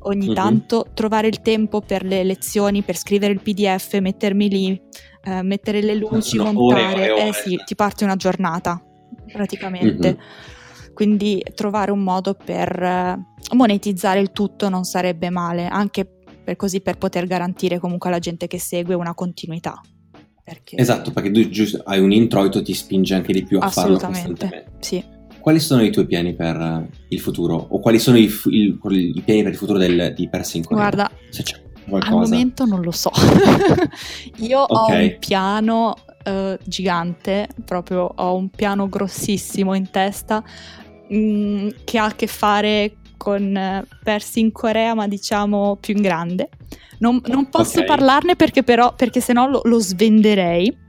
ogni 0.00 0.28
Mhm. 0.28 0.34
tanto 0.34 0.86
trovare 0.94 1.28
il 1.28 1.40
tempo 1.40 1.80
per 1.80 2.04
le 2.04 2.22
lezioni, 2.24 2.82
per 2.82 2.96
scrivere 2.96 3.32
il 3.32 3.40
PDF, 3.40 3.98
mettermi 3.98 4.48
lì, 4.48 4.82
eh, 5.24 5.42
mettere 5.42 5.80
le 5.80 5.94
luci, 5.94 6.38
ore 6.38 6.48
e 6.48 6.52
montare, 6.52 6.92
ore 6.92 7.04
e 7.04 7.18
eh 7.18 7.22
ore. 7.28 7.32
sì, 7.32 7.60
ti 7.64 7.74
parte 7.74 8.04
una 8.04 8.16
giornata 8.16 8.82
praticamente. 9.32 10.10
Mhm. 10.10 10.92
Quindi 10.94 11.42
trovare 11.54 11.90
un 11.92 12.00
modo 12.00 12.34
per 12.34 12.82
eh, 12.82 13.18
monetizzare 13.54 14.18
il 14.20 14.32
tutto 14.32 14.68
non 14.68 14.84
sarebbe 14.84 15.30
male, 15.30 15.66
anche 15.68 16.04
per 16.44 16.56
così 16.56 16.80
per 16.80 16.98
poter 16.98 17.26
garantire 17.26 17.78
comunque 17.78 18.08
alla 18.08 18.18
gente 18.18 18.46
che 18.46 18.58
segue 18.58 18.94
una 18.94 19.14
continuità. 19.14 19.80
Perché 20.48 20.76
Esatto, 20.76 21.10
perché 21.10 21.30
tu 21.30 21.46
giusto 21.50 21.82
hai 21.84 22.00
un 22.00 22.10
introito 22.12 22.62
ti 22.62 22.72
spinge 22.72 23.14
anche 23.14 23.32
di 23.32 23.44
più 23.44 23.58
a 23.58 23.68
farlo 23.68 23.98
costantemente. 23.98 24.66
Sì. 24.80 25.04
Quali 25.40 25.60
sono 25.60 25.82
i 25.82 25.90
tuoi 25.90 26.06
piani 26.06 26.34
per 26.34 26.56
eh, 26.56 26.88
il 27.08 27.20
futuro? 27.20 27.54
O 27.70 27.80
quali 27.80 27.98
sono 27.98 28.16
i, 28.18 28.30
il- 28.46 28.78
i 29.14 29.22
piani 29.24 29.42
per 29.42 29.52
il 29.52 29.58
futuro 29.58 29.78
del, 29.78 30.12
di 30.16 30.28
in 30.54 30.64
Corea? 30.64 30.82
Guarda, 30.82 31.10
se 31.30 31.42
c'è 31.42 31.54
al 31.56 31.84
qualcosa. 31.88 32.16
momento 32.32 32.64
non 32.64 32.82
lo 32.82 32.90
so. 32.90 33.10
Io 34.38 34.60
ho 34.60 34.84
Ok. 34.84 34.90
un 34.90 35.16
piano 35.18 35.94
eh, 36.24 36.58
gigante, 36.64 37.48
proprio 37.64 38.10
ho 38.14 38.34
un 38.34 38.48
piano 38.50 38.88
grossissimo 38.88 39.74
in 39.74 39.90
testa 39.90 40.42
mm, 41.12 41.68
che 41.84 41.98
ha 41.98 42.04
a 42.06 42.14
che 42.14 42.26
fare 42.26 42.96
con 43.18 43.54
eh, 43.54 43.84
Persi 44.02 44.40
in 44.40 44.50
Corea, 44.52 44.94
ma 44.94 45.06
diciamo 45.06 45.76
più 45.78 45.94
in 45.94 46.00
grande. 46.00 46.48
Non, 47.00 47.20
non 47.26 47.50
posso 47.50 47.80
Ok. 47.80 47.84
parlarne 47.84 48.34
perché 48.36 48.62
però, 48.62 48.94
perché 48.94 49.20
sennò 49.20 49.46
lo, 49.46 49.60
lo 49.64 49.78
svenderei. 49.78 50.86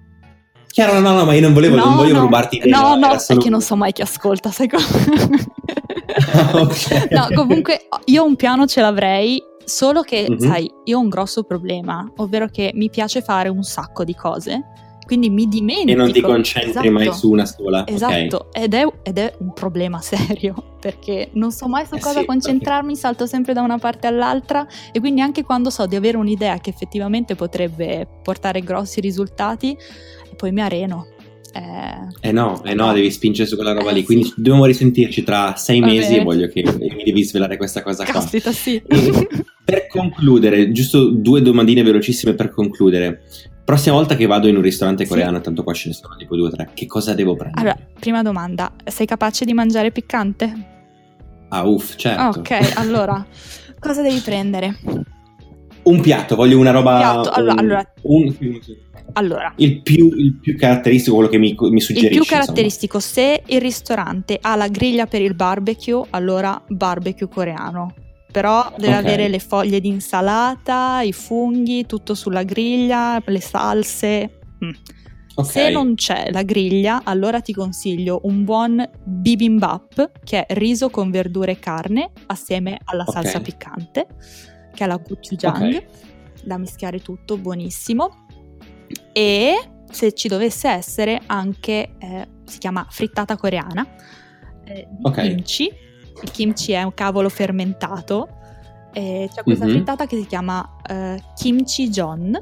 Chiaro, 0.72 0.94
no, 0.94 1.00
no, 1.02 1.16
no, 1.18 1.26
ma 1.26 1.34
io 1.34 1.42
non 1.42 1.54
volevo, 1.54 1.76
non 1.76 1.96
voglio 1.96 2.20
rubarti 2.20 2.58
idee. 2.58 2.72
No, 2.72 2.96
no, 2.96 3.12
è 3.14 3.20
solo- 3.20 3.42
che 3.42 3.50
non 3.50 3.60
so 3.62 3.76
mai 3.76 3.92
chi 3.92 4.02
ascolta, 4.04 4.50
sai 4.52 4.70
cosa? 4.70 4.88
Ok. 6.54 7.10
No, 7.12 7.28
comunque 7.34 7.88
io 8.06 8.24
un 8.26 8.36
piano 8.36 8.66
ce 8.66 8.82
l'avrei, 8.82 9.42
solo 9.64 10.02
che, 10.02 10.26
Mhm. 10.30 10.38
sai, 10.40 10.70
io 10.86 10.98
ho 10.98 11.02
un 11.02 11.10
grosso 11.10 11.44
problema, 11.44 12.10
ovvero 12.18 12.48
che 12.48 12.72
mi 12.74 12.90
piace 12.90 13.22
fare 13.22 13.50
un 13.50 13.64
sacco 13.64 14.04
di 14.04 14.14
cose, 14.16 14.64
quindi 15.06 15.30
mi 15.30 15.48
dimentico. 15.48 15.92
E 15.92 15.96
non 15.96 16.12
ti 16.12 16.22
concentri 16.22 16.70
Esatto. 16.72 16.92
mai 16.92 17.14
su 17.14 17.30
una 17.32 17.46
sola. 17.46 17.86
Esatto, 17.88 18.50
ed, 18.52 18.74
è, 18.74 18.86
ed 19.04 19.18
è 19.18 19.34
un 19.40 19.54
problema 19.54 20.02
serio, 20.02 20.56
perché 20.80 21.30
non 21.34 21.52
so 21.52 21.68
mai 21.68 21.86
su 21.86 21.96
Eh 21.96 22.00
cosa 22.00 22.22
sì, 22.22 22.26
concentrarmi, 22.26 22.96
salto 22.96 23.26
sempre 23.26 23.54
da 23.54 23.62
una 23.62 23.78
parte 23.78 24.08
all'altra 24.08 24.66
e 24.92 25.00
quindi 25.00 25.22
anche 25.22 25.44
quando 25.44 25.70
so 25.70 25.86
di 25.86 25.96
avere 25.96 26.18
un'idea 26.18 26.58
che 26.60 26.70
effettivamente 26.70 27.36
potrebbe 27.36 28.08
portare 28.24 28.62
grossi 28.62 29.02
risultati, 29.02 29.78
poi 30.36 30.52
mi 30.52 30.62
areno. 30.62 31.08
Eh, 31.54 32.28
Eh 32.30 32.32
no, 32.32 32.64
eh 32.64 32.74
no, 32.74 32.94
devi 32.94 33.10
spingere 33.12 33.48
su 33.48 33.56
quella 33.56 33.74
roba 33.74 33.90
Eh 33.92 33.94
lì. 33.94 34.00
sì. 34.02 34.06
Quindi 34.06 34.34
dobbiamo 34.36 34.66
risentirci 34.66 35.24
tra 35.24 35.56
sei 35.56 35.80
Va 35.80 35.88
mesi 35.88 36.10
bene. 36.10 36.22
e 36.22 36.24
voglio 36.24 36.48
che 36.48 36.64
mi 36.64 37.04
devi 37.04 37.24
svelare 37.24 37.58
questa 37.58 37.82
cosa 37.82 38.04
qua. 38.04 38.14
caspita, 38.14 38.52
sì. 38.52 38.82
E 38.86 39.28
per 39.64 39.88
concludere, 39.88 40.72
giusto 40.72 41.10
due 41.10 41.42
domandine 41.42 41.84
velocissime 41.84 42.34
per 42.34 42.50
concludere. 42.52 43.22
Prossima 43.64 43.96
volta 43.96 44.16
che 44.16 44.26
vado 44.26 44.48
in 44.48 44.56
un 44.56 44.64
ristorante 44.64 45.04
Sì. 45.04 45.10
coreano, 45.12 45.42
tanto 45.42 45.64
qua 45.64 45.74
ce 45.74 45.90
ne 45.90 45.94
sono 45.94 46.16
tipo 46.18 46.36
due 46.36 46.48
o 46.48 46.52
tre, 46.52 46.72
che 46.74 46.88
cosa 46.88 47.14
devo 47.14 47.36
prendere? 47.36 47.62
Allora, 47.62 47.78
prima 48.00 48.24
domanda, 48.24 48.72
sei 48.86 49.06
capace 49.06 49.46
di 49.46 49.54
mangiare 49.54 49.92
piccante? 49.92 50.52
Ah, 51.50 51.68
uff, 51.68 51.96
certo. 51.96 52.40
Ok, 52.40 52.74
allora, 52.78 53.24
cosa 53.80 54.02
devi 54.02 54.20
prendere? 54.22 54.76
Un 55.84 56.02
piatto, 56.02 56.36
voglio 56.36 56.60
una 56.60 56.72
roba. 56.72 56.98
Piatto, 56.98 57.30
allora- 57.32 57.54
un- 57.54 57.60
allora- 57.60 57.94
un- 58.02 58.36
Allora, 59.14 59.52
il, 59.58 59.82
più, 59.82 60.12
il 60.14 60.38
più 60.40 60.56
caratteristico, 60.56 61.16
quello 61.16 61.30
che 61.32 61.40
mi, 61.40 61.56
mi 61.58 61.82
suggerisci. 61.82 62.06
il 62.06 62.10
più 62.12 62.20
insomma. 62.22 62.42
caratteristico, 62.42 63.00
se 63.00 63.42
il 63.48 63.60
ristorante 63.60 64.38
ha 64.40 64.56
la 64.56 64.68
griglia 64.68 65.08
per 65.08 65.22
il 65.22 65.34
barbecue, 65.34 66.04
allora 66.12 66.62
barbecue 66.68 67.28
coreano. 67.28 67.94
Però 68.32 68.72
deve 68.78 68.94
Ok. 68.98 69.00
avere 69.06 69.28
le 69.28 69.40
foglie 69.40 69.80
di 69.80 69.88
insalata, 69.88 71.02
i 71.02 71.12
funghi, 71.12 71.88
tutto 71.88 72.14
sulla 72.14 72.44
griglia, 72.44 73.20
le 73.26 73.42
salse. 73.42 74.40
Mm. 74.64 74.70
Ok. 75.34 75.46
Se 75.50 75.70
non 75.72 75.96
c'è 75.96 76.30
la 76.32 76.44
griglia, 76.44 77.02
allora 77.04 77.40
ti 77.42 77.54
consiglio 77.54 78.20
un 78.24 78.44
buon 78.44 78.88
bibimbap, 79.04 80.12
che 80.24 80.46
è 80.46 80.54
riso 80.54 80.90
con 80.90 81.10
verdure 81.10 81.54
e 81.54 81.60
carne, 81.60 82.12
assieme 82.28 82.78
alla 82.84 83.04
Ok. 83.08 83.14
salsa 83.14 83.40
piccante, 83.40 84.06
che 84.74 84.84
è 84.84 84.88
la 84.88 84.98
gochujang, 84.98 85.76
Ok. 85.76 85.84
da 86.44 86.58
mischiare 86.58 87.00
tutto, 87.02 87.38
buonissimo. 87.38 88.26
E 89.14 89.56
se 89.92 90.14
ci 90.14 90.28
dovesse 90.28 90.68
essere 90.70 91.22
anche, 91.26 91.96
eh, 92.00 92.28
si 92.46 92.58
chiama 92.60 92.86
frittata 92.90 93.36
coreana, 93.38 93.86
eh, 94.66 94.88
di 94.90 94.98
Ok. 95.04 95.22
kimchi. 95.22 95.72
Il 96.22 96.32
kimchi 96.32 96.72
è 96.74 96.84
un 96.84 96.94
cavolo 96.94 97.30
fermentato. 97.30 98.28
E 98.92 99.30
c'è 99.32 99.44
questa 99.44 99.66
Mhm. 99.66 99.72
frittata 99.72 100.08
che 100.08 100.18
si 100.18 100.26
chiama 100.26 100.78
eh, 100.90 101.22
kimchi 101.36 101.90
john, 101.90 102.36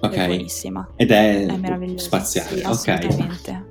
Ok. 0.00 0.12
è 0.12 0.26
buonissima. 0.26 0.92
Ed 0.96 1.10
è, 1.10 1.44
È 1.46 1.98
spaziale. 1.98 2.56
Sì, 2.58 2.64
ok. 2.64 3.62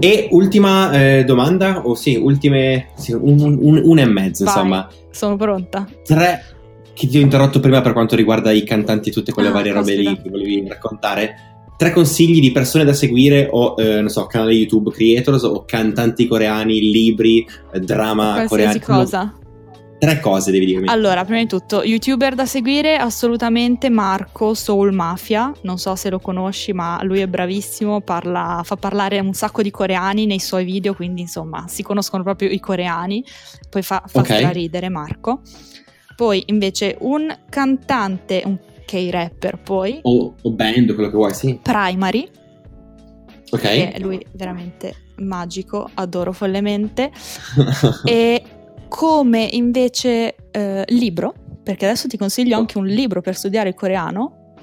E 0.00 0.28
ultima 0.32 0.92
eh, 0.92 1.24
domanda, 1.24 1.86
o 1.86 1.94
sì, 1.94 2.16
ultime. 2.16 2.88
Sì, 2.96 3.12
un, 3.12 3.40
un- 3.40 3.80
una 3.84 4.02
e 4.02 4.06
mezzo, 4.06 4.44
Vai. 4.44 4.54
insomma. 4.54 4.88
Sono 5.14 5.36
pronta. 5.36 5.88
Tre. 6.04 6.44
Che 6.92 7.06
ti 7.08 7.18
ho 7.18 7.20
interrotto 7.20 7.58
prima 7.60 7.80
per 7.80 7.92
quanto 7.92 8.14
riguarda 8.16 8.50
i 8.52 8.62
cantanti 8.64 9.08
e 9.08 9.12
tutte 9.12 9.32
quelle 9.32 9.48
Ah, 9.48 9.52
varie 9.52 9.72
robe 9.72 9.96
lì 9.96 10.20
che 10.22 10.28
volevi 10.28 10.64
raccontare. 10.68 11.34
Tre 11.76 11.90
consigli 11.92 12.38
di 12.40 12.52
persone 12.52 12.84
da 12.84 12.92
seguire 12.92 13.48
o, 13.50 13.74
eh, 13.76 14.00
non 14.00 14.08
so, 14.08 14.26
canali 14.26 14.56
YouTube 14.58 14.92
creators 14.92 15.42
o 15.42 15.64
cantanti 15.66 16.26
coreani, 16.28 16.80
libri, 16.90 17.44
eh, 17.72 17.80
drama 17.80 18.44
Qualsiasi 18.46 18.78
coreano. 18.78 19.02
cosa. 19.04 19.34
Tre 19.98 20.20
cose 20.20 20.50
devi 20.50 20.66
dirmi. 20.66 20.88
Allora, 20.88 21.24
prima 21.24 21.40
di 21.40 21.46
tutto, 21.46 21.82
youtuber 21.82 22.34
da 22.34 22.46
seguire 22.46 22.96
assolutamente 22.96 23.88
Marco 23.88 24.54
Soul 24.54 24.92
Mafia, 24.92 25.52
non 25.62 25.78
so 25.78 25.94
se 25.94 26.10
lo 26.10 26.18
conosci, 26.18 26.72
ma 26.72 27.00
lui 27.02 27.20
è 27.20 27.26
bravissimo, 27.26 28.00
parla, 28.00 28.60
fa 28.64 28.76
parlare 28.76 29.18
un 29.20 29.32
sacco 29.32 29.62
di 29.62 29.70
coreani 29.70 30.26
nei 30.26 30.40
suoi 30.40 30.64
video, 30.64 30.94
quindi 30.94 31.22
insomma 31.22 31.66
si 31.68 31.82
conoscono 31.82 32.22
proprio 32.22 32.48
i 32.50 32.60
coreani, 32.60 33.24
poi 33.70 33.82
fa, 33.82 34.02
fa 34.06 34.20
Ok. 34.20 34.50
ridere 34.52 34.88
Marco. 34.88 35.40
Poi 36.16 36.42
invece 36.46 36.96
un 37.00 37.34
cantante, 37.48 38.42
un 38.44 38.58
K-rapper 38.84 39.58
poi, 39.62 39.98
O, 40.02 40.34
o 40.40 40.50
band, 40.52 40.94
quello 40.94 41.08
che 41.10 41.16
vuoi, 41.16 41.34
sì. 41.34 41.58
Primary, 41.62 42.28
Ok. 43.50 43.98
lui 44.00 44.18
è 44.18 44.26
veramente 44.32 44.94
magico, 45.16 45.88
adoro 45.94 46.32
follemente. 46.32 47.10
e 48.04 48.42
come 48.88 49.48
invece 49.52 50.36
eh, 50.50 50.84
libro, 50.88 51.34
perché 51.62 51.86
adesso 51.86 52.08
ti 52.08 52.16
consiglio 52.16 52.56
anche 52.56 52.78
un 52.78 52.86
libro 52.86 53.20
per 53.20 53.34
studiare 53.36 53.70
il 53.70 53.74
coreano, 53.74 54.54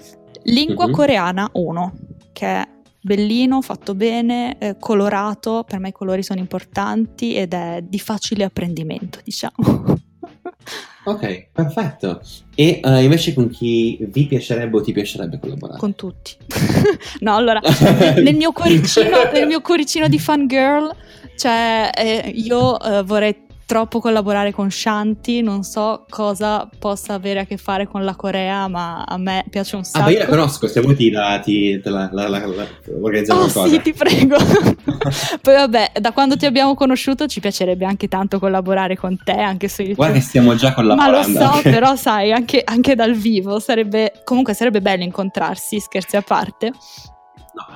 Lingua 0.44 0.88
Mhm. 0.88 0.92
coreana 0.92 1.50
1, 1.54 1.94
che 2.34 2.46
è 2.48 2.68
bellino, 3.02 3.62
fatto 3.62 3.96
bene, 3.96 4.58
eh, 4.60 4.76
colorato, 4.80 5.64
per 5.68 5.80
me 5.80 5.90
i 5.90 5.92
colori 5.92 6.24
sono 6.24 6.40
importanti 6.40 7.36
ed 7.36 7.54
è 7.54 7.84
di 7.84 8.00
facile 8.00 8.44
apprendimento, 8.44 9.20
diciamo. 9.24 9.54
ok, 11.06 11.48
perfetto. 11.52 12.22
E 12.56 12.80
eh, 12.84 13.04
invece 13.04 13.34
con 13.34 13.50
chi 13.50 13.98
vi 14.12 14.28
piacerebbe 14.28 14.78
o 14.78 14.82
ti 14.82 14.92
piacerebbe 14.92 15.40
collaborare? 15.40 15.80
Con 15.80 15.96
tutti. 15.96 16.36
no, 17.22 17.36
allora, 17.36 17.60
nel, 18.18 18.36
mio 18.36 18.52
cuoricino, 18.52 19.32
nel 19.34 19.48
mio 19.48 19.62
cuoricino 19.62 20.08
di 20.08 20.20
fangirl, 20.20 20.96
cioè, 21.36 21.90
eh, 21.96 22.32
io 22.36 22.80
eh, 22.80 23.04
vorrei 23.04 23.50
troppo 23.72 24.02
collaborare 24.02 24.52
con 24.52 24.70
Shanti, 24.70 25.42
non 25.42 25.64
so 25.64 26.04
cosa 26.10 26.70
possa 26.78 27.14
avere 27.14 27.40
a 27.40 27.46
che 27.46 27.56
fare 27.56 27.88
con 27.88 28.04
la 28.04 28.16
Corea, 28.18 28.68
ma 28.68 29.04
a 29.04 29.18
me 29.18 29.46
piace 29.50 29.78
un 29.78 29.84
Ah, 29.84 29.86
sacco. 29.86 30.04
beh, 30.08 30.12
io 30.12 30.20
la 30.20 30.26
conosco, 30.26 30.68
se 30.68 30.82
vuoi 30.82 30.94
ti, 30.98 31.10
la, 31.10 31.40
ti 31.40 31.80
la, 31.86 32.10
la, 32.12 32.28
la, 32.28 32.46
la- 32.48 32.68
organizziamo 33.02 33.44
Oh 33.44 33.50
qualcosa. 33.50 33.70
sì, 33.76 33.82
ti 33.82 33.94
prego. 33.94 34.36
Poi 35.42 35.54
vabbè, 35.54 35.92
da 36.02 36.12
quando 36.12 36.36
ti 36.36 36.46
abbiamo 36.46 36.76
conosciuto 36.76 37.28
ci 37.28 37.40
piacerebbe 37.40 37.86
anche 37.86 38.10
tanto 38.10 38.40
collaborare 38.40 38.98
con 38.98 39.16
te, 39.24 39.32
anche 39.40 39.70
su 39.70 39.84
YouTube. 39.84 39.96
Guarda 39.96 40.16
che 40.16 40.22
stiamo 40.22 40.54
già 40.56 40.74
Ma 40.76 41.08
lo 41.08 41.22
collaborando. 41.22 41.40
so, 41.40 41.62
però 41.70 41.96
sai, 41.96 42.34
anche, 42.34 42.62
anche 42.66 42.94
dal 42.96 43.14
vivo 43.14 43.60
sarebbe 43.60 44.12
comunque 44.26 44.54
sarebbe 44.54 44.82
bello 44.82 45.04
incontrarsi, 45.04 45.80
scherzi 45.80 46.18
a 46.18 46.22
parte. 46.22 46.74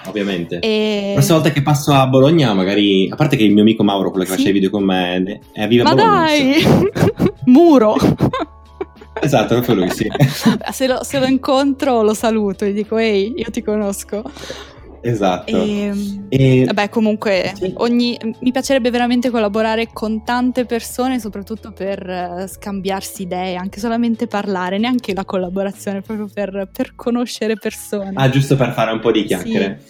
Ovviamente. 0.07 0.59
E... 0.59 1.05
La 1.07 1.13
prossima 1.13 1.37
volta 1.37 1.51
che 1.51 1.61
passo 1.61 1.91
a 1.93 2.07
Bologna, 2.07 2.53
magari, 2.53 3.09
a 3.11 3.15
parte 3.15 3.35
che 3.37 3.43
il 3.43 3.53
mio 3.53 3.61
amico 3.61 3.83
Mauro, 3.83 4.09
quello 4.09 4.25
che 4.25 4.31
Sì. 4.31 4.35
faceva 4.37 4.49
i 4.51 4.59
video 4.59 4.69
con 4.69 4.83
me, 4.83 5.39
è 5.51 5.63
a 5.63 5.67
Viva 5.67 5.83
Ma 5.83 5.93
Bologna. 5.95 6.19
dai! 6.25 6.63
Muro! 7.45 7.95
Esatto, 9.21 9.55
proprio 9.55 9.75
lui, 9.75 9.89
sì. 9.91 10.07
se, 10.71 10.87
lo, 10.87 11.03
se 11.03 11.19
lo 11.19 11.25
incontro 11.25 12.01
lo 12.03 12.13
saluto, 12.13 12.65
gli 12.65 12.73
dico 12.73 12.97
ehi, 12.97 13.33
io 13.37 13.49
ti 13.49 13.63
conosco. 13.63 14.23
Esatto. 15.09 15.55
E, 15.55 15.91
E- 16.29 16.63
vabbè, 16.65 16.89
comunque, 16.89 17.53
Sì. 17.55 17.71
ogni- 17.77 18.17
mi 18.41 18.51
piacerebbe 18.51 18.89
veramente 18.89 19.29
collaborare 19.29 19.87
con 19.93 20.23
tante 20.23 20.65
persone, 20.65 21.19
soprattutto 21.19 21.71
per 21.71 22.07
eh, 22.09 22.47
scambiarsi 22.47 23.21
idee, 23.23 23.55
anche 23.55 23.79
solamente 23.79 24.27
parlare, 24.27 24.77
neanche 24.77 25.13
la 25.13 25.23
collaborazione, 25.25 26.01
proprio 26.01 26.27
per, 26.33 26.67
per 26.71 26.93
conoscere 26.95 27.55
persone. 27.57 28.11
Ah, 28.15 28.29
giusto 28.29 28.55
per 28.55 28.73
fare 28.73 28.91
un 28.91 28.99
po' 28.99 29.11
di 29.11 29.23
chiacchiere. 29.23 29.81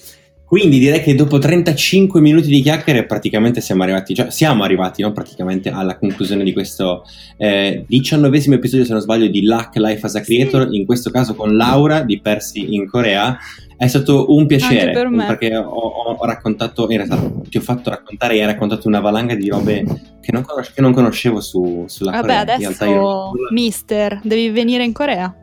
Quindi 0.47 0.78
direi 0.78 1.01
che 1.01 1.16
dopo 1.16 1.39
35 1.39 2.22
minuti 2.22 2.47
di 2.49 2.61
chiacchiere 2.61 3.05
praticamente 3.07 3.61
siamo 3.61 3.82
arrivati, 3.82 4.13
cioè 4.13 4.30
siamo 4.30 4.63
arrivati, 4.63 5.01
non 5.01 5.11
praticamente, 5.11 5.70
alla 5.72 5.97
conclusione 5.97 6.43
di 6.43 6.53
questo 6.53 7.03
eh, 7.38 7.84
diciannovesimo 7.88 8.53
episodio, 8.53 8.86
se 8.86 8.91
non 8.91 9.01
sbaglio, 9.01 9.26
di 9.26 9.43
Luck 9.43 9.76
Life 9.78 10.05
as 10.05 10.13
a 10.16 10.22
Creator, 10.22 10.68
in 10.72 10.86
questo 10.86 11.09
caso 11.09 11.34
con 11.34 11.57
Laura 11.57 12.01
di 12.01 12.20
Persi 12.20 12.76
in 12.76 12.88
Corea. 12.88 13.36
È 13.78 13.88
stato 13.88 14.34
un 14.34 14.45
piacere, 14.45 14.91
perché 15.28 15.55
ho, 15.57 15.63
ho- 15.67 16.26
raccontato, 16.26 16.89
in 16.89 16.97
realtà 16.97 17.19
ti 17.49 17.57
ho 17.57 17.61
fatto 17.61 17.89
raccontare 17.89 18.36
e 18.36 18.39
hai 18.39 18.45
raccontato 18.45 18.88
una 18.88 19.01
valanga 19.01 19.36
di 19.36 19.49
robe 19.49 19.84
che 20.21 20.32
non, 20.32 20.43
conos- 20.43 20.71
che 20.71 20.80
non 20.82 20.93
conoscevo 20.93 21.41
su, 21.41 21.84
sulla 21.88 22.11
Vabbè, 22.11 22.21
Corea. 22.21 22.41
In 22.53 22.59
realtà 22.59 22.86
io- 22.86 23.30
adesso, 23.30 23.53
mister, 23.53 24.19
devi 24.23 24.49
venire 24.49 24.84
in 24.86 24.93
Corea. 24.93 25.36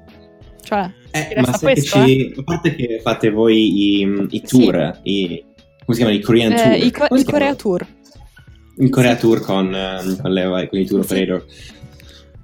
Cioè, 0.62 0.90
Eh, 1.10 1.40
ma 1.42 1.58
questo, 1.58 2.04
ci, 2.06 2.32
a 2.38 2.42
parte 2.42 2.74
che 2.74 3.00
fate 3.02 3.30
voi 3.30 4.00
i, 4.00 4.26
i 4.30 4.40
tour, 4.40 4.98
i, 5.02 5.44
come 5.84 5.88
si 5.88 5.96
chiamano? 5.96 6.16
I 6.16 6.20
Korean 6.22 6.54
tour. 6.54 6.66
eh, 6.72 6.76
i, 6.78 6.90
co- 6.90 7.14
i 7.14 7.24
Corea? 7.24 7.54
Tour. 7.54 7.86
Il 8.78 8.88
Korea 8.88 9.14
Sì. 9.14 9.20
Tour 9.20 9.40
con, 9.42 9.74
eh, 9.74 10.16
con, 10.22 10.32
le- 10.32 10.68
con 10.70 10.78
i 10.78 10.86
tour 10.86 11.04
Sì. 11.04 11.26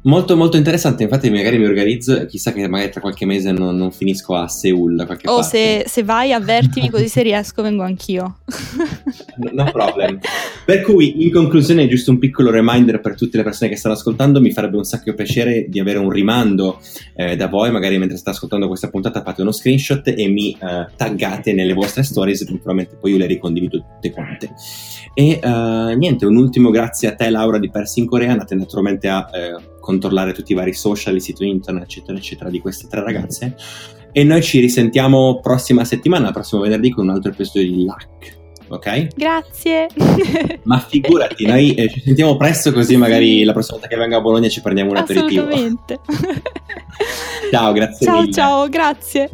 Molto 0.09 0.39
molto 0.39 0.57
interessante, 0.57 1.03
infatti 1.03 1.29
magari 1.29 1.59
mi 1.59 1.67
organizzo, 1.67 2.25
chissà 2.25 2.53
che 2.53 2.67
magari 2.67 2.91
tra 2.91 3.03
qualche 3.03 3.27
mese 3.27 3.53
non, 3.53 3.77
non 3.77 3.93
finisco 3.93 4.35
a 4.37 4.49
Seoul 4.49 4.97
da 4.97 5.05
qualche 5.05 5.29
O 5.29 5.41
parte. 5.41 5.83
se, 5.83 5.85
se 5.87 6.03
vai, 6.03 6.33
avvertimi 6.33 6.89
così 6.89 7.09
se 7.09 7.21
riesco 7.21 7.61
vengo 7.61 7.83
anch'io. 7.83 8.39
No 9.51 9.71
problem. 9.71 10.19
Per 10.65 10.83
cui, 10.83 11.23
in 11.23 11.31
conclusione, 11.31 11.87
giusto 11.87 12.11
un 12.11 12.19
piccolo 12.19 12.51
reminder 12.51 13.01
per 13.01 13.15
tutte 13.15 13.37
le 13.37 13.45
persone 13.45 13.71
che 13.71 13.77
stanno 13.77 13.95
ascoltando, 13.95 14.41
mi 14.41 14.51
farebbe 14.51 14.77
un 14.77 14.85
sacco 14.85 15.15
piacere 15.15 15.67
di 15.69 15.79
avere 15.79 15.99
un 15.99 16.11
rimando 16.11 16.81
eh, 17.15 17.37
da 17.37 17.47
voi, 17.47 17.71
magari 17.71 17.99
mentre 17.99 18.17
state 18.17 18.37
ascoltando 18.37 18.67
questa 18.67 18.89
puntata 18.89 19.23
fate 19.23 19.43
uno 19.43 19.53
screenshot 19.53 20.07
e 20.09 20.29
mi 20.29 20.53
eh, 20.53 20.87
taggate 20.97 21.53
nelle 21.53 21.73
vostre 21.73 22.03
stories, 22.03 22.43
naturalmente 22.49 22.97
poi 22.97 23.13
io 23.13 23.19
le 23.19 23.27
ricondivido 23.27 23.79
tutte 23.79 24.11
quante. 24.11 24.51
E 25.15 25.39
eh, 25.41 25.95
niente, 25.97 26.27
un 26.27 26.37
ultimo 26.37 26.71
grazie 26.71 27.09
a 27.09 27.15
te 27.15 27.31
Laura 27.31 27.59
di 27.59 27.71
Persi 27.71 28.01
in 28.01 28.07
Corea, 28.07 28.33
andate 28.33 28.55
naturalmente 28.55 29.09
a 29.09 29.29
eh, 29.33 29.77
controllare 29.89 30.34
tutti 30.34 30.53
i 30.53 30.55
vari 30.55 30.74
social, 30.74 31.14
il 31.14 31.22
sito 31.22 31.45
internet, 31.45 31.84
eccetera, 31.84 32.18
eccetera, 32.18 32.51
di 32.51 32.61
queste 32.61 32.89
tre 32.89 33.03
ragazze. 33.03 33.57
E 34.12 34.22
noi 34.22 34.43
ci 34.43 34.61
risentiamo 34.61 35.41
prossima 35.41 35.82
settimana, 35.84 36.30
prossimo 36.30 36.61
venerdì, 36.61 36.91
con 36.91 37.09
un 37.09 37.14
altro 37.14 37.30
episodio 37.30 37.62
di 37.62 37.84
Luck. 37.84 38.36
Ok? 38.68 39.16
Grazie. 39.16 39.86
Ma 40.64 40.78
figurati, 40.78 41.47
noi 41.47 41.72
eh, 41.72 41.89
ci 41.89 42.03
sentiamo 42.03 42.36
presto 42.36 42.70
così 42.70 42.99
magari 42.99 43.43
la 43.45 43.53
prossima 43.53 43.78
volta 43.78 43.95
che 43.95 43.99
vengo 43.99 44.16
a 44.16 44.20
Bologna 44.20 44.49
ci 44.51 44.61
prendiamo 44.61 44.91
un 44.91 44.99
aperitivo. 44.99 45.47
Assolutamente. 45.47 46.01
Ciao, 47.51 47.72
grazie 47.72 48.07
ciao, 48.07 48.20
mille. 48.20 48.32
ciao, 48.32 48.68
grazie. 48.68 49.30